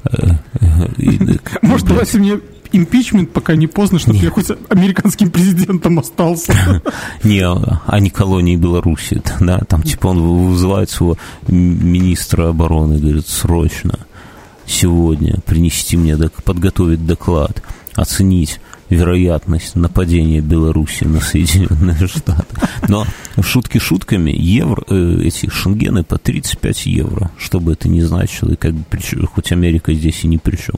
Э, 0.05 0.33
э, 0.61 1.37
Может, 1.63 1.87
давайте 1.87 2.19
мне 2.19 2.41
импичмент, 2.73 3.33
пока 3.33 3.55
не 3.55 3.67
поздно, 3.67 3.99
чтобы 3.99 4.19
я 4.19 4.31
хоть 4.31 4.49
американским 4.69 5.31
президентом 5.31 5.99
остался. 5.99 6.53
Не, 7.23 7.45
а 7.45 8.01
не 8.01 8.11
колонии 8.11 8.57
Беларуси, 8.57 9.23
да, 9.41 9.61
там 9.69 9.83
типа 9.83 10.09
он 10.09 10.49
вызывает 10.49 10.91
своего 10.91 11.17
министра 11.47 12.49
обороны, 12.49 12.99
говорит, 12.99 13.29
срочно, 13.29 14.01
сегодня 14.67 15.39
принести 15.47 15.97
мне, 15.97 16.17
подготовить 16.45 17.07
доклад, 17.07 17.63
оценить 17.95 18.61
вероятность 18.89 19.75
нападения 19.77 20.41
Беларуси 20.41 21.05
на 21.05 21.21
Соединенные 21.21 22.07
Штаты. 22.09 22.57
Но 22.89 23.07
шутки 23.41 23.79
шутками, 23.79 24.31
евро, 24.31 24.83
э, 24.89 25.23
эти 25.25 25.49
шенгены 25.49 26.05
по 26.05 26.19
35 26.19 26.87
евро, 26.87 27.31
что 27.39 27.61
бы 27.61 27.73
это 27.73 27.89
ни 27.89 28.01
значило, 28.01 28.53
и 28.53 28.57
как 28.57 28.75
бы, 28.75 28.85
хоть 29.27 29.53
Америка 29.53 29.93
здесь 29.93 30.25
и 30.25 30.29
ни 30.29 30.37
при 30.37 30.57
чем 30.57 30.77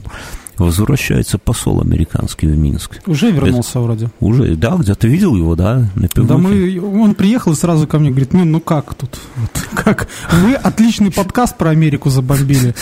возвращается 0.57 1.37
посол 1.37 1.81
американский 1.81 2.47
в 2.47 2.57
Минск. 2.57 2.99
Уже 3.05 3.31
вернулся 3.31 3.71
Это, 3.71 3.79
вроде. 3.81 4.09
Уже, 4.19 4.55
да, 4.55 4.75
где-то 4.75 5.07
видел 5.07 5.35
его, 5.35 5.55
да, 5.55 5.89
на 5.95 6.07
Да, 6.15 6.37
мы, 6.37 6.79
он 6.81 7.15
приехал 7.15 7.51
и 7.51 7.55
сразу 7.55 7.87
ко 7.87 7.99
мне 7.99 8.09
говорит, 8.09 8.33
ну, 8.33 8.45
ну 8.45 8.59
как 8.59 8.93
тут, 8.93 9.17
вот, 9.35 9.67
как, 9.73 10.07
вы 10.31 10.53
отличный 10.55 11.11
подкаст 11.11 11.57
про 11.57 11.69
Америку 11.69 12.09
забомбили. 12.09 12.75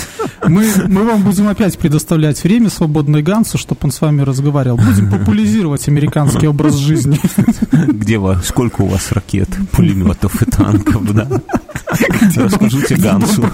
Мы, 0.47 0.67
мы 0.87 1.03
вам 1.03 1.23
будем 1.23 1.47
опять 1.47 1.77
предоставлять 1.77 2.43
время 2.43 2.69
свободной 2.69 3.21
Гансу, 3.21 3.57
чтобы 3.57 3.79
он 3.83 3.91
с 3.91 4.01
вами 4.01 4.21
разговаривал. 4.21 4.77
Будем 4.77 5.09
популяризировать 5.09 5.87
американский 5.87 6.47
образ 6.47 6.75
жизни. 6.75 7.19
Где 7.71 8.17
вас, 8.17 8.47
сколько 8.47 8.81
у 8.81 8.87
вас 8.87 9.11
ракет, 9.11 9.49
пулеметов 9.71 10.41
и 10.41 10.45
танков, 10.45 11.13
да? 11.13 11.27
Расскажите 12.35 12.95
Гансу. 12.95 13.49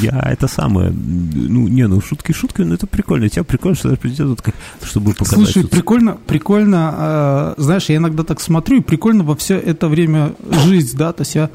Я 0.00 0.20
это 0.20 0.48
самое, 0.48 0.90
ну, 0.90 1.68
не, 1.68 1.86
ну, 1.86 2.00
шутки 2.00 2.32
шутками, 2.32 2.66
но 2.66 2.74
это 2.74 2.86
прикольно. 2.86 3.28
Тебя 3.28 3.44
прикольно, 3.44 3.76
что 3.76 3.96
президент, 3.96 4.42
как, 4.42 4.54
чтобы 4.82 5.12
показать. 5.12 5.34
Слушай, 5.34 5.68
прикольно, 5.68 6.18
прикольно, 6.26 7.54
э, 7.56 7.62
знаешь, 7.62 7.88
я 7.88 7.96
иногда 7.96 8.22
так 8.22 8.40
смотрю, 8.40 8.78
и 8.78 8.80
прикольно 8.80 9.24
во 9.24 9.34
все 9.34 9.56
это 9.58 9.88
время 9.88 10.34
жить, 10.64 10.94
да, 10.96 11.12
то 11.12 11.22
есть 11.22 11.34
я 11.34 11.50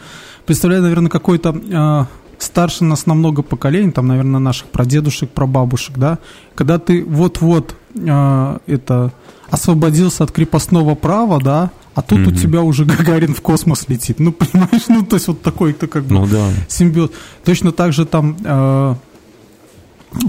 представляю, 0.46 0.84
наверное, 0.84 1.10
какой-то 1.10 1.56
э, 1.56 2.06
старше 2.42 2.84
нас 2.84 3.06
намного 3.06 3.42
поколений, 3.42 3.92
там, 3.92 4.08
наверное, 4.08 4.40
наших 4.40 4.68
прадедушек, 4.68 5.30
прабабушек, 5.30 5.98
да, 5.98 6.20
когда 6.56 6.80
ты 6.80 7.04
вот-вот 7.04 7.76
э, 7.96 8.58
это 8.66 9.14
освободился 9.50 10.24
от 10.24 10.32
крепостного 10.32 10.96
права, 10.96 11.40
да, 11.42 11.72
а 12.00 12.02
тут 12.02 12.20
mm-hmm. 12.20 12.32
у 12.32 12.36
тебя 12.36 12.62
уже 12.62 12.86
Гагарин 12.98 13.36
в 13.36 13.42
космос 13.42 13.90
летит. 13.90 14.20
Ну, 14.20 14.32
понимаешь, 14.32 14.84
ну, 14.88 15.04
то 15.04 15.18
есть 15.18 15.28
вот 15.28 15.42
такой-то 15.42 15.88
как 15.88 16.06
бы 16.06 16.16
ну, 16.16 16.28
да. 16.28 16.50
симбиоз. 16.70 17.12
Точно 17.44 17.74
так 17.74 17.92
же 17.92 18.06
там 18.06 18.38
э, 18.42 18.96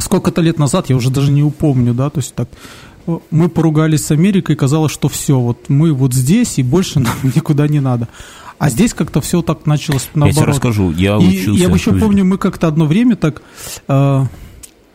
сколько-то 0.00 0.40
лет 0.40 0.58
назад, 0.58 0.90
я 0.90 0.96
уже 0.96 1.10
даже 1.10 1.30
не 1.30 1.44
упомню, 1.44 1.94
да, 1.94 2.10
то 2.10 2.18
есть 2.18 2.34
так, 2.34 2.48
мы 3.30 3.48
поругались 3.48 4.04
с 4.04 4.10
Америкой, 4.10 4.56
казалось, 4.56 4.90
что 4.90 5.08
все, 5.08 5.38
вот 5.38 5.68
мы 5.68 5.92
вот 5.92 6.12
здесь, 6.12 6.58
и 6.58 6.64
больше 6.64 6.98
нам 7.06 7.14
никуда 7.22 7.68
не 7.68 7.78
надо. 7.78 8.08
А 8.58 8.68
здесь 8.68 8.92
как-то 8.92 9.20
все 9.20 9.40
так 9.40 9.64
началось 9.64 10.08
наоборот. 10.14 10.36
Я 10.36 10.42
тебе 10.42 10.52
расскажу, 10.52 10.90
я 10.90 11.18
учился... 11.18 11.50
И, 11.50 11.54
я 11.54 11.68
еще 11.68 11.92
помню, 11.92 12.24
мы 12.24 12.36
как-то 12.36 12.66
одно 12.66 12.84
время 12.84 13.14
так... 13.14 13.42
Э, 13.86 14.24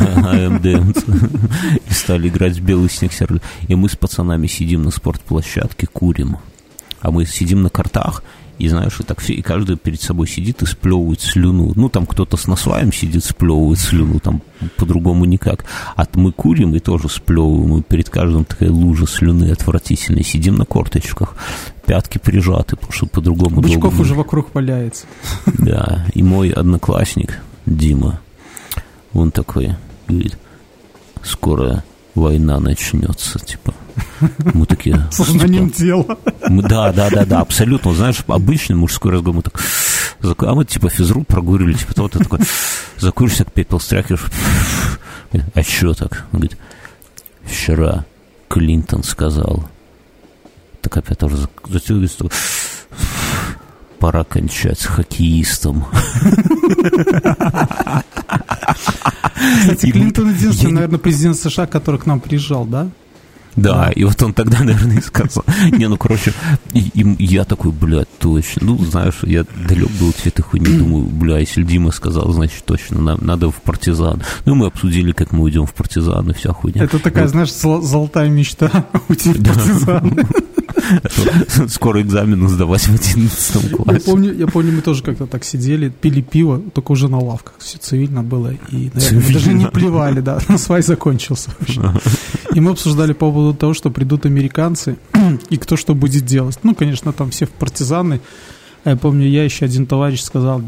АМД. 0.00 0.66
И 0.66 1.92
стали 1.92 2.28
играть 2.28 2.58
в 2.58 2.62
белый 2.62 2.90
снег 2.90 3.12
сервер. 3.12 3.40
И 3.68 3.74
мы 3.74 3.88
с 3.88 3.96
пацанами 3.96 4.46
сидим 4.46 4.82
на 4.82 4.90
спортплощадке, 4.90 5.86
курим. 5.86 6.36
А 7.00 7.10
мы 7.10 7.24
сидим 7.26 7.62
на 7.62 7.70
картах, 7.70 8.22
и 8.58 8.68
знаешь, 8.68 8.98
и 9.00 9.02
так 9.02 9.20
все, 9.20 9.34
и 9.34 9.42
каждый 9.42 9.76
перед 9.76 10.00
собой 10.00 10.26
сидит 10.26 10.62
и 10.62 10.66
сплевывает 10.66 11.20
слюну. 11.20 11.72
Ну, 11.76 11.88
там 11.88 12.06
кто-то 12.06 12.36
с 12.36 12.46
насваем 12.46 12.92
сидит, 12.92 13.24
сплевывает 13.24 13.78
слюну, 13.78 14.18
там 14.18 14.40
по-другому 14.76 15.24
никак. 15.26 15.66
А 15.94 16.06
мы 16.14 16.32
курим 16.32 16.74
и 16.74 16.78
тоже 16.78 17.08
сплевываем, 17.08 17.78
и 17.78 17.82
перед 17.82 18.08
каждым 18.08 18.44
такая 18.44 18.70
лужа 18.70 19.06
слюны 19.06 19.50
отвратительная. 19.50 20.22
Сидим 20.22 20.54
на 20.56 20.64
корточках, 20.64 21.36
пятки 21.84 22.18
прижаты, 22.18 22.76
потому 22.76 22.92
что 22.92 23.06
по-другому 23.06 23.60
Бычков 23.60 23.92
долго... 23.92 24.00
уже 24.00 24.14
вокруг 24.14 24.54
валяется. 24.54 25.06
Да, 25.58 26.06
и 26.14 26.22
мой 26.22 26.50
одноклассник 26.50 27.40
Дима, 27.66 28.20
он 29.12 29.30
такой 29.30 29.74
говорит, 30.08 30.38
скоро 31.22 31.84
война 32.14 32.60
начнется, 32.60 33.38
типа. 33.38 33.74
Мы 34.54 34.66
такие... 34.66 35.06
Сознанием 35.10 35.70
типа, 35.70 35.78
дела. 35.78 36.18
Мы, 36.48 36.62
да, 36.62 36.92
да, 36.92 37.10
да, 37.10 37.24
да, 37.24 37.40
абсолютно. 37.40 37.92
Знаешь, 37.94 38.22
обычный 38.26 38.76
мужской 38.76 39.12
разговор, 39.12 39.36
мы 39.36 39.42
так... 39.42 39.60
А 40.40 40.54
мы 40.54 40.64
типа 40.64 40.88
физру 40.88 41.24
прогурили, 41.24 41.74
типа 41.74 41.94
того, 41.94 42.08
ты 42.08 42.18
такой 42.18 42.40
закуришься, 42.98 43.44
как 43.44 43.52
пепел 43.52 43.80
стряхиваешь. 43.80 44.24
А 45.54 45.62
что 45.62 45.94
так? 45.94 46.26
Он 46.32 46.40
говорит, 46.40 46.58
вчера 47.44 48.04
Клинтон 48.48 49.02
сказал. 49.02 49.68
Так 50.80 50.96
опять 50.96 51.18
тоже 51.18 51.36
затягивается. 51.68 52.26
Пора 53.98 54.24
кончать 54.24 54.78
с 54.78 54.86
хоккеистом. 54.86 55.86
Кстати, 59.60 59.90
Клинтон 59.90 60.30
единственный, 60.30 60.72
наверное, 60.72 60.98
президент 60.98 61.36
США, 61.36 61.66
который 61.66 62.00
к 62.00 62.06
нам 62.06 62.20
приезжал, 62.20 62.64
да? 62.66 62.88
Да, 63.56 63.90
и 63.90 64.04
вот 64.04 64.22
он 64.22 64.34
тогда, 64.34 64.58
наверное, 64.62 64.98
и 64.98 65.00
сказал. 65.00 65.44
Не, 65.72 65.88
ну, 65.88 65.96
короче, 65.96 66.32
и, 66.72 66.80
и 66.94 67.24
я 67.24 67.44
такой, 67.44 67.72
блядь, 67.72 68.08
точно. 68.18 68.66
Ну, 68.66 68.78
знаешь, 68.84 69.18
я 69.22 69.44
далек 69.68 69.90
был 69.98 70.10
от 70.10 70.26
этой 70.26 70.42
хуйни, 70.42 70.66
думаю, 70.78 71.06
бля, 71.06 71.38
если 71.38 71.62
Дима 71.62 71.90
сказал, 71.90 72.30
значит, 72.32 72.64
точно, 72.64 73.00
нам 73.00 73.18
надо 73.22 73.50
в 73.50 73.56
партизан. 73.56 74.22
Ну, 74.44 74.54
мы 74.54 74.66
обсудили, 74.66 75.12
как 75.12 75.32
мы 75.32 75.44
уйдем 75.44 75.66
в 75.66 75.74
партизан 75.74 76.30
и 76.30 76.34
вся 76.34 76.52
хуйня. 76.52 76.84
Это 76.84 76.98
такая, 76.98 77.24
вот. 77.24 77.30
знаешь, 77.30 77.52
золотая 77.52 78.28
мечта 78.28 78.86
уйти 79.08 79.32
в 79.32 79.42
партизан. 79.42 80.26
Скоро 81.68 82.02
экзамены 82.02 82.48
сдавать 82.48 82.82
в 82.82 82.94
11 82.94 83.70
классе. 83.72 83.92
Я 83.92 84.00
помню, 84.00 84.34
я 84.34 84.46
помню, 84.46 84.72
мы 84.72 84.82
тоже 84.82 85.02
как-то 85.02 85.26
так 85.26 85.44
сидели, 85.44 85.88
пили 85.88 86.20
пиво, 86.20 86.60
только 86.74 86.92
уже 86.92 87.08
на 87.08 87.18
лавках. 87.18 87.54
Все 87.58 87.78
цивильно 87.78 88.22
было. 88.22 88.52
И, 88.70 88.90
наверное, 88.94 89.32
даже 89.32 89.52
не 89.52 89.66
плевали, 89.66 90.20
да. 90.20 90.40
Свай 90.58 90.82
закончился. 90.82 91.50
И 92.54 92.60
мы 92.60 92.72
обсуждали 92.72 93.12
по 93.12 93.30
поводу 93.30 93.56
того, 93.56 93.74
что 93.74 93.90
придут 93.90 94.26
американцы, 94.26 94.96
и 95.50 95.56
кто 95.56 95.76
что 95.76 95.94
будет 95.94 96.24
делать. 96.24 96.58
Ну, 96.62 96.74
конечно, 96.74 97.12
там 97.12 97.30
все 97.30 97.46
в 97.46 97.50
партизаны. 97.50 98.20
А 98.84 98.90
я 98.90 98.96
помню, 98.96 99.26
я 99.28 99.44
еще 99.44 99.64
один 99.64 99.86
товарищ 99.86 100.22
сказал, 100.22 100.62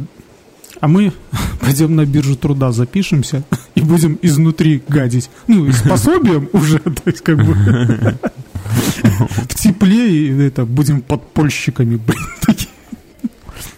а 0.80 0.88
мы 0.88 1.12
пойдем 1.60 1.96
на 1.96 2.04
биржу 2.04 2.36
труда, 2.36 2.72
запишемся 2.72 3.44
и 3.74 3.80
будем 3.80 4.18
изнутри 4.22 4.82
гадить. 4.88 5.30
Ну, 5.46 5.66
и 5.66 5.72
с 5.72 5.82
пособием 5.82 6.48
уже, 6.52 6.78
то 6.78 7.02
есть 7.06 7.22
как 7.22 7.36
бы 7.36 7.54
в 9.48 9.54
тепле 9.54 10.10
и 10.10 10.40
это 10.40 10.64
будем 10.64 11.00
подпольщиками, 11.00 11.96
блин, 11.96 12.26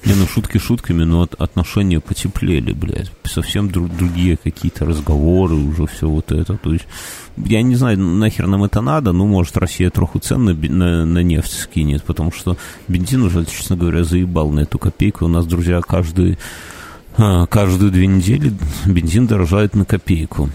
Не, 0.04 0.14
ну 0.14 0.26
шутки 0.26 0.56
шутками, 0.56 1.04
но 1.04 1.22
от, 1.22 1.34
отношения 1.34 2.00
потеплели, 2.00 2.72
блядь. 2.72 3.12
Совсем 3.24 3.70
друг, 3.70 3.94
другие 3.94 4.38
какие-то 4.38 4.86
разговоры, 4.86 5.54
уже 5.54 5.86
все 5.86 6.08
вот 6.08 6.32
это. 6.32 6.56
То 6.56 6.72
есть, 6.72 6.86
я 7.36 7.62
не 7.62 7.76
знаю, 7.76 7.98
нахер 7.98 8.46
нам 8.46 8.64
это 8.64 8.80
надо, 8.80 9.12
ну, 9.12 9.26
может, 9.26 9.58
Россия 9.58 9.90
троху 9.90 10.18
цен 10.18 10.44
на, 10.44 10.54
на, 10.54 11.04
на 11.04 11.18
нефть 11.22 11.52
скинет, 11.52 12.02
потому 12.04 12.32
что 12.32 12.56
бензин 12.88 13.22
уже, 13.22 13.44
честно 13.44 13.76
говоря, 13.76 14.02
заебал 14.02 14.50
на 14.50 14.60
эту 14.60 14.78
копейку. 14.78 15.26
У 15.26 15.28
нас, 15.28 15.44
друзья, 15.46 15.82
каждый, 15.82 16.38
а, 17.18 17.46
каждые 17.46 17.90
две 17.90 18.06
недели 18.06 18.54
бензин 18.86 19.26
дорожает 19.26 19.74
на 19.74 19.84
копейку. 19.84 20.48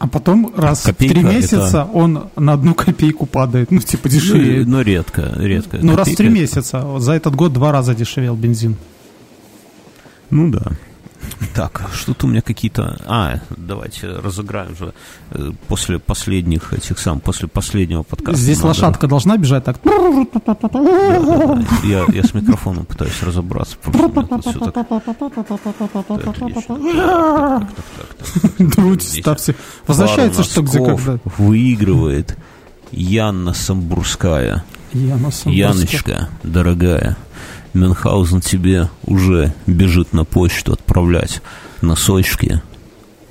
А 0.00 0.06
потом 0.06 0.50
раз 0.56 0.80
Копейка 0.80 1.14
в 1.14 1.18
три 1.18 1.28
месяца 1.28 1.66
это... 1.66 1.84
он 1.92 2.30
на 2.34 2.54
одну 2.54 2.74
копейку 2.74 3.26
падает, 3.26 3.70
ну, 3.70 3.80
типа 3.80 4.08
дешевеет. 4.08 4.66
Ну, 4.66 4.78
но 4.78 4.80
редко, 4.80 5.34
редко. 5.36 5.78
Ну, 5.82 5.94
раз 5.94 6.08
в 6.08 6.16
три 6.16 6.30
месяца. 6.30 6.98
За 6.98 7.12
этот 7.12 7.34
год 7.34 7.52
два 7.52 7.70
раза 7.70 7.94
дешевел 7.94 8.34
бензин. 8.34 8.76
Ну, 10.30 10.50
да. 10.50 10.62
Так, 11.54 11.82
что-то 11.92 12.26
у 12.26 12.30
меня 12.30 12.42
какие-то... 12.42 12.96
А, 13.06 13.40
давайте 13.56 14.08
разыграем 14.08 14.76
же 14.76 14.94
э, 15.30 15.50
после 15.68 15.98
последних 15.98 16.72
этих 16.72 16.98
сам, 16.98 17.20
после 17.20 17.48
последнего 17.48 18.02
подкаста. 18.02 18.40
Здесь 18.40 18.58
надо... 18.58 18.68
лошадка 18.68 19.06
должна 19.08 19.36
бежать 19.36 19.64
так. 19.64 19.78
Да, 19.84 20.56
да, 20.72 21.64
я, 21.84 22.04
я 22.12 22.22
с 22.22 22.34
микрофоном 22.34 22.86
пытаюсь 22.86 23.22
разобраться. 23.22 23.76
Друзья, 28.58 29.20
ставьте. 29.22 29.54
Возвращается 29.86 30.42
что 30.44 30.62
где 30.62 30.78
когда. 30.78 31.18
Выигрывает 31.24 32.36
Янна 32.92 33.54
Самбурская. 33.54 34.64
Яна 34.92 35.30
Самбурская. 35.30 35.52
Яночка, 35.52 36.28
дорогая. 36.42 37.16
Мюнхгаузен 37.74 38.40
тебе 38.40 38.88
уже 39.04 39.54
бежит 39.66 40.12
на 40.12 40.24
почту 40.24 40.72
отправлять 40.72 41.42
носочки. 41.82 42.62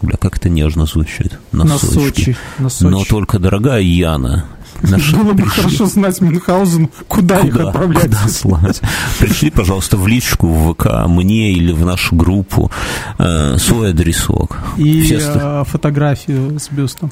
Бля, 0.01 0.15
как 0.17 0.37
это 0.37 0.47
нежно 0.49 0.85
звучит. 0.85 1.39
Носочки. 1.51 2.37
На 2.57 2.69
Сочи. 2.69 2.89
Но 2.89 3.03
только, 3.03 3.37
дорогая 3.37 3.81
Яна, 3.81 4.45
Наши 4.81 5.15
Было 5.15 5.33
бы 5.33 5.43
пришли... 5.43 5.61
хорошо 5.63 5.85
знать 5.87 6.21
Мюнхгаузен, 6.21 6.89
куда, 7.07 7.39
куда 7.39 7.47
их 7.47 7.55
отправлять. 7.57 8.03
Куда 8.03 8.27
слать. 8.27 8.81
Пришли, 9.19 9.49
пожалуйста, 9.49 9.97
в 9.97 10.07
личку, 10.07 10.47
в 10.47 10.73
ВК, 10.73 11.07
мне 11.07 11.51
или 11.51 11.71
в 11.71 11.85
нашу 11.85 12.15
группу 12.15 12.71
э, 13.17 13.57
свой 13.57 13.89
адресок. 13.89 14.57
И 14.77 15.01
Все... 15.03 15.19
э, 15.19 15.63
фотографию 15.67 16.59
с 16.59 16.69
бюстом. 16.69 17.11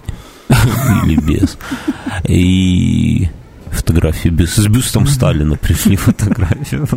Или 1.03 1.17
без. 1.17 1.57
И 2.25 3.27
фотографии 3.71 4.29
без, 4.29 4.55
с 4.55 4.67
бюстом 4.67 5.07
Сталина 5.07 5.55
пришли 5.55 5.95
фотографию. 5.97 6.87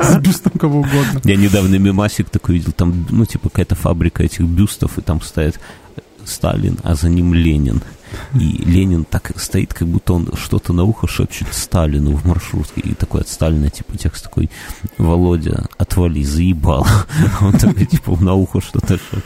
С 0.00 0.16
бюстом 0.18 0.52
кого 0.58 0.80
угодно. 0.80 1.20
Я 1.24 1.36
недавно 1.36 1.76
мемасик 1.76 2.30
такой 2.30 2.56
видел, 2.56 2.72
там, 2.72 3.06
ну, 3.10 3.24
типа, 3.24 3.48
какая-то 3.48 3.74
фабрика 3.74 4.22
этих 4.22 4.42
бюстов, 4.42 4.98
и 4.98 5.02
там 5.02 5.20
стоит 5.20 5.58
Сталин, 6.24 6.78
а 6.82 6.94
за 6.94 7.08
ним 7.08 7.34
Ленин. 7.34 7.82
И 8.34 8.62
Ленин 8.64 9.04
так 9.04 9.32
стоит, 9.36 9.74
как 9.74 9.88
будто 9.88 10.14
он 10.14 10.28
что-то 10.36 10.72
на 10.72 10.84
ухо 10.84 11.06
шепчет 11.06 11.48
Сталину 11.52 12.14
в 12.16 12.26
маршрутке. 12.26 12.80
И 12.80 12.94
такой 12.94 13.22
от 13.22 13.28
Сталина, 13.28 13.70
типа, 13.70 13.96
текст 13.96 14.24
такой, 14.24 14.50
Володя, 14.98 15.66
отвали, 15.78 16.22
заебал. 16.22 16.86
Он 17.40 17.52
такой, 17.52 17.86
типа, 17.86 18.16
на 18.20 18.34
ухо 18.34 18.60
что-то 18.60 18.98
шепчет. 18.98 19.24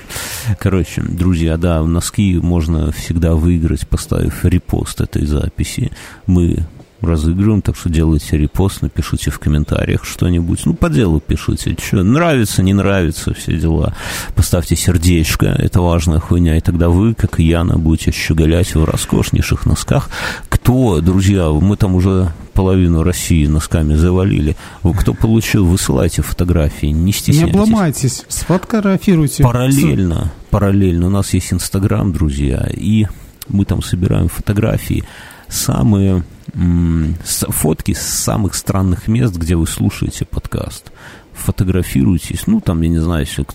Короче, 0.59 1.03
друзья, 1.03 1.57
да, 1.57 1.83
носки 1.83 2.39
можно 2.39 2.93
всегда 2.93 3.35
выиграть, 3.35 3.87
поставив 3.89 4.45
репост 4.45 5.01
этой 5.01 5.27
записи. 5.27 5.91
Мы 6.27 6.65
разыгрываем, 7.01 7.63
так 7.63 7.77
что 7.77 7.89
делайте 7.89 8.39
репост, 8.39 8.83
напишите 8.83 9.31
в 9.31 9.39
комментариях 9.39 10.05
что-нибудь. 10.05 10.65
Ну, 10.65 10.75
по 10.75 10.89
делу 10.89 11.21
пишите. 11.21 11.77
Что, 11.81 12.03
нравится, 12.03 12.63
не 12.63 12.73
нравится, 12.73 13.35
все 13.35 13.59
дела. 13.59 13.95
Поставьте 14.35 14.77
сердечко, 14.77 15.47
это 15.47 15.81
важная 15.81 16.21
хуйня. 16.21 16.57
И 16.57 16.61
тогда 16.61 16.89
вы, 16.89 17.15
как 17.15 17.41
и 17.41 17.45
Яна, 17.45 17.79
будете 17.79 18.13
щеголять 18.13 18.75
в 18.75 18.85
роскошнейших 18.85 19.67
носках. 19.67 20.11
Кто, 20.49 21.01
друзья, 21.01 21.51
мы 21.51 21.77
там 21.77 21.95
уже 21.95 22.33
половину 22.55 23.03
России 23.03 23.47
носками 23.47 23.95
завалили. 23.95 24.57
Кто 24.83 25.13
получил, 25.13 25.67
высылайте 25.67 26.23
фотографии, 26.23 26.87
не 26.87 27.13
стесняйтесь. 27.13 27.55
Не 27.55 27.61
обломайтесь, 27.61 28.25
сфотографируйте. 28.29 29.43
Параллельно, 29.43 30.33
параллельно. 30.51 31.09
У 31.09 31.11
нас 31.11 31.35
есть 31.35 31.53
Инстаграм, 31.53 32.11
друзья, 32.13 32.67
и 32.73 33.07
мы 33.49 33.67
там 33.67 33.83
собираем 33.83 34.29
фотографии 34.29 35.05
самые 35.49 36.25
фотки 36.55 37.93
с 37.93 38.03
самых 38.03 38.55
странных 38.55 39.09
мест, 39.09 39.37
где 39.37 39.57
вы 39.57 39.67
слушаете 39.67 40.25
подкаст. 40.25 40.93
Фотографируйтесь, 41.33 42.47
ну, 42.47 42.61
там, 42.61 42.81
я 42.83 42.89
не 42.89 42.99
знаю, 42.99 43.27
если 43.27 43.47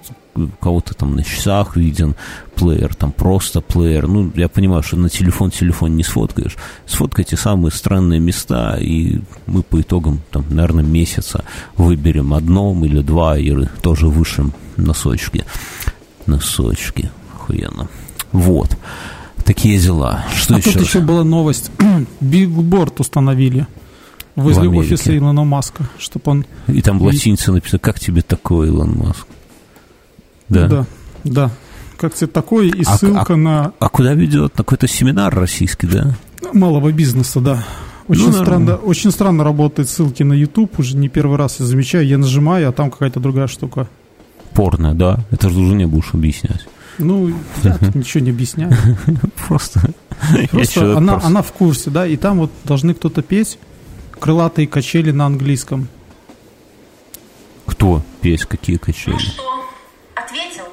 кого-то 0.59 0.93
там 0.93 1.15
на 1.15 1.23
часах 1.23 1.75
виден 1.75 2.15
плеер, 2.55 2.95
там 2.95 3.11
просто 3.11 3.61
плеер. 3.61 4.07
Ну, 4.07 4.31
я 4.35 4.47
понимаю, 4.47 4.83
что 4.83 4.97
на 4.97 5.09
телефон 5.09 5.51
телефон 5.51 5.95
не 5.95 6.03
сфоткаешь. 6.03 6.55
Сфоткайте 6.85 7.37
самые 7.37 7.71
странные 7.71 8.19
места, 8.19 8.77
и 8.79 9.21
мы 9.47 9.63
по 9.63 9.81
итогам, 9.81 10.21
там, 10.31 10.45
наверное, 10.49 10.83
месяца 10.83 11.43
выберем 11.75 12.33
одно 12.33 12.73
или 12.85 13.01
два, 13.01 13.37
и 13.37 13.65
тоже 13.81 14.07
вышим 14.07 14.53
носочки. 14.77 15.45
Носочки. 16.27 17.11
Охуенно. 17.33 17.87
Вот. 18.31 18.77
Такие 19.51 19.77
дела. 19.79 20.23
Что 20.33 20.55
а 20.55 20.59
еще? 20.59 20.71
тут 20.71 20.83
еще 20.83 21.01
была 21.01 21.25
новость. 21.25 21.71
Билборд 22.21 23.01
установили 23.01 23.67
возле 24.37 24.69
в 24.69 24.77
офиса 24.77 25.17
Илона 25.17 25.43
Маска, 25.43 25.89
чтобы 25.99 26.23
он... 26.31 26.45
И 26.67 26.81
там 26.81 27.01
латиница 27.01 27.51
написано, 27.51 27.79
как 27.79 27.99
тебе 27.99 28.21
такое, 28.21 28.69
Илон 28.69 28.97
Маск? 28.97 29.27
Да. 30.47 30.67
Да, 30.67 30.85
да. 31.25 31.51
Как 31.97 32.13
тебе 32.13 32.27
такое, 32.27 32.67
и 32.67 32.83
а, 32.85 32.97
ссылка 32.97 33.33
а, 33.33 33.35
на... 33.35 33.73
А 33.77 33.89
куда 33.89 34.13
ведет? 34.13 34.57
На 34.57 34.63
какой-то 34.63 34.87
семинар 34.87 35.35
российский, 35.35 35.85
да? 35.85 36.15
Малого 36.53 36.89
бизнеса, 36.93 37.41
да. 37.41 37.61
Очень, 38.07 38.27
ну, 38.27 38.31
странно, 38.31 38.75
очень 38.77 39.11
странно 39.11 39.43
работают 39.43 39.89
ссылки 39.89 40.23
на 40.23 40.31
YouTube, 40.31 40.79
уже 40.79 40.95
не 40.95 41.09
первый 41.09 41.37
раз 41.37 41.59
я 41.59 41.65
замечаю, 41.65 42.07
я 42.07 42.17
нажимаю, 42.17 42.69
а 42.69 42.71
там 42.71 42.89
какая-то 42.89 43.19
другая 43.19 43.47
штука. 43.47 43.89
Порно, 44.53 44.95
да? 44.95 45.25
Это 45.29 45.49
же 45.49 45.59
уже 45.59 45.75
не 45.75 45.87
будешь 45.87 46.13
объяснять. 46.13 46.65
Ну, 47.03 47.33
я 47.63 47.77
тут 47.77 47.95
ничего 47.95 48.23
не 48.23 48.29
объясняю. 48.31 48.71
Просто. 49.47 49.81
Просто 50.51 50.97
она, 50.97 51.19
она 51.23 51.41
в 51.41 51.51
курсе, 51.51 51.89
да, 51.89 52.05
и 52.05 52.15
там 52.15 52.39
вот 52.39 52.51
должны 52.63 52.93
кто-то 52.93 53.21
петь 53.21 53.57
крылатые 54.21 54.67
качели 54.67 55.11
на 55.11 55.25
английском. 55.25 55.89
Кто 57.65 58.03
петь? 58.21 58.45
Какие 58.45 58.77
качели? 58.77 59.13
Ну 59.13 59.19
что, 59.19 59.65
ответил? 60.15 60.63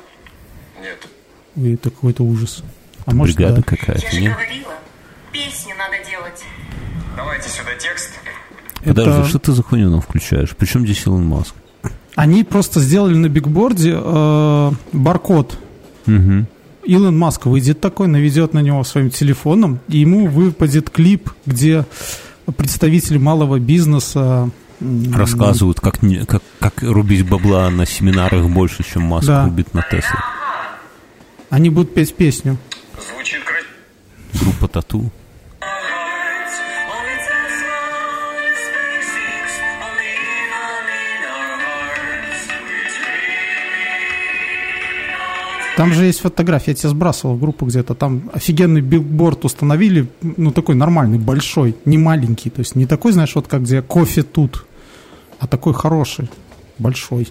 Нет. 0.80 1.08
Ой, 1.56 1.74
это 1.74 1.90
какой-то 1.90 2.22
ужас. 2.22 2.62
А 3.06 3.14
может, 3.14 3.36
бригада 3.36 3.56
да. 3.56 3.62
какая-то, 3.62 4.04
Я 4.04 4.10
же 4.10 4.30
говорила, 4.30 4.74
песни 5.32 5.72
надо 5.72 5.96
делать. 6.08 6.44
Давайте 7.16 7.48
сюда 7.48 7.70
текст. 7.80 8.10
Подожди, 8.84 9.10
это... 9.10 9.28
что 9.28 9.38
ты 9.38 9.52
за 9.52 9.62
хуйню 9.62 9.90
нам 9.90 10.02
включаешь? 10.02 10.54
Причем 10.56 10.84
здесь 10.84 11.04
Илон 11.06 11.24
Маск? 11.24 11.54
Они 12.14 12.44
просто 12.44 12.80
сделали 12.80 13.14
на 13.14 13.28
бигборде 13.28 13.94
э, 13.94 14.72
баркод 14.92 15.58
Угу. 16.08 16.46
Илон 16.84 17.18
Маск 17.18 17.46
выйдет 17.46 17.80
такой, 17.80 18.08
наведет 18.08 18.54
на 18.54 18.60
него 18.60 18.82
своим 18.84 19.10
телефоном, 19.10 19.80
и 19.88 19.98
ему 19.98 20.26
выпадет 20.26 20.90
клип, 20.90 21.30
где 21.44 21.84
представители 22.56 23.18
малого 23.18 23.58
бизнеса 23.58 24.50
рассказывают, 25.12 25.80
как, 25.80 25.98
как, 26.26 26.42
как 26.60 26.82
рубить 26.82 27.28
бабла 27.28 27.68
на 27.70 27.84
семинарах 27.84 28.48
больше, 28.48 28.84
чем 28.84 29.02
Маск 29.02 29.26
да. 29.26 29.44
рубит 29.44 29.74
на 29.74 29.82
Тесле. 29.82 30.18
Они 31.50 31.70
будут 31.70 31.94
петь 31.94 32.14
песню. 32.14 32.58
Звучит. 33.12 33.40
Группа 34.40 34.68
Тату. 34.68 35.10
Там 45.78 45.92
же 45.92 46.06
есть 46.06 46.18
фотография, 46.18 46.72
я 46.72 46.74
тебе 46.74 46.88
сбрасывал 46.88 47.36
в 47.36 47.40
группу 47.40 47.64
где-то. 47.64 47.94
Там 47.94 48.32
офигенный 48.32 48.80
билборд 48.80 49.44
установили, 49.44 50.08
ну, 50.22 50.50
такой 50.50 50.74
нормальный, 50.74 51.20
большой, 51.20 51.76
не 51.84 51.96
маленький. 51.96 52.50
То 52.50 52.58
есть 52.58 52.74
не 52.74 52.84
такой, 52.84 53.12
знаешь, 53.12 53.36
вот 53.36 53.46
как 53.46 53.62
где 53.62 53.80
кофе 53.80 54.24
тут, 54.24 54.66
а 55.38 55.46
такой 55.46 55.74
хороший, 55.74 56.28
большой. 56.78 57.28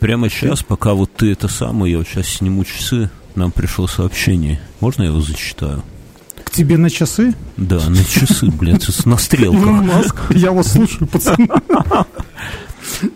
Прямо 0.00 0.28
сейчас, 0.28 0.62
пока 0.62 0.92
вот 0.92 1.10
ты 1.14 1.32
это 1.32 1.48
самое, 1.48 1.92
я 1.92 1.98
вот 1.98 2.06
сейчас 2.08 2.26
сниму 2.26 2.62
часы, 2.66 3.08
нам 3.36 3.52
пришло 3.52 3.86
сообщение. 3.86 4.60
Можно 4.80 5.04
я 5.04 5.08
его 5.08 5.22
зачитаю? 5.22 5.82
К 6.48 6.50
тебе 6.50 6.78
на 6.78 6.88
часы? 6.88 7.34
Да, 7.58 7.90
на 7.90 8.02
часы, 8.02 8.46
блядь, 8.46 8.88
на 9.04 9.18
стрелках. 9.18 10.30
Я 10.34 10.52
вас 10.52 10.72
слушаю, 10.72 11.06
пацаны. 11.06 11.46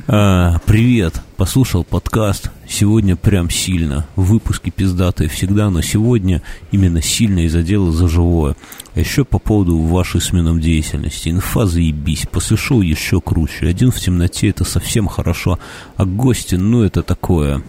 А, 0.06 0.58
привет, 0.66 1.22
послушал 1.38 1.82
подкаст. 1.82 2.50
Сегодня 2.68 3.16
прям 3.16 3.48
сильно. 3.48 4.06
Выпуски 4.16 4.68
пиздатые 4.68 5.30
всегда, 5.30 5.70
но 5.70 5.80
сегодня 5.80 6.42
именно 6.72 7.00
сильно 7.00 7.46
из-за 7.46 7.62
дела 7.62 7.90
за 7.90 8.06
живое. 8.06 8.54
А 8.94 9.00
еще 9.00 9.24
по 9.24 9.38
поводу 9.38 9.78
вашей 9.78 10.20
сменом 10.20 10.60
деятельности. 10.60 11.30
Инфа 11.30 11.64
заебись. 11.64 12.26
После 12.30 12.58
шоу 12.58 12.82
еще 12.82 13.22
круче. 13.22 13.66
Один 13.66 13.92
в 13.92 13.98
темноте 13.98 14.50
это 14.50 14.64
совсем 14.64 15.08
хорошо. 15.08 15.58
А 15.96 16.04
гости, 16.04 16.56
ну 16.56 16.82
это 16.82 17.02
такое. 17.02 17.62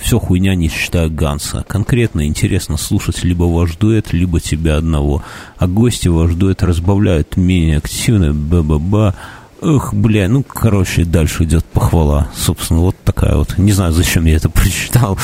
Все 0.00 0.18
хуйня, 0.18 0.54
не 0.54 0.68
считая 0.68 1.08
Ганса. 1.08 1.64
Конкретно 1.68 2.26
интересно 2.26 2.76
слушать 2.76 3.22
либо 3.22 3.44
ваш 3.44 3.76
дуэт, 3.76 4.12
либо 4.12 4.40
тебя 4.40 4.76
одного. 4.76 5.22
А 5.58 5.66
гости 5.66 6.08
ваш 6.08 6.34
дуэт 6.34 6.62
разбавляют 6.62 7.36
менее 7.36 7.78
активно, 7.78 8.32
ба-ба-ба. 8.32 9.14
Эх, 9.62 9.92
бля, 9.92 10.26
ну, 10.28 10.42
короче, 10.42 11.04
дальше 11.04 11.44
идет 11.44 11.64
похвала. 11.66 12.28
Собственно, 12.34 12.80
вот 12.80 12.96
такая 13.04 13.36
вот. 13.36 13.58
Не 13.58 13.72
знаю, 13.72 13.92
зачем 13.92 14.24
я 14.24 14.36
это 14.36 14.48
прочитал. 14.50 15.18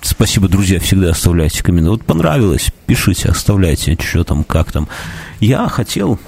Спасибо, 0.00 0.48
друзья, 0.48 0.80
всегда 0.80 1.10
оставляйте 1.10 1.62
комменты. 1.62 1.90
Вот 1.90 2.04
понравилось, 2.04 2.72
пишите, 2.86 3.28
оставляйте, 3.28 3.96
что 4.00 4.24
там, 4.24 4.44
как 4.44 4.72
там. 4.72 4.88
Я 5.40 5.68
хотел 5.68 6.18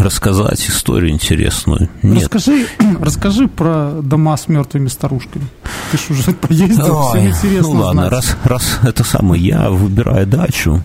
рассказать 0.00 0.60
историю 0.68 1.10
интересную. 1.10 1.88
Нет. 2.02 2.22
Расскажи, 2.22 2.66
расскажи 3.00 3.48
про 3.48 4.00
дома 4.02 4.36
с 4.36 4.48
мертвыми 4.48 4.88
старушками. 4.88 5.46
Ты 5.90 5.98
ж 5.98 6.10
уже 6.10 6.32
поездил, 6.32 6.96
Ой, 6.96 7.10
всем 7.10 7.28
интересно 7.28 7.74
ну 7.74 7.80
ладно, 7.80 8.02
знать. 8.02 8.12
раз, 8.12 8.36
раз 8.44 8.78
это 8.82 9.04
самое, 9.04 9.42
я 9.42 9.70
выбираю 9.70 10.26
дачу, 10.26 10.82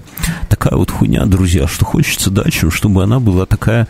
такая 0.49 0.75
вот 0.75 0.91
хуйня, 0.91 1.25
друзья, 1.25 1.67
что 1.67 1.85
хочется 1.85 2.29
дачу, 2.29 2.71
чтобы 2.71 3.03
она 3.03 3.19
была 3.19 3.45
такая, 3.45 3.87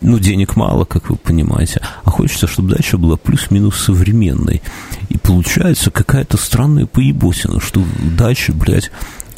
ну, 0.00 0.18
денег 0.18 0.56
мало, 0.56 0.84
как 0.84 1.10
вы 1.10 1.16
понимаете, 1.16 1.80
а 2.04 2.10
хочется, 2.10 2.46
чтобы 2.46 2.74
дача 2.74 2.96
была 2.96 3.16
плюс-минус 3.16 3.76
современной. 3.76 4.62
И 5.08 5.18
получается 5.18 5.90
какая-то 5.90 6.36
странная 6.36 6.86
поебосина, 6.86 7.60
что 7.60 7.82
дачи, 8.16 8.50
блядь, 8.50 8.90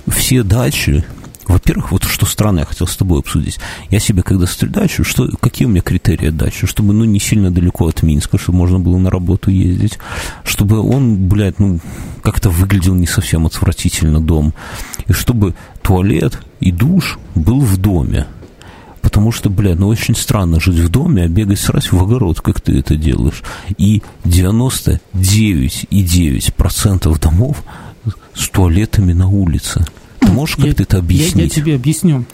все 0.07 0.43
дачи, 0.43 1.05
во-первых, 1.53 1.93
вот 1.93 2.05
что 2.05 2.25
странно, 2.25 2.61
я 2.61 2.65
хотел 2.65 2.87
с 2.87 2.97
тобой 2.97 3.19
обсудить. 3.21 3.61
Я 3.91 4.01
себе, 4.01 4.23
когда 4.23 4.47
строю 4.47 4.73
дачу, 4.73 5.05
что, 5.05 5.29
какие 5.39 5.67
у 5.67 5.71
меня 5.71 5.83
критерии 5.83 6.31
дачи? 6.31 6.67
Чтобы, 6.67 6.95
ну, 6.95 7.05
не 7.05 7.21
сильно 7.21 7.51
далеко 7.51 7.89
от 7.89 8.03
Минска, 8.03 8.39
чтобы 8.39 8.57
можно 8.59 8.81
было 8.81 8.97
на 8.97 9.11
работу 9.11 9.51
ездить. 9.51 9.99
Чтобы 10.45 10.81
он, 10.81 11.29
блядь, 11.29 11.59
ну, 11.59 11.79
как-то 12.23 12.49
выглядел 12.49 12.95
не 12.95 13.07
совсем 13.07 13.45
отвратительно 13.45 14.19
дом. 14.21 14.55
И 15.07 15.13
чтобы 15.13 15.55
туалет 15.83 16.41
и 16.61 16.73
душ 16.73 17.19
был 17.35 17.61
в 17.61 17.77
доме. 17.77 18.27
Потому 19.03 19.31
что, 19.31 19.51
блядь, 19.51 19.79
ну 19.79 19.89
очень 19.89 20.17
странно 20.17 20.59
жить 20.59 20.79
в 20.79 20.89
доме, 20.89 21.25
а 21.25 21.29
бегать 21.29 21.61
срать 21.61 21.93
в 21.93 22.03
огород, 22.03 22.41
как 22.41 22.63
ты 22.63 22.79
это 22.79 22.97
делаешь. 22.97 23.43
И 23.77 24.03
99,9% 24.25 27.21
домов 27.21 27.63
с 28.35 28.49
туалетами 28.49 29.13
на 29.13 29.29
улице. 29.29 29.85
Ты 30.23 30.33
можешь 30.33 30.57
Я- 30.59 30.67
как-то 30.67 30.83
это 30.85 30.97
я, 30.97 31.01
я 31.01 31.05
объяснить? 31.05 31.55
тебе 31.55 31.75
объясню. 31.75 32.25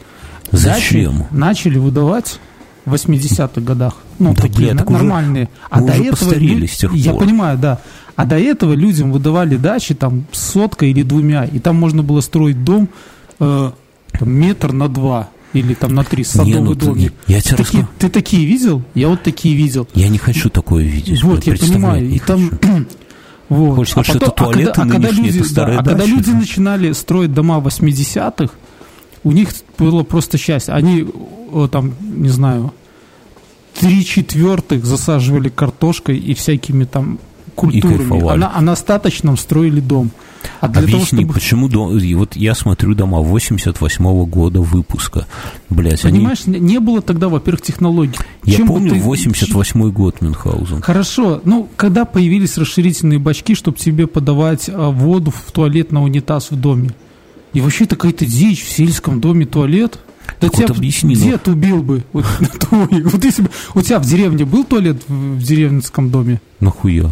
Зачем? 0.51 1.19
Дачи 1.19 1.27
начали 1.31 1.79
выдавать 1.79 2.39
в 2.85 2.95
80-х 2.95 3.61
годах. 3.61 3.95
Ну, 4.19 4.35
Да, 4.35 4.43
такие 4.43 4.69
бля, 4.71 4.79
так 4.79 4.89
уже- 4.91 4.99
нормальные. 4.99 5.49
уже 5.71 6.05
постарели 6.11 6.55
лю- 6.63 6.67
с 6.69 6.77
тех 6.77 6.95
Я 6.95 7.13
пор. 7.13 7.21
понимаю, 7.25 7.59
да. 7.59 7.81
А 8.17 8.25
до 8.25 8.39
этого 8.39 8.73
людям 8.73 9.13
выдавали 9.13 9.57
дачи 9.57 9.95
там 9.95 10.25
соткой 10.33 10.91
или 10.91 11.03
двумя. 11.03 11.45
И 11.45 11.59
там 11.59 11.77
можно 11.77 12.03
было 12.03 12.21
строить 12.21 12.65
дом 12.65 12.89
э, 13.41 13.71
там, 14.19 14.31
метр 14.31 14.73
на 14.73 14.89
два 14.89 15.29
или 15.53 15.75
там 15.75 15.95
на 15.95 16.03
три 16.03 16.25
садовый 16.25 16.53
Не, 16.55 16.59
ну 16.61 16.75
ты- 16.75 16.87
домик. 16.87 17.13
я 17.29 17.41
тебе 17.41 17.57
такие, 17.57 17.83
расскажу. 17.83 17.89
Ты 17.99 18.09
такие 18.09 18.47
видел? 18.47 18.83
Я 18.95 19.09
вот 19.09 19.23
такие 19.23 19.55
видел. 19.55 19.87
Я 19.95 20.09
не 20.09 20.19
хочу 20.19 20.49
такое 20.51 20.85
видеть. 20.85 21.23
Вот, 21.23 21.45
я 21.47 21.55
понимаю. 21.55 22.09
не 22.09 22.17
И 22.17 22.19
там... 22.19 22.51
Вот. 23.49 23.77
Хочешь 23.77 23.93
сказать, 23.93 24.11
что 24.11 24.19
это 24.19 24.27
а 24.27 24.31
когда, 24.31 24.45
туалеты 24.45 24.71
а 24.71 24.83
когда 24.83 24.99
нынешние, 24.99 25.27
люди, 25.27 25.39
это 25.39 25.49
старые 25.49 25.77
да, 25.77 25.81
а 25.81 25.85
когда 25.85 26.05
люди 26.05 26.31
начинали 26.31 26.93
строить 26.93 27.33
дома 27.33 27.59
80-х, 27.59 28.53
у 29.25 29.33
них 29.33 29.51
было 29.79 30.03
просто 30.03 30.39
счастье. 30.39 30.75
Они 30.75 31.07
о, 31.53 31.67
там, 31.67 31.95
не 32.01 32.29
знаю, 32.29 32.73
три 33.79 34.05
четвертых 34.05 34.85
засаживали 34.85 35.49
картошкой 35.49 36.19
и 36.19 36.35
всякими 36.35 36.85
там 36.85 37.19
культурами, 37.61 37.97
кайфовали. 37.99 38.35
а 38.35 38.37
на, 38.37 38.57
а 38.57 38.61
на 38.61 38.73
остаточном 38.73 39.37
строили 39.37 39.81
дом. 39.81 40.11
А 40.61 40.69
для 40.69 40.83
того, 40.83 40.97
Объясни, 40.99 41.19
чтобы... 41.21 41.35
почему 41.35 41.69
дом... 41.69 41.99
и 41.99 42.15
вот 42.15 42.37
я 42.37 42.55
смотрю 42.55 42.95
дома 42.95 43.21
88 43.21 44.25
года 44.27 44.61
выпуска. 44.61 45.27
Блять, 45.69 46.05
они... 46.05 46.19
Понимаешь, 46.19 46.47
не- 46.47 46.61
не 46.61 46.79
было 46.81 47.03
тогда, 47.03 47.29
во-первых, 47.29 47.63
технологий. 47.63 48.17
Я 48.45 48.57
Чем 48.59 48.69
помню 48.69 48.91
ты- 48.93 49.01
88 49.01 49.91
год 49.91 50.21
Мюнхгаузен. 50.21 50.81
Хорошо, 50.83 51.41
ну, 51.45 51.69
когда 51.77 52.05
появились 52.05 52.57
расширительные 52.57 53.19
бачки, 53.19 53.55
чтобы 53.55 53.79
тебе 53.79 54.07
подавать 54.07 54.71
а, 54.73 54.91
воду 54.91 55.33
в 55.33 55.51
туалет 55.53 55.91
на 55.93 56.03
унитаз 56.03 56.51
в 56.53 56.57
доме? 56.57 56.91
И 57.53 57.61
вообще 57.61 57.85
это 57.85 57.97
какая-то 57.97 58.25
дичь 58.27 58.63
в 58.65 58.69
сельском 58.71 59.21
доме 59.21 59.45
туалет. 59.47 59.99
Да 60.41 60.49
Так 60.49 60.53
тебя 60.57 60.67
вот 60.69 60.77
объясни, 60.77 61.17
ну. 61.17 61.23
дед 61.23 61.49
убил 61.49 61.83
бы. 61.83 62.05
Вот. 62.13 62.25
Вот 62.71 63.25
если 63.25 63.43
бы 63.43 63.51
у 63.75 63.81
тебя 63.81 63.99
в 63.99 64.05
деревне 64.05 64.45
был 64.45 64.63
туалет 64.65 65.03
в 65.09 65.43
деревенском 65.43 66.11
доме, 66.11 66.41
Нахуя? 66.61 67.11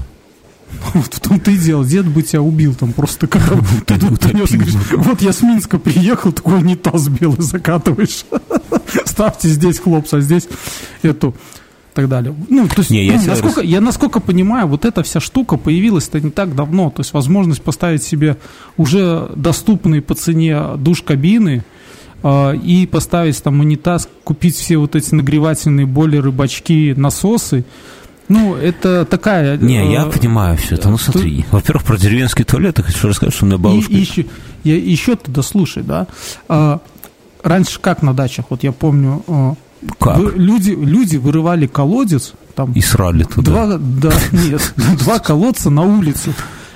Вот 0.95 1.15
в 1.15 1.21
том-то 1.21 1.51
и 1.51 1.57
дело, 1.57 1.85
дед 1.85 2.07
бы 2.07 2.23
тебя 2.23 2.43
убил 2.43 2.75
там 2.75 2.93
просто, 2.93 3.27
когда 3.27 3.57
ты 3.87 3.99
тут 3.99 4.21
принес 4.21 4.51
вот 4.97 5.23
я 5.23 5.33
с 5.33 5.43
Минска 5.43 5.79
приехал, 5.79 6.33
такой 6.33 6.59
унитаз 6.59 7.09
белый 7.09 7.43
закатываешь. 7.43 8.25
Ставьте 9.05 9.49
здесь 9.49 9.79
хлопца, 9.79 10.19
а 10.19 10.21
здесь 10.21 10.49
эту 11.03 11.35
так 11.97 12.09
далее. 12.11 12.35
Ну, 12.51 12.69
то 12.69 12.75
есть, 12.79 12.91
Не, 12.91 13.07
я 13.07 13.15
ну, 13.15 13.27
насколько, 13.27 13.61
я 13.63 13.81
насколько 13.81 14.21
понимаю, 14.21 14.67
вот 14.67 14.85
эта 14.85 15.03
вся 15.03 15.19
штука 15.19 15.57
появилась-то 15.57 16.21
не 16.21 16.31
так 16.31 16.55
давно. 16.55 16.91
То 16.91 17.01
есть 17.01 17.15
возможность 17.15 17.63
поставить 17.63 18.03
себе 18.03 18.37
уже 18.77 19.31
доступные 19.35 20.03
по 20.03 20.15
цене 20.15 20.77
душ-кабины, 20.77 21.65
а, 22.23 22.53
и 22.53 22.87
поставить 22.87 23.43
там 23.43 23.61
унитаз, 23.61 24.09
купить 24.25 24.57
все 24.57 24.77
вот 24.77 24.95
эти 24.95 25.15
нагревательные 25.15 25.87
бойлеры, 25.87 26.33
бачки, 26.33 26.93
насосы. 26.97 27.65
Ну, 28.29 28.57
это 28.57 29.05
такая... 29.05 29.57
Не, 29.57 29.93
я 29.93 30.07
э, 30.07 30.11
понимаю 30.11 30.57
все 30.57 30.75
это. 30.75 30.89
Ну, 30.89 30.99
смотри. 30.99 31.45
Во-первых, 31.53 31.85
про 31.85 31.97
деревенский 31.97 32.45
туалет 32.45 32.79
я 32.79 32.85
хочу 32.85 33.09
рассказать, 33.09 33.35
что 33.35 33.45
у 33.45 33.49
меня 33.49 33.59
бабушка... 33.59 33.93
и, 33.93 33.97
еще, 33.97 34.27
я, 34.65 34.77
еще 34.77 35.15
ты 35.17 35.31
дослушай, 35.31 35.83
да. 35.83 36.07
А, 36.49 36.81
раньше 37.43 37.79
как 37.81 38.03
на 38.03 38.13
дачах, 38.15 38.47
вот 38.51 38.63
я 38.65 38.73
помню, 38.73 39.23
а, 39.29 39.55
Как? 40.01 40.19
вы- 40.19 40.33
люди, 40.37 40.71
люди 40.73 41.17
вырывали 41.17 41.67
колодец, 41.69 42.33
там 42.57 42.73
И 42.73 42.81
срали 42.81 43.23
туда. 43.25 43.51
два, 43.67 43.79
да, 43.79 44.13
нет, 44.33 44.75
два 44.99 45.19
колодца 45.21 45.71
на 45.71 45.83
улицу. 45.83 46.33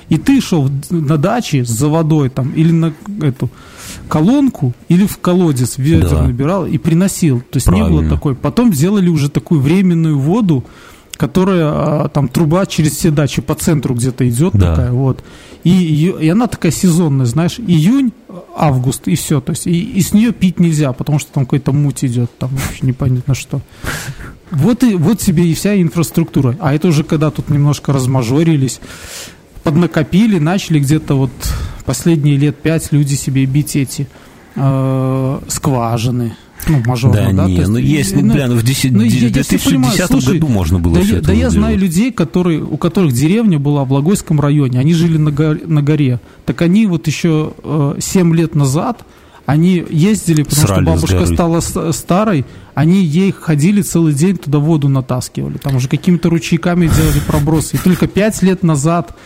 И 0.08 0.18
ты 0.18 0.40
шел 0.40 0.68
на 0.90 1.16
даче 1.18 1.64
за 1.64 1.88
водой 1.88 2.30
там 2.30 2.50
или 2.50 2.72
на 2.72 2.92
эту 3.22 3.48
колонку, 4.08 4.72
или 4.88 5.06
в 5.06 5.18
колодец 5.18 5.78
ведер 5.78 6.10
Да. 6.10 6.22
набирал 6.22 6.66
и 6.66 6.78
приносил. 6.78 7.40
То 7.40 7.56
есть 7.56 7.68
не 7.68 7.80
было 7.80 7.88
Правильно. 7.88 8.10
такой. 8.16 8.34
Потом 8.34 8.74
сделали 8.74 9.08
уже 9.08 9.28
такую 9.28 9.60
временную 9.60 10.18
воду, 10.18 10.64
которая 11.20 11.64
а, 11.66 12.08
там 12.08 12.28
труба 12.28 12.64
через 12.64 12.92
все 12.96 13.10
дачи 13.10 13.42
по 13.42 13.54
центру 13.54 13.94
где-то 13.94 14.26
идет 14.26 14.54
Да. 14.54 14.70
такая 14.70 14.90
вот. 14.90 15.22
И, 15.64 16.14
и 16.18 16.28
она 16.30 16.46
такая 16.46 16.72
сезонная, 16.72 17.26
знаешь, 17.26 17.58
июнь, 17.58 18.12
август 18.56 19.06
и 19.06 19.16
все. 19.16 19.42
То 19.42 19.50
есть 19.50 19.66
и, 19.66 19.82
и 19.82 20.00
с 20.00 20.14
нее 20.14 20.32
пить 20.32 20.58
нельзя, 20.58 20.94
потому 20.94 21.18
что 21.18 21.30
там 21.30 21.44
какой-то 21.44 21.72
муть 21.72 22.02
идет, 22.06 22.30
там 22.38 22.48
вообще 22.48 22.86
непонятно 22.86 23.34
что. 23.34 23.60
Вот, 24.50 24.82
и, 24.82 24.94
вот 24.94 25.18
тебе 25.18 25.46
и 25.46 25.52
вся 25.52 25.78
инфраструктура. 25.78 26.56
А 26.58 26.74
это 26.74 26.88
уже 26.88 27.04
когда 27.04 27.30
тут 27.30 27.50
немножко 27.50 27.92
размажорились, 27.92 28.80
поднакопили, 29.62 30.38
начали 30.38 30.80
где-то 30.80 31.16
вот 31.16 31.30
последние 31.84 32.38
лет 32.38 32.56
пять 32.56 32.92
люди 32.92 33.12
себе 33.14 33.44
бить 33.44 33.76
эти 33.76 34.08
э, 34.56 35.38
скважины. 35.48 36.34
Ну, 36.68 36.82
мажорно, 36.86 37.16
Да, 37.16 37.32
да? 37.32 37.46
не, 37.46 37.56
есть, 37.56 37.68
ну 37.68 37.76
есть, 37.78 38.12
и- 38.12 38.16
ну, 38.16 38.32
бля, 38.32 38.46
ну 38.48 38.56
в 38.56 38.62
10 38.62 38.92
ну, 38.92 39.00
я- 39.02 39.06
я 39.06 39.10
всё 39.10 39.20
2010 39.30 39.64
понимаю, 39.64 40.06
слушай, 40.06 40.34
году 40.34 40.48
можно 40.48 40.78
было 40.78 40.94
да, 40.96 41.00
все 41.02 41.12
я, 41.12 41.18
это 41.18 41.26
да 41.28 41.32
я 41.32 41.50
знаю 41.50 41.78
людей, 41.78 42.12
которые, 42.12 42.62
у 42.62 42.76
которых 42.76 43.12
деревня 43.12 43.58
была 43.58 43.84
в 43.84 43.88
Благойском 43.88 44.40
районе, 44.40 44.78
они 44.78 44.94
жили 44.94 45.16
на, 45.16 45.30
гор- 45.30 45.60
на 45.66 45.82
горе. 45.82 46.20
Так 46.46 46.62
они 46.62 46.86
вот 46.86 47.06
еще 47.06 47.54
э, 47.62 47.94
7 47.98 48.34
лет 48.34 48.54
назад, 48.54 49.04
они 49.46 49.84
ездили, 49.90 50.42
потому 50.42 50.66
Срали 50.66 50.82
что 50.84 50.92
бабушка 50.94 51.26
стала 51.26 51.60
старой, 51.92 52.44
они 52.74 53.02
ей 53.02 53.32
ходили 53.32 53.82
целый 53.82 54.14
день 54.14 54.36
туда 54.36 54.58
воду 54.58 54.88
натаскивали. 54.88 55.56
Там 55.58 55.76
уже 55.76 55.88
какими-то 55.88 56.30
ручейками 56.30 56.86
делали 56.86 57.20
пробросы. 57.26 57.76
И 57.76 57.78
только 57.78 58.06
5 58.06 58.42
лет 58.42 58.62
назад 58.62 59.16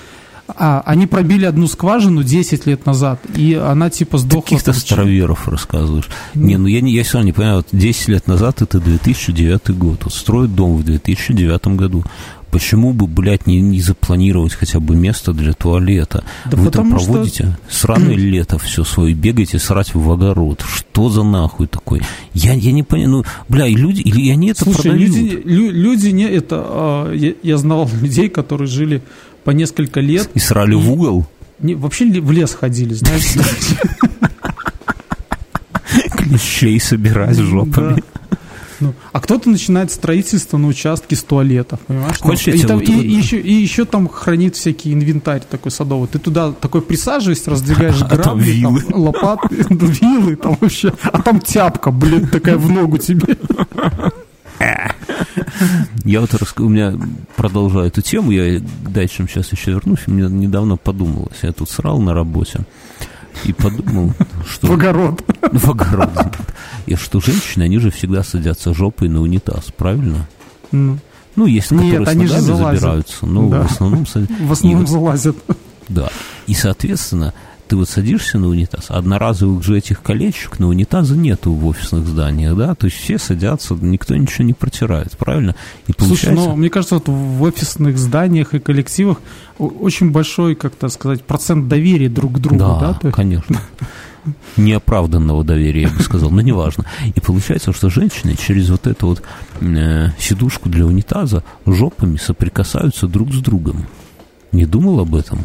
а, 0.49 0.83
они 0.85 1.07
пробили 1.07 1.45
одну 1.47 1.67
скважину 1.67 2.23
10 2.23 2.67
лет 2.67 2.87
назад, 2.87 3.21
и 3.37 3.55
она 3.55 3.91
типа 3.91 4.19
сдохла. 4.19 4.43
Каких-то 4.43 4.73
староверов 4.73 5.49
рассказываешь. 5.49 6.09
Не, 6.35 6.57
ну 6.59 6.67
я, 6.67 6.81
не, 6.81 6.93
я 6.93 7.03
все 7.03 7.15
равно 7.15 7.27
не 7.29 7.33
понимаю, 7.33 7.57
вот 7.59 7.69
10 7.73 8.09
лет 8.09 8.27
назад 8.27 8.61
это 8.63 8.79
2009 8.81 9.71
год, 9.71 10.05
вот 10.05 10.13
строят 10.13 10.55
дом 10.55 10.77
в 10.77 10.85
2009 10.85 11.67
году. 11.69 12.05
Почему 12.51 12.93
бы, 12.93 13.09
блядь, 13.09 13.49
не, 13.49 13.61
не 13.61 13.81
запланировать 13.81 14.53
хотя 14.55 14.79
бы 14.79 14.95
место 14.95 15.33
для 15.33 15.55
туалета? 15.55 16.23
Да 16.45 16.57
Вы 16.57 16.71
там 16.71 16.85
потому 16.85 16.99
что- 17.01 17.13
проводите 17.13 17.59
сраное 17.69 18.15
лето 18.15 18.59
все 18.61 18.85
свое, 18.85 19.13
бегаете 19.13 19.59
срать 19.59 19.93
в 19.95 20.09
огород. 20.13 20.63
Что 20.65 21.09
за 21.09 21.25
нахуй 21.25 21.67
такой? 21.67 22.03
Я, 22.33 22.53
я 22.53 22.71
не 22.71 22.85
понимаю, 22.85 23.11
ну, 23.11 23.25
бля, 23.49 23.67
и 23.67 23.75
люди, 23.75 24.03
или 24.03 24.31
они 24.31 24.51
это 24.51 24.63
Слушай, 24.65 24.83
продают? 24.83 25.01
люди, 25.17 25.43
лю- 25.45 25.71
люди 25.73 26.09
не 26.11 26.25
это. 26.29 26.63
а, 26.65 27.13
я, 27.13 27.33
я 27.43 27.57
знал 27.57 27.91
людей, 28.01 28.29
которые 28.29 28.69
жили 28.69 29.03
по 29.45 29.51
несколько 29.51 30.01
лет. 30.01 30.31
И 30.35 30.39
срали 30.39 30.75
в 30.75 30.91
угол? 30.91 31.27
Не, 31.61 31.75
вообще 31.75 32.07
в 32.21 32.31
лес 32.33 32.55
ходили, 32.55 32.95
знаешь? 32.95 33.25
Клещей 36.17 36.81
собирать 36.81 37.37
жопами. 37.39 38.03
Ну, 38.81 38.93
а 39.13 39.21
кто-то 39.21 39.49
начинает 39.49 39.93
строительство 39.93 40.59
на 40.59 40.67
участке 40.67 41.15
с 41.15 41.23
туалетов, 41.23 41.79
понимаешь? 41.87 42.17
Ну, 42.21 42.27
Хочешь, 42.31 42.55
и, 42.55 42.63
там- 42.67 42.81
вот- 42.81 42.89
и- 42.89 42.93
и 43.07 43.13
еще, 43.13 43.39
и 43.41 43.53
еще 43.53 43.85
там 43.85 44.09
хранит 44.09 44.57
всякий 44.57 44.93
инвентарь 44.93 45.43
такой 45.49 45.71
садовый. 45.71 46.09
Ты 46.09 46.19
туда 46.19 46.51
такой 46.53 46.83
присаживаешься, 46.83 47.51
раздвигаешь 47.51 48.03
А 48.03 48.17
грабли, 48.17 48.63
там, 48.63 48.79
лопаты, 48.93 49.49
вилы, 49.71 50.35
там 50.37 50.59
вообще. 50.61 50.93
А 51.05 51.23
там 51.23 51.41
тяпка, 51.41 51.93
блин, 51.93 52.27
такая 52.27 52.57
в 52.57 52.69
ногу 52.71 52.99
тебе. 52.99 53.37
Я 56.05 56.21
вот 56.21 56.35
рас- 56.35 56.55
у 56.59 56.69
меня 56.69 56.95
продолжаю 57.37 57.87
эту 57.87 58.03
тему, 58.03 58.31
я 58.31 58.59
к 58.61 58.91
дальшим 58.91 59.29
сейчас 59.29 59.53
еще 59.53 59.73
вернусь, 59.73 60.07
мне 60.07 60.25
недавно 60.29 60.77
подумалось, 60.77 61.39
я 61.43 61.53
тут 61.53 61.71
срал 61.71 62.01
на 62.01 62.15
работе 62.15 62.61
и 63.45 63.53
подумал, 63.53 64.13
что... 64.49 64.67
В 64.69 64.73
огород. 64.73 65.23
В 65.53 65.71
огород. 65.71 66.11
И 66.87 66.95
что 66.97 67.21
женщины, 67.21 67.65
они 67.65 67.79
же 67.79 67.91
всегда 67.91 68.23
садятся 68.23 68.75
жопой 68.75 69.09
на 69.09 69.21
унитаз, 69.21 69.67
правильно? 69.77 70.29
Ну, 70.73 70.99
Ну, 71.37 71.47
есть, 71.47 71.71
Нет, 71.71 71.99
которые 71.99 72.09
они 72.09 72.27
с 72.29 72.47
ногами 72.47 72.77
забираются, 72.77 73.27
но 73.27 73.49
Да. 73.49 73.63
в 73.69 73.73
основном... 73.73 74.05
В 74.05 74.53
основном 74.53 74.87
залазят. 74.87 75.37
Да. 75.89 76.09
И, 76.47 76.55
соответственно, 76.55 77.35
ты 77.75 77.79
вот 77.79 77.89
садишься 77.89 78.39
на 78.39 78.47
унитаз, 78.47 78.85
а 78.89 78.99
одноразовых 78.99 79.65
же 79.65 79.77
этих 79.77 80.01
колечек 80.01 80.61
на 80.61 80.69
унитазы 80.69 81.17
нету 81.17 81.53
в 81.53 81.67
офисных 81.67 82.07
зданиях, 82.07 82.57
да, 82.57 82.77
то 82.77 82.87
есть 82.87 82.99
все 82.99 83.19
садятся, 83.19 83.75
никто 83.75 84.15
ничего 84.15 84.45
не 84.45 84.53
протирает, 84.53 85.19
правильно? 85.19 85.57
И 85.89 85.93
Слушай, 85.93 86.27
получается... 86.27 86.51
ну, 86.51 86.55
мне 86.55 86.71
кажется, 86.71 86.95
вот 86.95 87.09
в 87.09 87.43
офисных 87.43 87.99
зданиях 87.99 88.55
и 88.55 88.61
коллективах 88.61 89.21
очень 89.59 90.13
большой, 90.13 90.55
как 90.55 90.77
то 90.77 90.89
сказать, 90.89 91.25
процент 91.25 91.67
доверия 91.67 92.09
друг 92.09 92.35
к 92.35 92.39
другу, 92.39 92.59
да? 92.59 92.79
Да, 92.79 92.95
То 92.95 93.09
есть- 93.09 93.17
конечно. 93.17 93.61
Неоправданного 94.57 95.43
доверия, 95.43 95.83
я 95.83 95.89
бы 95.89 96.01
сказал, 96.01 96.31
но 96.31 96.43
неважно. 96.43 96.85
И 97.13 97.21
получается, 97.21 97.73
что 97.73 97.91
женщины 97.91 98.37
через 98.37 98.71
вот 98.71 98.87
эту 98.87 99.09
вот 99.09 99.23
э, 99.61 100.11
сидушку 100.17 100.69
для 100.69 100.87
унитаза 100.87 101.43
жопами 101.67 102.19
соприкасаются 102.19 103.09
друг 103.09 103.33
с 103.33 103.39
другом. 103.39 103.87
Не 104.53 104.65
думал 104.65 105.01
об 105.01 105.17
этом? 105.17 105.41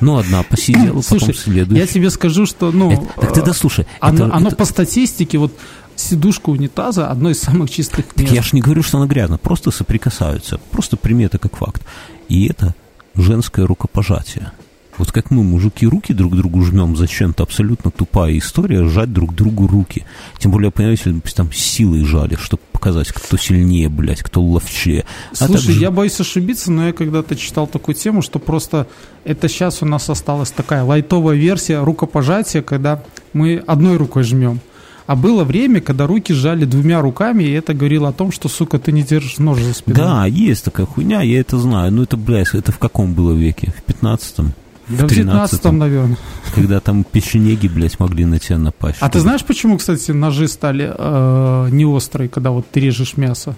Ну, 0.00 0.16
одна 0.18 0.42
посидела, 0.42 1.00
Слушай, 1.00 1.28
потом 1.28 1.34
следующая. 1.36 1.80
я 1.80 1.86
тебе 1.86 2.10
скажу, 2.10 2.44
что, 2.46 2.72
ну, 2.72 2.90
Это- 2.90 3.06
так 3.20 3.32
ты 3.32 3.40
э, 3.40 3.44
дослушай. 3.44 3.86
оно, 4.00 4.26
это- 4.26 4.34
оно 4.34 4.48
это- 4.48 4.56
по 4.56 4.64
статистике, 4.64 5.38
вот 5.38 5.52
сидушка 5.94 6.50
унитаза 6.50 7.08
одно 7.08 7.30
из 7.30 7.40
самых 7.40 7.70
чистых 7.70 8.06
Так 8.06 8.18
мест. 8.18 8.32
я 8.32 8.42
же 8.42 8.50
не 8.52 8.60
говорю, 8.60 8.82
что 8.82 8.98
она 8.98 9.06
грязна, 9.06 9.38
просто 9.38 9.70
соприкасаются. 9.70 10.58
Просто 10.70 10.96
прими 10.96 11.24
это 11.24 11.38
как 11.38 11.56
факт. 11.56 11.82
И 12.28 12.46
это 12.48 12.74
женское 13.14 13.64
рукопожатие. 13.66 14.50
Вот 14.98 15.12
как 15.12 15.30
мы, 15.30 15.42
мужики, 15.42 15.86
руки 15.86 16.12
друг 16.12 16.34
другу 16.36 16.62
жмем, 16.62 16.96
зачем-то 16.96 17.42
абсолютно 17.42 17.90
тупая 17.90 18.36
история, 18.38 18.84
сжать 18.88 19.12
друг 19.12 19.34
другу 19.34 19.66
руки. 19.66 20.04
Тем 20.38 20.52
более, 20.52 20.70
понимаете, 20.70 21.14
там 21.34 21.52
силой 21.52 22.04
жали, 22.04 22.36
чтобы 22.36 22.62
показать, 22.72 23.08
кто 23.08 23.36
сильнее, 23.36 23.88
блядь, 23.88 24.22
кто 24.22 24.42
ловчее. 24.42 25.04
А 25.32 25.36
Слушай, 25.46 25.52
также- 25.52 25.80
я 25.80 25.90
боюсь 25.90 26.18
ошибиться, 26.20 26.72
но 26.72 26.86
я 26.86 26.92
когда-то 26.92 27.36
читал 27.36 27.66
такую 27.66 27.94
тему, 27.94 28.22
что 28.22 28.38
просто 28.38 28.86
это 29.24 29.48
сейчас 29.48 29.82
у 29.82 29.86
нас 29.86 30.08
осталась 30.08 30.50
такая 30.50 30.82
лайтовая 30.84 31.36
версия 31.36 31.82
рукопожатия, 31.82 32.62
когда 32.62 33.02
мы 33.32 33.62
одной 33.66 33.96
рукой 33.96 34.22
жмем. 34.22 34.60
А 35.06 35.14
было 35.14 35.44
время, 35.44 35.80
когда 35.80 36.06
руки 36.06 36.32
сжали 36.32 36.64
двумя 36.64 37.00
руками, 37.00 37.44
и 37.44 37.52
это 37.52 37.74
говорило 37.74 38.08
о 38.08 38.12
том, 38.12 38.32
что, 38.32 38.48
сука, 38.48 38.78
ты 38.80 38.90
не 38.90 39.02
держишь 39.02 39.38
нож 39.38 39.60
за 39.60 39.72
спиной. 39.72 39.96
Да, 39.98 40.26
есть 40.26 40.64
такая 40.64 40.84
хуйня, 40.84 41.22
я 41.22 41.40
это 41.40 41.58
знаю. 41.58 41.92
Ну, 41.92 42.02
это, 42.02 42.16
блядь, 42.16 42.54
это 42.54 42.72
в 42.72 42.78
каком 42.78 43.14
было 43.14 43.32
веке? 43.32 43.72
В 43.76 43.88
15-м? 43.88 44.52
Да 44.88 45.06
в 45.06 45.10
13-м? 45.10 45.14
19 45.14 45.64
наверное. 45.72 46.16
Когда 46.54 46.80
там 46.80 47.04
печенеги, 47.04 47.66
блядь, 47.68 47.98
могли 47.98 48.24
на 48.24 48.38
тебя 48.38 48.58
напасть. 48.58 48.98
А 49.00 49.08
ты 49.08 49.20
знаешь, 49.20 49.44
почему, 49.44 49.78
кстати, 49.78 50.12
ножи 50.12 50.46
стали 50.48 50.92
э, 50.96 51.68
не 51.70 51.84
острые, 51.84 52.28
когда 52.28 52.50
вот 52.50 52.66
ты 52.70 52.80
режешь 52.80 53.16
мясо, 53.16 53.56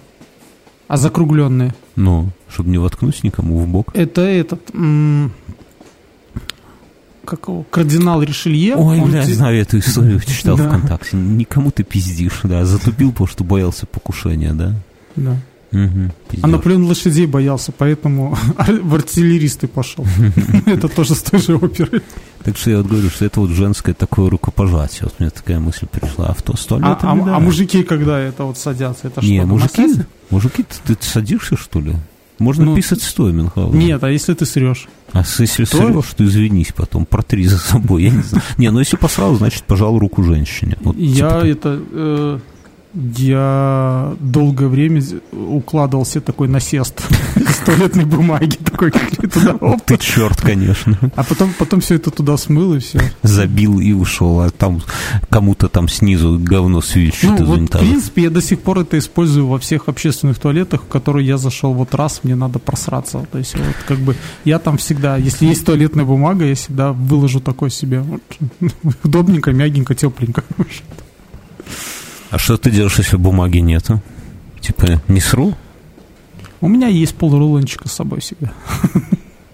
а 0.87 0.97
закругленные? 0.97 1.73
Ну, 1.95 2.29
чтобы 2.49 2.69
не 2.69 2.77
воткнуть 2.79 3.23
никому 3.23 3.59
в 3.59 3.67
бок. 3.67 3.91
Это 3.93 4.21
этот... 4.21 4.73
м, 4.73 5.31
как 7.25 7.47
его? 7.47 7.63
Кардинал 7.69 8.23
Ришелье. 8.23 8.75
Ой, 8.75 8.99
он 8.99 9.11
бля, 9.11 9.23
те- 9.23 9.33
знаю 9.35 9.61
эту 9.61 9.77
историю, 9.77 10.19
читал. 10.27 10.57
ВКонтакте. 10.57 11.15
Никому 11.15 11.69
ты 11.69 11.83
пиздишь, 11.83 12.39
да. 12.43 12.65
Затупил, 12.65 13.11
потому 13.11 13.27
что 13.27 13.43
боялся 13.43 13.85
покушения, 13.85 14.53
да? 14.53 14.73
Да. 15.15 15.37
Угу, 15.71 16.11
А 16.41 16.47
Наполеон 16.47 16.85
лошадей 16.85 17.27
боялся, 17.27 17.71
поэтому 17.71 18.35
в 18.83 18.95
артиллеристы 18.95 19.67
пошел. 19.67 20.05
Это 20.65 20.87
тоже 20.87 21.13
с 21.15 21.21
той 21.21 21.39
же 21.39 21.55
оперы. 21.57 22.01
Так 22.43 22.57
что 22.57 22.71
я 22.71 22.77
вот 22.77 22.87
говорю, 22.87 23.09
что 23.09 23.25
это 23.25 23.39
вот 23.41 23.49
женское 23.51 23.93
такое 23.93 24.29
рукопожатие. 24.29 25.01
Вот 25.03 25.19
мне 25.19 25.29
такая 25.29 25.59
мысль 25.59 25.85
пришла. 25.85 26.27
А 26.27 26.33
в 26.33 26.41
то 26.41 26.55
с 26.57 26.65
А, 26.65 26.69
туалетами, 26.69 27.21
а- 27.21 27.25
да. 27.25 27.35
а 27.35 27.39
мужики, 27.39 27.83
когда 27.83 28.17
это 28.19 28.45
вот 28.45 28.57
садятся, 28.57 29.07
это 29.09 29.21
Не, 29.21 29.39
что? 29.39 29.47
мужики, 29.47 29.81
массаж? 29.87 30.05
мужики, 30.29 30.65
ты, 30.87 30.97
садишься, 31.01 31.57
что 31.57 31.81
ли? 31.81 31.93
Можно 32.39 32.63
Ну, 32.65 32.75
писать 32.77 33.01
стоя, 33.03 33.33
Мюнхгаузен. 33.33 33.77
Нет, 33.77 34.01
а 34.03 34.09
если 34.09 34.33
ты 34.33 34.45
срешь? 34.45 34.87
А 35.11 35.19
если 35.19 35.65
То- 35.65 35.77
срешь, 35.77 36.05
то 36.15 36.23
извинись 36.25 36.71
потом, 36.73 37.05
протри 37.05 37.45
за 37.45 37.57
собой, 37.57 38.03
я 38.03 38.11
не 38.11 38.21
знаю. 38.23 38.43
Не, 38.57 38.71
ну 38.71 38.79
если 38.79 38.95
посрал, 38.95 39.35
значит, 39.35 39.65
пожал 39.65 39.99
руку 39.99 40.23
женщине. 40.23 40.77
Вот, 40.81 40.95
Я 40.97 41.41
типа, 41.41 41.45
это... 41.45 41.81
э, 41.91 42.39
я 42.93 44.15
долгое 44.19 44.67
время 44.67 45.01
укладывал 45.31 46.05
себе 46.05 46.21
такой 46.21 46.47
насест 46.47 47.03
из 47.35 47.57
туалетной 47.57 48.05
бумаги, 48.05 48.55
такой 48.57 48.91
туда, 48.91 49.55
оп. 49.55 49.81
ты 49.85 49.97
черт, 49.97 50.41
конечно. 50.41 50.97
а 51.15 51.23
потом, 51.23 51.53
потом 51.57 51.81
все 51.81 51.95
это 51.95 52.09
туда 52.09 52.35
смыл 52.37 52.73
и 52.73 52.79
все. 52.79 52.99
Забил 53.21 53.79
и 53.79 53.93
ушел, 53.93 54.39
а 54.39 54.49
там 54.49 54.81
кому-то 55.29 55.67
там 55.67 55.87
снизу 55.87 56.39
говно 56.39 56.81
свищет 56.81 57.29
Ну, 57.29 57.35
из 57.35 57.45
вот, 57.45 57.59
в 57.59 57.79
принципе, 57.79 58.23
я 58.23 58.29
до 58.31 58.41
сих 58.41 58.59
пор 58.61 58.79
это 58.79 58.97
использую 58.97 59.47
во 59.47 59.59
всех 59.59 59.87
общественных 59.87 60.39
туалетах, 60.39 60.81
в 60.83 60.87
которые 60.87 61.27
я 61.27 61.37
зашел 61.37 61.73
вот 61.73 61.93
раз, 61.93 62.21
мне 62.23 62.35
надо 62.35 62.57
просраться. 62.57 63.25
То 63.31 63.37
есть, 63.37 63.55
вот, 63.55 63.75
как 63.87 63.99
бы, 63.99 64.15
я 64.45 64.57
там 64.57 64.77
всегда, 64.77 65.17
если 65.17 65.45
есть 65.45 65.63
туалетная 65.63 66.05
бумага, 66.05 66.45
я 66.45 66.55
всегда 66.55 66.91
выложу 66.91 67.39
такой 67.39 67.69
себе. 67.69 67.99
Вот, 67.99 68.21
удобненько, 69.03 69.51
мягенько, 69.51 69.93
тепленько. 69.93 70.43
А 72.31 72.37
что 72.37 72.57
ты 72.57 72.69
делаешь, 72.69 72.97
если 72.97 73.17
бумаги 73.17 73.57
нету? 73.57 74.01
Типа, 74.61 75.01
не 75.07 75.19
сру? 75.19 75.55
У 76.61 76.67
меня 76.67 76.87
есть 76.87 77.15
полрулончика 77.15 77.87
с 77.87 77.93
собой 77.93 78.19
всегда. 78.19 78.51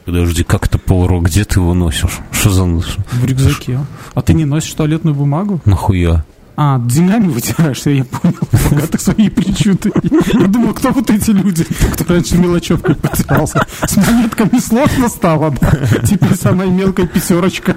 Подожди, 0.05 0.43
как 0.43 0.67
это 0.67 0.78
полро? 0.78 1.19
Где 1.21 1.45
ты 1.45 1.59
его 1.59 1.73
носишь? 1.73 2.19
Что 2.32 2.49
за 2.49 2.65
нос? 2.65 2.95
В 3.11 3.26
рюкзаке. 3.26 3.80
А 4.13 4.21
ты 4.21 4.34
не 4.34 4.45
носишь 4.45 4.73
туалетную 4.73 5.15
бумагу? 5.15 5.61
Нахуя? 5.65 6.26
А, 6.57 6.80
деньгами 6.80 7.28
вытираешь, 7.28 7.82
я 7.86 8.05
понял. 8.05 8.38
Богатых 8.69 9.01
свои 9.01 9.30
причуды. 9.30 9.91
Я 10.34 10.47
думал, 10.47 10.73
кто 10.73 10.91
вот 10.91 11.09
эти 11.09 11.32
люди, 11.32 11.63
кто 11.63 12.13
раньше 12.13 12.38
мелочевкой 12.38 12.95
потирался. 12.95 13.65
С 13.86 13.97
монетками 13.97 14.59
сложно 14.59 15.09
стало, 15.09 15.51
да? 15.51 15.71
Теперь 16.05 16.36
самая 16.36 16.69
мелкая 16.69 17.07
пятерочка. 17.07 17.76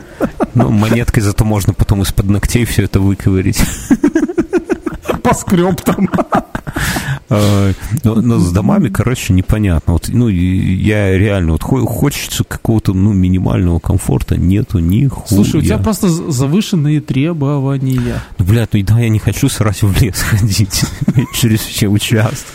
Ну, 0.54 0.70
монеткой 0.70 1.22
зато 1.22 1.44
можно 1.44 1.74
потом 1.74 2.02
из-под 2.02 2.26
ногтей 2.26 2.64
все 2.66 2.84
это 2.84 3.00
выковырить. 3.00 3.60
Поскреб 5.22 5.80
там. 5.82 6.08
Но, 8.04 8.38
с 8.38 8.52
домами, 8.52 8.88
короче, 8.88 9.32
непонятно. 9.32 9.92
Вот, 9.94 10.08
ну, 10.08 10.28
я 10.28 11.16
реально, 11.16 11.52
вот 11.52 11.62
хо- 11.62 11.84
хочется 11.84 12.42
какого-то, 12.44 12.94
ну, 12.94 13.12
минимального 13.12 13.78
комфорта, 13.78 14.36
нету 14.38 14.78
ни 14.78 15.06
хуя. 15.06 15.26
Слушай, 15.26 15.60
у 15.60 15.62
тебя 15.62 15.78
просто 15.78 16.08
завышенные 16.08 17.00
требования. 17.00 18.22
Ну, 18.38 18.44
блядь, 18.44 18.72
ну, 18.72 18.82
да, 18.82 18.98
я 19.00 19.08
не 19.10 19.18
хочу 19.18 19.48
срать 19.48 19.82
в 19.82 20.00
лес 20.02 20.20
ходить 20.22 20.84
через 21.34 21.60
все 21.60 21.88
участки. 21.88 22.46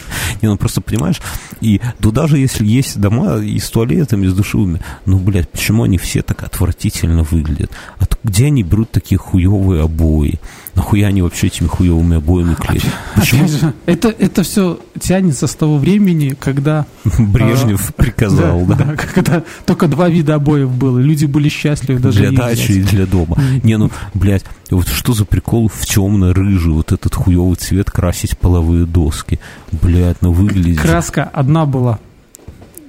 Не, 0.42 0.50
ну, 0.50 0.58
просто, 0.58 0.82
понимаешь, 0.82 1.22
и 1.62 1.80
ну, 2.00 2.12
даже 2.12 2.38
если 2.40 2.66
есть 2.66 3.00
дома 3.00 3.38
и 3.38 3.60
с 3.60 3.70
туалетами, 3.70 4.26
и 4.26 4.30
с 4.30 4.34
душевыми, 4.34 4.82
ну, 5.06 5.20
блядь, 5.20 5.50
почему 5.50 5.84
они 5.84 5.98
все 5.98 6.22
так 6.24 6.44
отвратительно 6.44 7.24
выглядят? 7.24 7.72
А 8.00 8.06
где 8.24 8.48
они 8.48 8.64
берут 8.64 8.92
такие 8.92 9.18
хуевые 9.18 9.84
обои? 9.84 10.40
Нахуя 10.76 11.08
они 11.08 11.22
вообще 11.22 11.48
этими 11.48 11.68
хуевыми 11.68 12.18
обоями 12.18 12.56
клеят? 12.56 12.86
Почему 13.16 13.48
же, 13.48 13.74
это, 13.86 14.10
это 14.10 14.44
все 14.44 14.80
тянется 15.00 15.46
с 15.46 15.54
того 15.54 15.78
времени, 15.78 16.36
когда... 16.40 16.86
Брежнев 17.20 17.94
приказал, 17.96 18.66
да? 18.66 18.96
Когда 19.14 19.44
только 19.66 19.88
два 19.88 20.10
вида 20.10 20.36
обоев 20.36 20.72
было. 20.72 20.98
Люди 21.00 21.26
были 21.26 21.50
счастливы 21.50 22.00
даже 22.00 22.20
для 22.20 22.32
дачи 22.32 22.72
и 22.72 22.80
взять. 22.80 22.90
для 22.90 23.06
дома. 23.06 23.38
Не, 23.64 23.78
ну, 23.78 23.92
блядь, 24.14 24.46
вот 24.72 24.88
что 24.88 25.14
за 25.14 25.26
прикол 25.26 25.68
в 25.68 25.86
темно-рыжий 25.86 26.72
вот 26.72 26.92
этот 26.92 27.14
хуевый 27.14 27.56
цвет 27.56 27.92
красить 27.92 28.38
половые 28.38 28.86
доски? 28.86 29.40
Блядь, 29.72 30.22
ну 30.22 30.32
выглядит... 30.32 30.80
Краска 30.80 31.24
одна 31.24 31.66
была. 31.66 32.00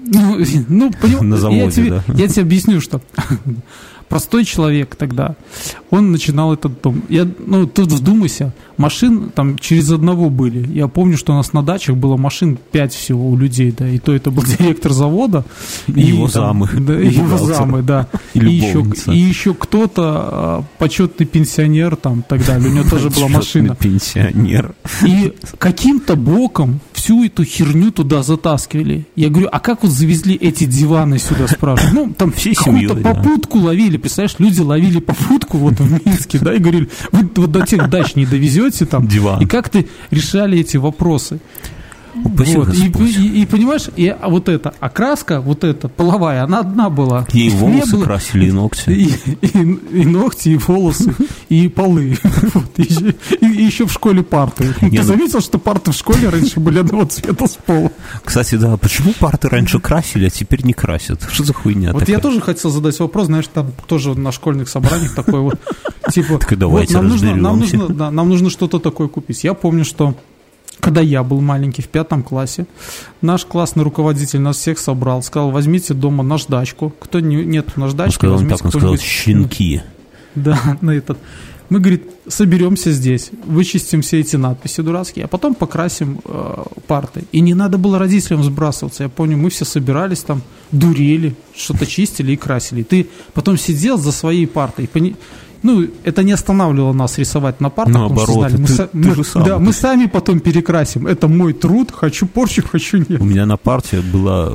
Ну, 0.07 0.39
ну 0.69 0.91
поним- 1.01 1.23
На 1.23 1.37
заводе, 1.37 1.65
я 1.65 1.71
тебе, 1.71 1.91
да. 1.91 2.15
я 2.15 2.29
тебе 2.29 2.43
объясню, 2.43 2.81
что 2.81 3.01
простой 4.09 4.45
человек 4.45 4.97
тогда, 4.97 5.35
он 5.91 6.13
начинал 6.13 6.53
этот 6.55 6.81
дом. 6.83 7.03
Я, 7.09 7.29
ну, 7.39 7.67
тут 7.67 7.93
вдумайся, 7.93 8.53
машин 8.77 9.31
там 9.35 9.59
через 9.59 9.91
одного 9.91 10.31
были. 10.31 10.67
Я 10.73 10.89
помню, 10.89 11.17
что 11.17 11.33
у 11.33 11.37
нас 11.37 11.53
на 11.53 11.63
дачах 11.63 11.97
было 11.97 12.17
машин 12.17 12.59
пять 12.73 12.93
всего 12.93 13.29
у 13.29 13.37
людей, 13.37 13.75
да, 13.77 13.89
и 13.89 13.99
то 13.99 14.15
это 14.15 14.31
был 14.31 14.43
директор 14.59 14.93
завода. 14.93 15.45
И 15.87 16.01
его 16.01 16.29
замы. 16.29 16.69
Да, 16.73 17.01
И 17.01 17.09
и 17.09 17.13
его 17.15 17.39
замы, 17.39 17.83
да. 17.83 18.09
И 18.35 18.41
И 18.41 18.53
еще, 18.53 18.85
и 19.13 19.19
еще 19.19 19.55
кто-то, 19.55 20.03
а, 20.05 20.65
почетный 20.79 21.27
пенсионер 21.27 21.97
там, 21.97 22.21
и 22.21 22.23
так 22.23 22.45
далее. 22.45 22.69
У 22.69 22.73
него 22.73 22.89
тоже 22.89 23.11
была 23.11 23.29
машина. 23.29 23.77
пенсионер. 23.77 24.75
И 25.05 25.33
каким-то 25.59 26.17
боком 26.17 26.81
всю 26.93 27.25
эту 27.25 27.45
херню 27.45 27.93
туда 27.93 28.23
затаскивали. 28.23 29.07
Я 29.15 29.29
говорю, 29.29 29.49
а 29.53 29.61
как 29.61 29.83
вот 29.83 29.93
завезли 29.93 30.35
эти 30.35 30.65
диваны 30.65 31.19
сюда, 31.19 31.47
спрашиваю? 31.49 31.95
Ну, 31.95 32.15
там 32.17 32.33
Всей 32.33 32.55
какую-то 32.55 32.95
да. 32.95 33.15
попутку 33.15 33.59
ловили, 33.59 33.97
представляешь, 33.97 34.37
люди 34.39 34.61
ловили 34.61 35.01
попутку 35.01 35.59
вот 35.59 35.75
в 35.81 36.07
Минске, 36.07 36.39
да, 36.39 36.55
и 36.55 36.59
говорили, 36.59 36.89
вы 37.13 37.29
вот 37.35 37.51
до 37.51 37.65
тех 37.67 37.89
дач 37.89 38.15
не 38.15 38.27
довезете 38.27 38.64
там. 38.87 39.07
Диван. 39.09 39.43
И 39.43 39.47
как 39.47 39.69
ты 39.69 39.87
решали 40.11 40.59
эти 40.59 40.77
вопросы? 40.77 41.39
Упаси 42.25 42.57
Вот, 42.57 42.75
и, 42.75 42.87
и- 42.87 43.43
и 43.43 43.47
понимаешь, 43.47 43.89
и 43.97 44.07
а 44.09 44.29
вот 44.29 44.49
эта 44.49 44.73
окраска, 44.81 45.41
вот 45.41 45.65
эта 45.65 45.89
половая, 45.89 46.45
она 46.45 46.61
одна 46.61 46.91
была. 46.91 47.27
Ей 47.33 47.51
Не 47.51 47.57
волосы 47.57 47.97
было- 47.97 48.05
красили 48.05 48.47
и 48.47 48.53
ногти. 48.53 48.91
И, 48.91 49.11
и- 49.43 50.01
и 50.03 50.05
ногти, 50.05 50.51
и 50.51 50.57
волосы, 50.57 51.15
и 51.49 51.69
полы. 51.69 52.17
Вот, 52.55 52.71
и, 52.79 52.83
еще- 52.83 53.15
и 53.41 53.47
еще 53.65 53.87
в 53.87 53.93
школе 53.93 54.23
парты. 54.23 54.75
Не, 54.83 54.91
Ты 54.91 54.97
ну- 54.99 55.03
заметил, 55.03 55.41
что 55.41 55.59
парты 55.59 55.91
в 55.93 55.95
школе 55.95 56.29
раньше 56.29 56.61
были 56.61 56.79
одного 56.79 57.05
цвета 57.07 57.47
с 57.47 57.57
полом? 57.57 57.91
Кстати, 58.25 58.55
да, 58.57 58.77
почему 58.77 59.13
парты 59.19 59.49
раньше 59.49 59.81
красили, 59.81 60.27
а 60.27 60.31
теперь 60.31 60.65
не 60.65 60.73
красят? 60.73 61.23
Что 61.33 61.45
за 61.45 61.53
хуйня 61.55 61.93
Вот 61.93 62.01
такая? 62.01 62.17
я 62.17 62.23
тоже 62.23 62.41
хотел 62.41 62.71
задать 62.71 62.99
вопрос, 63.01 63.27
знаешь, 63.27 63.47
там 63.53 63.73
тоже 63.87 64.15
на 64.15 64.31
школьных 64.33 64.69
собраниях 64.69 65.15
такой 65.15 65.41
вот, 65.41 65.59
типа, 66.13 66.39
Так 66.39 66.53
и 66.53 66.57
вот 66.57 66.91
нам 66.91 67.09
нужно, 67.09 67.35
нам 67.35 67.59
нужно, 67.61 67.89
да, 67.89 68.11
нам 68.11 68.29
нужно 68.29 68.51
что-то 68.51 68.79
такое 68.79 69.09
купить. 69.09 69.43
Я 69.45 69.55
помню, 69.55 69.85
что 69.85 70.15
когда 70.85 71.01
я 71.01 71.23
был 71.23 71.41
маленький, 71.41 71.81
в 71.81 71.89
пятом 71.89 72.23
классе, 72.23 72.67
наш 73.23 73.47
классный 73.47 73.83
руководитель 73.83 74.41
нас 74.41 74.59
всех 74.59 74.79
собрал, 74.79 75.23
сказал, 75.23 75.51
возьмите 75.51 75.95
дома 75.95 76.23
наждачку. 76.23 76.93
Кто 77.01 77.21
не, 77.21 77.37
нет 77.37 77.77
наждачки, 77.77 78.27
он 78.27 78.33
возьмите 78.33 78.57
так, 78.57 78.65
он 78.67 78.71
сказал, 78.71 78.97
щенки. 78.99 79.83
Да, 80.35 80.77
на 80.83 80.91
этот. 80.91 81.19
Мы, 81.71 81.81
говорит, 81.81 82.11
соберемся 82.29 82.93
здесь, 82.93 83.31
вычистим 83.47 84.03
все 84.03 84.21
эти 84.21 84.37
надписи 84.37 84.83
дурацкие, 84.83 85.25
а 85.25 85.29
потом 85.29 85.55
покрасим 85.55 86.21
э, 86.25 86.63
парты. 86.87 87.25
И 87.33 87.41
не 87.41 87.55
надо 87.55 87.79
было 87.79 87.99
родителям 87.99 88.45
сбрасываться. 88.45 89.05
Я 89.05 89.09
помню, 89.09 89.39
мы 89.39 89.49
все 89.49 89.65
собирались 89.65 90.21
там, 90.21 90.43
дурели, 90.71 91.35
что-то 91.57 91.87
чистили 91.87 92.33
и 92.33 92.37
красили. 92.37 92.83
И 92.83 92.85
ты 92.85 93.09
потом 93.33 93.57
сидел 93.57 93.97
за 93.97 94.13
своей 94.13 94.47
партой. 94.47 94.85
и 94.85 94.89
пони- 94.89 95.17
Ну, 95.65 95.85
это 96.05 96.23
не 96.23 96.31
останавливало 96.33 96.93
нас 96.93 97.19
рисовать 97.19 97.61
на 97.61 97.71
партах. 97.71 97.95
что 97.95 98.01
Наоборот, 98.01 98.37
знали, 98.51 98.57
мы, 98.59 98.67
ты- 98.67 98.73
са- 98.75 98.87
ты 98.93 98.99
мы- 99.09 99.15
же 99.17 99.25
сам, 99.25 99.43
да, 99.45 99.57
ты 99.57 99.65
мы 99.65 99.73
сами 99.73 100.07
потом 100.07 100.39
перекрасим. 100.41 101.07
Это 101.07 101.27
мой 101.27 101.53
труд, 101.55 101.91
хочу 101.91 102.27
порчу, 102.27 102.63
хочу 102.71 102.99
нет. 102.99 103.21
У 103.21 103.25
меня 103.25 103.47
на 103.47 103.57
парте 103.57 104.01
была 104.01 104.51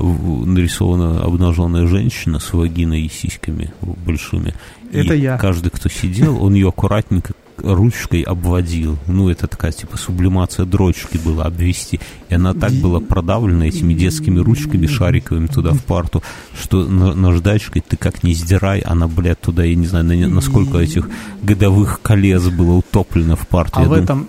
нарисована 0.46 1.22
обнаженная 1.24 1.88
женщина 1.88 2.40
с 2.40 2.54
вагиной 2.54 3.02
и 3.02 3.10
сиськами 3.10 3.74
большими. 4.06 4.54
Это 4.94 5.14
И 5.14 5.20
я. 5.22 5.38
каждый, 5.38 5.70
кто 5.72 5.90
сидел, 5.90 6.44
он 6.44 6.54
ее 6.54 6.70
аккуратненько 6.70 7.34
ручкой 7.64 8.22
обводил. 8.22 8.98
Ну, 9.08 9.30
это 9.30 9.48
такая, 9.48 9.72
типа, 9.72 9.98
сублимация 9.98 10.66
дрочки 10.66 11.18
была, 11.18 11.46
обвести. 11.46 12.00
И 12.30 12.36
она 12.36 12.54
так 12.54 12.72
была 12.74 13.00
продавлена 13.00 13.64
этими 13.64 13.94
детскими 13.94 14.40
ручками 14.40 14.88
шариковыми 14.88 15.48
туда 15.48 15.72
в 15.72 15.84
парту, 15.84 16.24
что 16.60 16.86
на- 16.86 17.14
наждачкой 17.14 17.84
ты 17.88 17.98
как 17.98 18.24
не 18.24 18.34
сдирай, 18.34 18.80
она, 18.80 19.08
блядь, 19.08 19.42
туда, 19.42 19.64
я 19.64 19.76
не 19.76 19.88
знаю, 19.88 20.06
на, 20.06 20.16
на 20.28 20.42
сколько 20.42 20.78
этих 20.80 21.10
годовых 21.42 22.02
колец 22.02 22.44
было 22.48 22.74
утоплено 22.74 23.36
в 23.36 23.48
парту. 23.48 23.80
А 23.80 23.82
Я 23.84 23.88
в 23.88 23.90
думаю, 23.90 24.04
этом, 24.04 24.28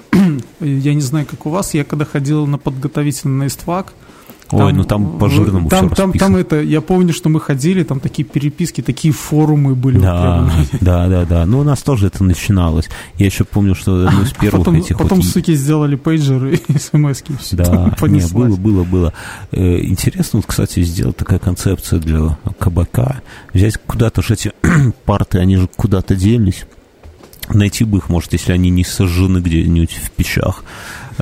я 0.61 0.95
не 0.95 1.01
знаю, 1.01 1.27
как 1.27 1.47
у 1.47 1.51
вас, 1.51 1.75
я 1.75 1.85
когда 1.85 2.05
ходил 2.05 2.47
на 2.47 2.59
подготовительный 2.59 3.47
ИСТФАК, 3.49 3.93
Ой, 4.53 4.73
ну 4.73 4.85
там 4.85 5.19
по 5.19 5.29
в- 5.29 5.31
жирному 5.31 5.69
там, 5.69 5.87
все 5.87 5.95
там, 5.95 6.13
там 6.13 6.37
это, 6.37 6.61
я 6.61 6.81
помню, 6.81 7.13
что 7.13 7.29
мы 7.29 7.41
ходили, 7.41 7.85
там 7.85 8.01
такие 8.01 8.25
переписки, 8.25 8.81
такие 8.81 9.15
форумы 9.15 9.75
были. 9.75 9.99
Да, 9.99 10.51
да, 10.81 11.09
да, 11.09 11.25
да. 11.25 11.47
Ну, 11.47 11.61
у 11.61 11.63
нас 11.63 11.83
тоже 11.83 12.09
это 12.09 12.25
начиналось. 12.25 12.89
Я 13.17 13.27
еще 13.27 13.45
помню, 13.45 13.75
что 13.75 14.07
одно 14.07 14.23
из 14.23 14.33
первых 14.33 14.67
потом, 14.67 14.77
этих 14.77 14.99
потом 14.99 15.21
вот... 15.21 15.27
суки 15.27 15.55
сделали 15.55 15.95
пейджеры 15.97 16.57
и 16.57 16.79
смс-ки. 16.79 17.37
всё 17.39 17.57
Да, 17.57 17.91
там 17.91 18.13
не, 18.13 18.27
было, 18.27 18.57
было, 18.57 18.85
было. 18.85 19.13
Э, 19.53 19.81
интересно, 19.81 20.39
вот, 20.41 20.47
кстати, 20.47 20.83
сделать 20.83 21.17
такая 21.17 21.39
концепция 21.39 22.01
для 22.01 22.37
кабака. 22.59 23.23
Взять 23.55 23.77
куда-то 23.87 24.23
же 24.23 24.35
эти 24.35 24.53
парты, 25.05 25.39
они 25.39 25.57
же 25.57 25.69
куда-то 25.77 26.17
делись. 26.17 26.65
Найти 27.49 27.85
бы 27.85 27.99
их, 27.99 28.09
может, 28.09 28.33
если 28.33 28.53
они 28.53 28.71
не 28.71 28.85
сожжены 28.85 29.39
где-нибудь 29.39 29.93
в 29.93 30.11
печах 30.13 30.65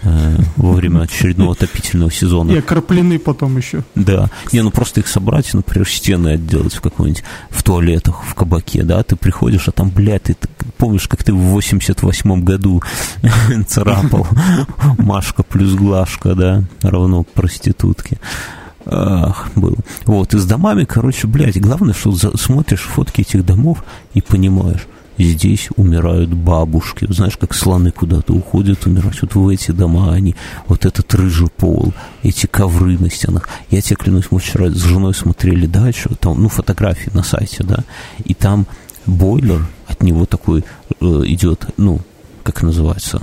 во 0.02 0.72
время 0.72 1.02
очередного 1.02 1.52
отопительного 1.52 2.10
сезона. 2.10 2.52
И 2.52 2.58
окроплены 2.58 3.18
потом 3.18 3.56
еще. 3.56 3.84
Да. 3.94 4.30
Не, 4.52 4.62
ну 4.62 4.70
просто 4.70 5.00
их 5.00 5.08
собрать, 5.08 5.52
например, 5.54 5.88
стены 5.88 6.28
отделать 6.30 6.74
в 6.74 6.80
какой-нибудь, 6.80 7.24
в 7.50 7.62
туалетах, 7.62 8.22
в 8.24 8.34
кабаке, 8.34 8.82
да, 8.82 9.02
ты 9.02 9.16
приходишь, 9.16 9.68
а 9.68 9.72
там, 9.72 9.90
блядь, 9.90 10.24
ты 10.24 10.36
помнишь, 10.76 11.08
как 11.08 11.24
ты 11.24 11.32
в 11.32 11.58
88-м 11.58 12.44
году 12.44 12.82
царапал 13.68 14.26
Машка 14.98 15.42
плюс 15.42 15.74
Глашка, 15.74 16.34
да, 16.34 16.64
равно 16.82 17.24
проститутке. 17.24 18.18
Ах, 18.90 19.50
было. 19.54 19.76
Вот, 20.06 20.32
и 20.32 20.38
с 20.38 20.46
домами, 20.46 20.84
короче, 20.84 21.26
блядь, 21.26 21.60
главное, 21.60 21.94
что 21.94 22.12
смотришь 22.12 22.80
фотки 22.80 23.20
этих 23.20 23.44
домов 23.44 23.84
и 24.14 24.22
понимаешь, 24.22 24.86
здесь 25.24 25.68
умирают 25.76 26.32
бабушки. 26.32 27.06
Знаешь, 27.10 27.36
как 27.36 27.54
слоны 27.54 27.90
куда-то 27.90 28.32
уходят 28.32 28.86
умирать. 28.86 29.20
Вот 29.22 29.34
в 29.34 29.48
эти 29.48 29.70
дома 29.70 30.12
они, 30.12 30.36
вот 30.66 30.86
этот 30.86 31.12
рыжий 31.14 31.48
пол, 31.48 31.92
эти 32.22 32.46
ковры 32.46 32.98
на 32.98 33.10
стенах. 33.10 33.48
Я 33.70 33.80
тебе 33.80 33.96
клянусь, 33.96 34.30
мы 34.30 34.38
вчера 34.38 34.70
с 34.70 34.82
женой 34.82 35.14
смотрели 35.14 35.66
дачу, 35.66 36.10
там, 36.20 36.42
ну, 36.42 36.48
фотографии 36.48 37.10
на 37.14 37.22
сайте, 37.22 37.64
да, 37.64 37.84
и 38.24 38.34
там 38.34 38.66
бойлер, 39.06 39.66
от 39.86 40.02
него 40.02 40.26
такой 40.26 40.64
э, 41.00 41.04
идет, 41.26 41.66
ну, 41.76 42.00
как 42.42 42.62
называется, 42.62 43.22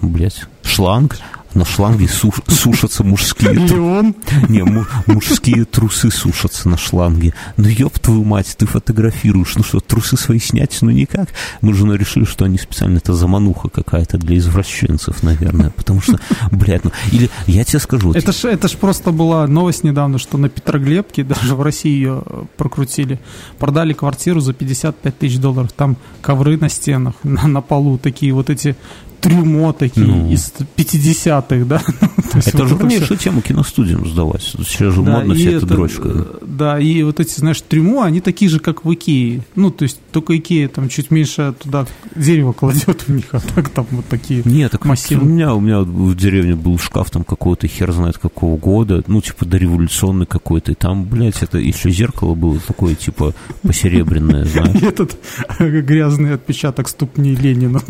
блядь, 0.00 0.46
шланг, 0.62 1.18
на 1.54 1.64
шланге 1.64 2.06
суш- 2.06 2.42
сушатся 2.48 3.04
мужские 3.04 3.52
Леон, 3.52 4.14
не, 4.48 4.62
му- 4.64 4.86
мужские 5.06 5.64
трусы 5.64 6.10
сушатся 6.10 6.68
на 6.68 6.76
шланге. 6.76 7.34
Ну, 7.56 7.68
ёб 7.68 7.98
твою 7.98 8.24
мать, 8.24 8.54
ты 8.58 8.66
фотографируешь. 8.66 9.54
Ну 9.56 9.62
что, 9.62 9.80
трусы 9.80 10.16
свои 10.16 10.38
снять? 10.38 10.78
Ну, 10.82 10.90
никак. 10.90 11.28
Мы 11.60 11.72
с 11.74 11.76
женой 11.76 11.98
решили, 11.98 12.24
что 12.24 12.44
они 12.44 12.58
специально, 12.58 12.98
это 12.98 13.14
замануха 13.14 13.68
какая-то 13.68 14.18
для 14.18 14.38
извращенцев, 14.38 15.22
наверное. 15.22 15.70
Потому 15.70 16.00
что, 16.00 16.18
блядь, 16.50 16.84
ну... 16.84 16.90
Или 17.12 17.30
я 17.46 17.64
тебе 17.64 17.78
скажу... 17.78 18.12
это 18.12 18.32
ж, 18.32 18.44
это 18.44 18.68
ж 18.68 18.72
просто 18.72 19.10
была 19.12 19.46
новость 19.46 19.84
недавно, 19.84 20.18
что 20.18 20.38
на 20.38 20.48
Петроглебке, 20.48 21.24
даже 21.24 21.54
в 21.54 21.62
России 21.62 21.92
ее 21.92 22.22
э, 22.24 22.44
прокрутили, 22.56 23.20
продали 23.58 23.92
квартиру 23.92 24.40
за 24.40 24.52
55 24.52 25.18
тысяч 25.18 25.38
долларов. 25.38 25.72
Там 25.72 25.96
ковры 26.20 26.56
на 26.56 26.68
стенах, 26.68 27.14
на, 27.22 27.46
на 27.46 27.60
полу, 27.60 27.98
такие 27.98 28.32
вот 28.32 28.50
эти 28.50 28.76
трюмо 29.24 29.72
такие 29.72 30.06
Ну. 30.06 30.30
из 30.30 30.52
50-х, 30.76 31.64
да. 31.64 31.82
Это 32.34 32.58
вот 32.58 32.68
же 32.68 32.74
важнейшую 32.76 33.18
тему 33.18 33.40
киностудиям 33.40 34.06
сдавать. 34.06 34.42
Сейчас 34.42 34.92
же 34.94 35.02
Да, 35.02 35.12
модно 35.18 35.34
вся 35.34 35.50
эта 35.52 35.66
дрочка. 35.66 36.08
э, 36.08 36.24
Да, 36.46 36.78
и 36.78 37.02
вот 37.02 37.20
эти, 37.20 37.38
знаешь, 37.38 37.60
трюмо, 37.62 38.04
они 38.04 38.20
такие 38.20 38.50
же, 38.50 38.60
как 38.60 38.84
в 38.84 38.92
Икее. 38.92 39.42
Ну, 39.56 39.70
то 39.70 39.84
есть 39.84 39.98
только 40.12 40.36
Икея 40.36 40.68
там 40.68 40.88
чуть 40.88 41.10
меньше 41.10 41.54
туда 41.62 41.86
дерево 42.14 42.52
кладет 42.52 43.02
в 43.02 43.08
них, 43.08 43.24
а 43.32 43.40
так 43.40 43.70
там 43.70 43.86
вот 43.92 44.06
такие. 44.06 44.42
Нет, 44.44 44.72
так 44.72 44.84
массивно. 44.84 45.24
у 45.24 45.28
меня, 45.28 45.54
у 45.54 45.60
меня 45.60 45.80
в 45.80 46.14
деревне 46.16 46.54
был 46.54 46.78
шкаф 46.78 47.10
там 47.10 47.24
какого-то 47.24 47.66
хер 47.66 47.92
знает 47.92 48.18
какого 48.18 48.56
года, 48.56 49.02
ну, 49.06 49.20
типа 49.20 49.44
дореволюционный 49.46 50.26
какой-то, 50.26 50.72
и 50.72 50.74
там, 50.74 51.04
блядь, 51.04 51.42
это 51.42 51.58
еще 51.58 51.90
зеркало 51.90 52.34
было 52.34 52.58
такое, 52.60 52.94
типа, 52.94 53.34
посеребряное, 53.62 54.44
знаешь. 54.44 54.82
Этот 54.82 55.16
грязный 55.58 56.34
отпечаток 56.34 56.88
ступни 56.88 57.34
Ленина. 57.34 57.80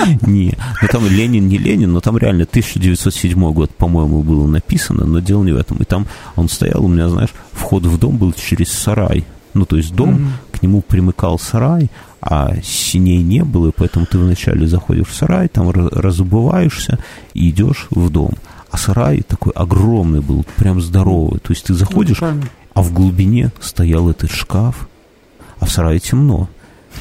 Не, 0.22 0.56
ну 0.82 0.88
там 0.88 1.06
Ленин 1.06 1.48
не 1.48 1.58
Ленин, 1.58 1.92
но 1.92 2.00
там 2.00 2.16
реально 2.18 2.44
1907 2.44 3.52
год, 3.52 3.70
по-моему, 3.74 4.22
было 4.22 4.46
написано, 4.46 5.06
но 5.06 5.20
дело 5.20 5.44
не 5.44 5.52
в 5.52 5.56
этом. 5.56 5.78
И 5.78 5.84
там 5.84 6.06
он 6.36 6.48
стоял, 6.48 6.84
у 6.84 6.88
меня, 6.88 7.08
знаешь, 7.08 7.34
вход 7.52 7.84
в 7.86 7.98
дом 7.98 8.16
был 8.16 8.32
через 8.32 8.70
сарай. 8.72 9.24
Ну, 9.54 9.64
то 9.64 9.76
есть 9.76 9.94
дом, 9.94 10.32
к 10.52 10.62
нему 10.62 10.82
примыкал 10.82 11.38
сарай, 11.38 11.90
а 12.20 12.56
синей 12.62 13.22
не 13.22 13.42
было, 13.42 13.68
и 13.68 13.72
поэтому 13.74 14.04
ты 14.04 14.18
вначале 14.18 14.66
заходишь 14.66 15.06
в 15.08 15.14
сарай, 15.14 15.48
там 15.48 15.70
разобываешься 15.70 16.98
и 17.32 17.48
идешь 17.50 17.86
в 17.90 18.10
дом. 18.10 18.34
А 18.70 18.76
сарай 18.76 19.22
такой 19.22 19.52
огромный 19.52 20.20
был, 20.20 20.44
прям 20.56 20.80
здоровый. 20.82 21.40
То 21.40 21.52
есть 21.52 21.64
ты 21.64 21.74
заходишь, 21.74 22.20
а 22.20 22.82
в 22.82 22.92
глубине 22.92 23.50
стоял 23.60 24.10
этот 24.10 24.30
шкаф, 24.30 24.88
а 25.58 25.64
в 25.64 25.70
сарае 25.70 26.00
темно. 26.00 26.50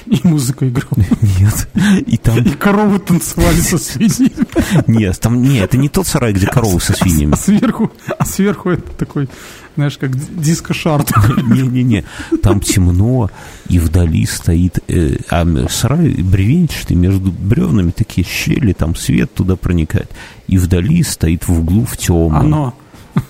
И 0.05 0.19
музыка 0.23 0.67
играла. 0.67 1.05
Нет. 1.21 1.67
И 2.07 2.17
там 2.17 2.37
И 2.37 2.49
коровы 2.51 2.99
танцевали 2.99 3.59
со 3.59 3.77
свиньями. 3.77 4.45
Нет, 4.87 5.19
там 5.19 5.41
нет, 5.41 5.63
это 5.63 5.77
не 5.77 5.89
тот 5.89 6.07
сарай, 6.07 6.33
где 6.33 6.47
коровы 6.47 6.79
со 6.79 6.93
свиньями. 6.93 7.33
А 7.33 7.37
сверху, 7.37 7.91
а 8.17 8.25
сверху 8.25 8.69
это 8.69 8.91
такой, 8.93 9.29
знаешь, 9.75 9.97
как 9.97 10.15
диско-шар. 10.15 11.05
Не-не-не, 11.43 12.03
там 12.41 12.59
темно, 12.59 13.29
и 13.69 13.79
вдали 13.79 14.25
стоит, 14.25 14.79
э, 14.87 15.17
а 15.29 15.45
сарай 15.69 16.09
бревенчатый, 16.09 16.95
между 16.95 17.31
бревнами 17.31 17.91
такие 17.91 18.25
щели, 18.25 18.73
там 18.73 18.95
свет 18.95 19.33
туда 19.33 19.55
проникает, 19.55 20.09
и 20.47 20.57
вдали 20.57 21.03
стоит 21.03 21.47
в 21.47 21.59
углу 21.59 21.85
в 21.85 21.97
темном. 21.97 22.45
Оно. 22.45 22.73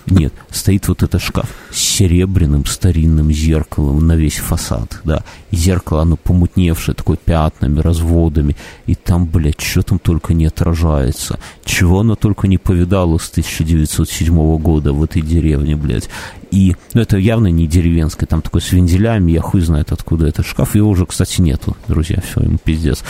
Нет, 0.06 0.32
стоит 0.50 0.88
вот 0.88 1.02
этот 1.02 1.20
шкаф 1.20 1.50
с 1.70 1.78
серебряным 1.78 2.64
старинным 2.64 3.32
зеркалом 3.32 4.06
на 4.06 4.16
весь 4.16 4.36
фасад, 4.36 5.00
да. 5.04 5.24
И 5.50 5.56
зеркало, 5.56 6.02
оно 6.02 6.16
помутневшее, 6.16 6.94
такое 6.94 7.16
пятнами, 7.16 7.80
разводами. 7.80 8.56
И 8.86 8.94
там, 8.94 9.26
блядь, 9.26 9.60
что 9.60 9.82
там 9.82 9.98
только 9.98 10.34
не 10.34 10.46
отражается. 10.46 11.38
Чего 11.64 12.00
оно 12.00 12.14
только 12.14 12.48
не 12.48 12.58
повидало 12.58 13.18
с 13.18 13.30
1907 13.30 14.58
года 14.58 14.92
в 14.92 15.02
этой 15.02 15.22
деревне, 15.22 15.76
блядь. 15.76 16.08
И, 16.50 16.76
ну, 16.94 17.00
это 17.00 17.16
явно 17.18 17.48
не 17.48 17.66
деревенское, 17.66 18.26
там 18.26 18.42
такой 18.42 18.60
с 18.60 18.72
вензелями, 18.72 19.32
я 19.32 19.40
хуй 19.40 19.60
знает, 19.60 19.92
откуда 19.92 20.26
этот 20.26 20.46
шкаф. 20.46 20.74
Его 20.74 20.90
уже, 20.90 21.06
кстати, 21.06 21.40
нету, 21.40 21.76
друзья, 21.88 22.20
все, 22.20 22.40
ему 22.40 22.58
пиздец. 22.58 23.02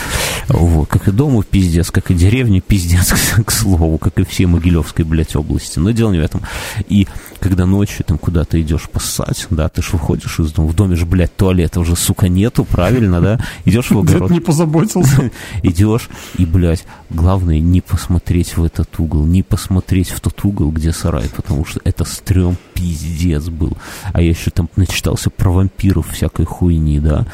Вот, 0.48 0.88
как 0.88 1.08
и 1.08 1.12
дома 1.12 1.42
пиздец, 1.42 1.90
как 1.90 2.10
и 2.10 2.14
деревня 2.14 2.60
пиздец, 2.60 3.12
к 3.46 3.50
слову, 3.50 3.98
как 3.98 4.18
и 4.18 4.24
все 4.24 4.46
Могилевской, 4.46 5.04
блядь, 5.04 5.36
области. 5.36 5.78
Но 5.78 5.90
дело 5.90 6.12
не 6.12 6.18
в 6.18 6.22
этом. 6.22 6.42
И 6.88 7.06
когда 7.40 7.66
ночью 7.66 8.04
там 8.04 8.18
куда-то 8.18 8.60
идешь 8.60 8.88
поссать, 8.90 9.46
да, 9.50 9.68
ты 9.68 9.82
ж 9.82 9.92
выходишь 9.92 10.38
из 10.40 10.52
дома, 10.52 10.68
в 10.68 10.74
доме 10.74 10.96
же, 10.96 11.06
блядь, 11.06 11.36
туалета 11.36 11.80
уже, 11.80 11.96
сука, 11.96 12.28
нету, 12.28 12.64
правильно, 12.64 13.20
да? 13.20 13.40
Идешь 13.64 13.90
в 13.90 13.98
огород. 13.98 14.30
не 14.30 14.40
позаботился. 14.40 15.30
Идешь, 15.62 16.08
и, 16.38 16.44
блядь, 16.44 16.84
главное 17.10 17.60
не 17.60 17.80
посмотреть 17.80 18.56
в 18.56 18.64
этот 18.64 18.98
угол, 18.98 19.24
не 19.24 19.42
посмотреть 19.42 20.10
в 20.10 20.20
тот 20.20 20.44
угол, 20.44 20.70
где 20.70 20.92
сарай, 20.92 21.28
потому 21.34 21.64
что 21.64 21.80
это 21.84 22.04
стрём 22.04 22.56
пиздец 22.74 23.35
был. 23.44 23.72
А 24.12 24.20
я 24.20 24.30
еще 24.30 24.50
там 24.50 24.68
начитался 24.76 25.30
про 25.30 25.50
вампиров 25.50 26.10
всякой 26.10 26.46
хуйни, 26.46 27.00
да, 27.00 27.26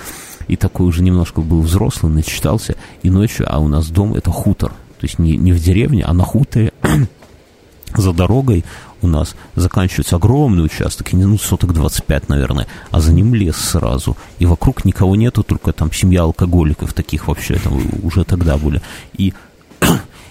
и 0.48 0.56
такой 0.56 0.86
уже 0.86 1.02
немножко 1.02 1.40
был 1.40 1.62
взрослый, 1.62 2.12
начитался, 2.12 2.76
и 3.02 3.10
ночью, 3.10 3.46
а 3.48 3.58
у 3.58 3.68
нас 3.68 3.88
дом 3.88 4.14
это 4.14 4.30
хутор, 4.30 4.70
то 4.70 5.06
есть 5.06 5.18
не, 5.18 5.36
не 5.36 5.52
в 5.52 5.60
деревне, 5.60 6.04
а 6.04 6.12
на 6.12 6.24
хуторе, 6.24 6.72
за 7.96 8.12
дорогой 8.12 8.64
у 9.02 9.06
нас 9.08 9.34
заканчивается 9.54 10.16
огромный 10.16 10.64
участок, 10.64 11.12
ну, 11.12 11.36
соток 11.38 11.72
25, 11.72 12.28
наверное, 12.28 12.66
а 12.90 13.00
за 13.00 13.12
ним 13.12 13.34
лес 13.34 13.56
сразу. 13.56 14.16
И 14.38 14.46
вокруг 14.46 14.84
никого 14.84 15.16
нету, 15.16 15.42
только 15.42 15.72
там 15.72 15.92
семья 15.92 16.22
алкоголиков 16.22 16.92
таких 16.94 17.28
вообще 17.28 17.56
там 17.56 17.80
уже 18.02 18.24
тогда 18.24 18.56
были. 18.56 18.80
И 19.16 19.34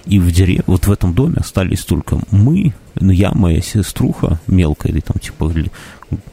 и 0.05 0.19
в 0.19 0.31
деревне, 0.31 0.63
вот 0.67 0.87
в 0.87 0.91
этом 0.91 1.13
доме 1.13 1.37
остались 1.37 1.83
только 1.83 2.19
мы, 2.31 2.73
ну, 2.95 3.11
я, 3.11 3.31
моя 3.33 3.61
сеструха 3.61 4.39
мелкая, 4.47 4.91
или 4.91 5.01
там 5.01 5.17
типа 5.19 5.51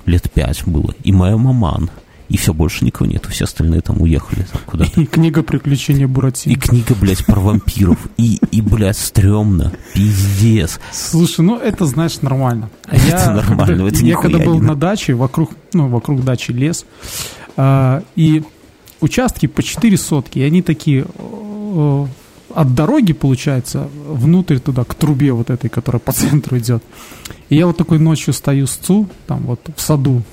лет 0.06 0.30
пять 0.32 0.64
было, 0.66 0.94
и 1.04 1.12
моя 1.12 1.36
маман 1.36 1.90
и 2.28 2.36
все, 2.36 2.52
больше 2.52 2.84
никого 2.84 3.10
нету, 3.10 3.30
все 3.30 3.44
остальные 3.44 3.80
там 3.80 4.02
уехали 4.02 4.42
там 4.52 4.60
куда-то. 4.66 5.00
И 5.00 5.06
книга 5.06 5.42
«Приключения 5.42 6.06
Буратино». 6.06 6.52
И 6.52 6.56
книга, 6.56 6.94
блядь, 6.94 7.24
про 7.24 7.40
вампиров, 7.40 7.96
и, 8.18 8.38
и 8.50 8.60
блядь, 8.60 8.98
стрёмно, 8.98 9.72
пиздец. 9.94 10.78
Слушай, 10.92 11.40
ну 11.40 11.58
это, 11.58 11.86
знаешь, 11.86 12.20
нормально. 12.20 12.68
А 12.86 12.96
это 12.96 13.06
я, 13.06 13.30
нормально, 13.30 13.66
когда, 13.66 13.88
это 13.88 14.04
Я 14.04 14.16
когда 14.16 14.38
был 14.38 14.60
не... 14.60 14.66
на 14.66 14.74
даче, 14.74 15.14
вокруг, 15.14 15.52
ну, 15.72 15.88
вокруг 15.88 16.22
дачи 16.22 16.52
лес, 16.52 16.84
а, 17.56 18.02
и 18.14 18.42
участки 19.00 19.46
по 19.46 19.62
4 19.62 19.96
сотки, 19.96 20.40
и 20.40 20.42
они 20.42 20.60
такие 20.60 21.06
от 22.58 22.74
дороги, 22.74 23.12
получается, 23.12 23.88
внутрь 24.08 24.58
туда, 24.58 24.82
к 24.82 24.94
трубе 24.96 25.30
вот 25.32 25.48
этой, 25.48 25.70
которая 25.70 26.00
по 26.00 26.10
центру 26.10 26.58
идет. 26.58 26.82
И 27.50 27.56
я 27.56 27.68
вот 27.68 27.76
такой 27.76 28.00
ночью 28.00 28.34
стою 28.34 28.66
с 28.66 28.72
ЦУ, 28.72 29.08
там 29.28 29.42
вот 29.46 29.60
в 29.76 29.80
саду, 29.80 30.24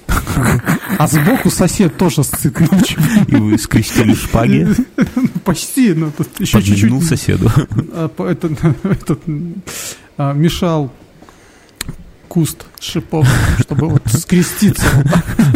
а 0.97 1.05
сбоку 1.05 1.51
сосед 1.51 1.97
тоже 1.97 2.23
сцит 2.23 2.59
ночью. 2.71 2.99
И 3.28 3.36
вы 3.36 3.59
скрестили 3.59 4.15
шпаги? 4.15 4.67
Почти, 5.43 5.93
но 5.93 6.09
тут 6.09 6.28
еще 6.39 6.63
чуть-чуть. 6.63 7.03
соседу. 7.03 7.51
А, 7.93 8.09
этот, 8.17 8.53
а, 10.17 10.34
мешал 10.34 10.91
куст 12.36 12.65
шипов, 12.81 13.25
чтобы 13.61 13.88
вот 13.88 14.01
скреститься. 14.07 14.86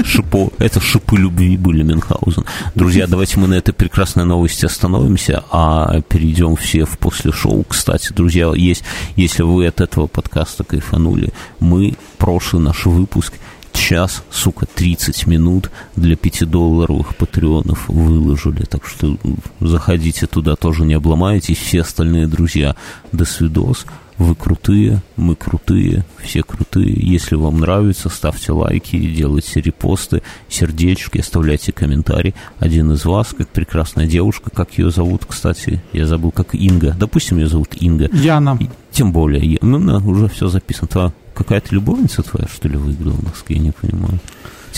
Шипо. 0.05 0.49
Это 0.59 0.79
шипы 0.79 1.17
любви 1.17 1.57
были 1.57 1.83
Мюнхгаузен. 1.83 2.45
Друзья, 2.73 3.05
давайте 3.05 3.37
мы 3.37 3.49
на 3.49 3.55
этой 3.55 3.73
прекрасной 3.73 4.23
новости 4.23 4.65
остановимся, 4.65 5.43
а 5.51 5.99
перейдем 6.07 6.55
все 6.55 6.85
в 6.85 6.97
после 6.97 7.33
шоу. 7.33 7.65
Кстати, 7.65 8.13
друзья, 8.13 8.53
есть, 8.55 8.85
если 9.17 9.43
вы 9.43 9.67
от 9.67 9.81
этого 9.81 10.07
подкаста 10.07 10.63
кайфанули, 10.63 11.33
мы 11.59 11.97
прошлый 12.17 12.63
наш 12.63 12.85
выпуск 12.85 13.33
час, 13.73 14.23
сука, 14.31 14.65
30 14.65 15.27
минут 15.27 15.71
для 15.97 16.15
5-долларовых 16.15 17.17
патреонов 17.17 17.89
выложили. 17.89 18.63
Так 18.63 18.85
что 18.85 19.17
заходите 19.59 20.27
туда, 20.27 20.55
тоже 20.55 20.85
не 20.85 20.93
обломайтесь. 20.93 21.57
Все 21.57 21.81
остальные 21.81 22.27
друзья, 22.27 22.77
до 23.11 23.25
свидос. 23.25 23.85
Вы 24.19 24.35
крутые, 24.35 25.01
мы 25.15 25.35
крутые, 25.35 26.03
все 26.21 26.43
крутые. 26.43 26.93
Если 26.93 27.35
вам 27.35 27.61
нравится, 27.61 28.09
ставьте 28.09 28.51
лайки, 28.51 28.97
делайте 28.97 29.61
репосты, 29.61 30.21
сердечки, 30.49 31.19
оставляйте 31.19 31.71
комментарии. 31.71 32.35
Один 32.59 32.91
из 32.91 33.05
вас, 33.05 33.33
как 33.35 33.47
прекрасная 33.47 34.07
девушка, 34.07 34.49
как 34.53 34.77
ее 34.77 34.91
зовут, 34.91 35.25
кстати, 35.25 35.81
я 35.93 36.05
забыл, 36.05 36.31
как 36.31 36.53
Инга. 36.53 36.93
Допустим, 36.99 37.37
ее 37.37 37.47
зовут 37.47 37.69
Инга. 37.79 38.09
Яна. 38.11 38.57
И, 38.59 38.69
тем 38.91 39.13
более, 39.13 39.57
ну, 39.61 39.77
уже 40.05 40.27
все 40.27 40.49
записано. 40.49 40.89
Твоя, 40.89 41.13
какая-то 41.33 41.73
любовница 41.73 42.21
твоя, 42.21 42.47
что 42.53 42.67
ли, 42.67 42.75
выиграла 42.75 43.13
в 43.13 43.23
Москве, 43.23 43.55
я 43.55 43.61
не 43.61 43.71
понимаю. 43.71 44.19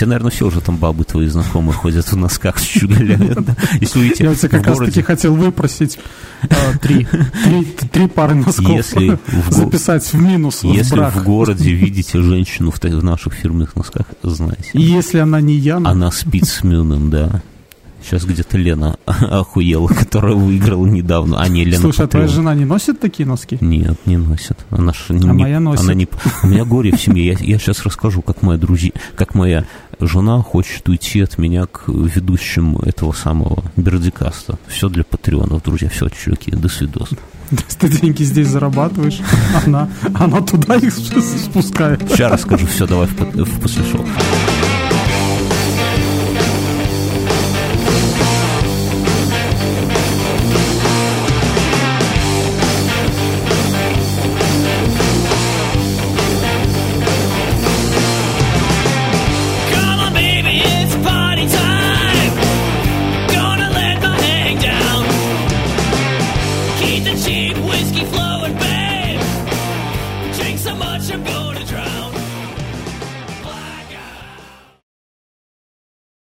Все, 0.01 0.07
наверное, 0.07 0.31
все 0.31 0.47
уже 0.47 0.61
там 0.61 0.77
бабы 0.77 1.03
твои 1.03 1.27
знакомые 1.27 1.73
ходят 1.73 2.07
в 2.11 2.17
носках 2.17 2.57
щеголяют. 2.57 3.47
Если 3.79 3.99
увидите 3.99 4.23
Я 4.23 4.49
как 4.49 4.65
раз 4.65 4.79
таки 4.79 5.03
хотел 5.03 5.35
выпросить 5.35 5.99
а, 6.41 6.75
три, 6.79 7.05
три 7.91 8.07
пары 8.07 8.33
носков 8.33 8.83
записать 9.49 10.03
в 10.11 10.15
минус 10.15 10.63
Если 10.63 10.97
в 10.97 11.23
городе 11.23 11.71
видите 11.71 12.19
женщину 12.19 12.71
в 12.71 13.03
наших 13.03 13.33
фирменных 13.33 13.75
носках, 13.75 14.07
знаете. 14.23 14.71
Если 14.73 15.19
она 15.19 15.39
не 15.39 15.53
Яна? 15.53 15.91
Она 15.91 16.11
спит 16.11 16.45
с 16.45 16.63
Мюном, 16.63 17.11
да. 17.11 17.43
Сейчас 18.03 18.25
где-то 18.25 18.57
Лена 18.57 18.97
охуела, 19.05 19.87
которая 19.87 20.33
выиграла 20.33 20.85
недавно. 20.85 21.41
А 21.41 21.47
не 21.47 21.63
Лена 21.63 21.81
Слушай, 21.81 22.05
а 22.05 22.07
твоя 22.07 22.27
жена 22.27 22.55
не 22.55 22.65
носит 22.65 22.99
такие 22.99 23.27
носки? 23.27 23.57
Нет, 23.61 23.99
не 24.05 24.17
носит. 24.17 24.57
Она 24.69 24.93
ж 24.93 25.09
не, 25.09 25.29
а 25.29 25.33
моя 25.33 25.59
носит. 25.59 25.83
Она 25.83 25.93
не, 25.93 26.07
у 26.43 26.47
меня 26.47 26.65
горе 26.65 26.91
в 26.91 26.99
семье. 26.99 27.27
Я, 27.27 27.37
я 27.39 27.59
сейчас 27.59 27.83
расскажу, 27.83 28.21
как 28.21 28.41
моя 28.41 28.57
друзья, 28.57 28.91
как 29.15 29.35
моя 29.35 29.65
жена 30.01 30.41
хочет 30.41 30.87
уйти 30.89 31.21
от 31.21 31.37
меня 31.37 31.65
к 31.65 31.87
ведущим 31.87 32.77
этого 32.77 33.11
самого 33.11 33.63
Бердикаста. 33.75 34.57
Все 34.67 34.89
для 34.89 35.03
патреонов, 35.03 35.63
друзья. 35.63 35.89
Все, 35.89 36.09
чуваки, 36.09 36.51
до 36.51 36.69
свидос. 36.69 37.09
Ты 37.79 37.89
деньги 37.89 38.23
здесь 38.23 38.47
зарабатываешь, 38.47 39.19
она, 39.65 39.89
она 40.13 40.41
туда 40.41 40.75
их 40.75 40.93
спускает. 40.93 42.01
Сейчас 42.09 42.31
расскажу. 42.31 42.65
Все, 42.67 42.87
давай 42.87 43.07
в, 43.07 43.13
в 43.13 43.59
после 43.59 43.83
шоу. 43.83 44.05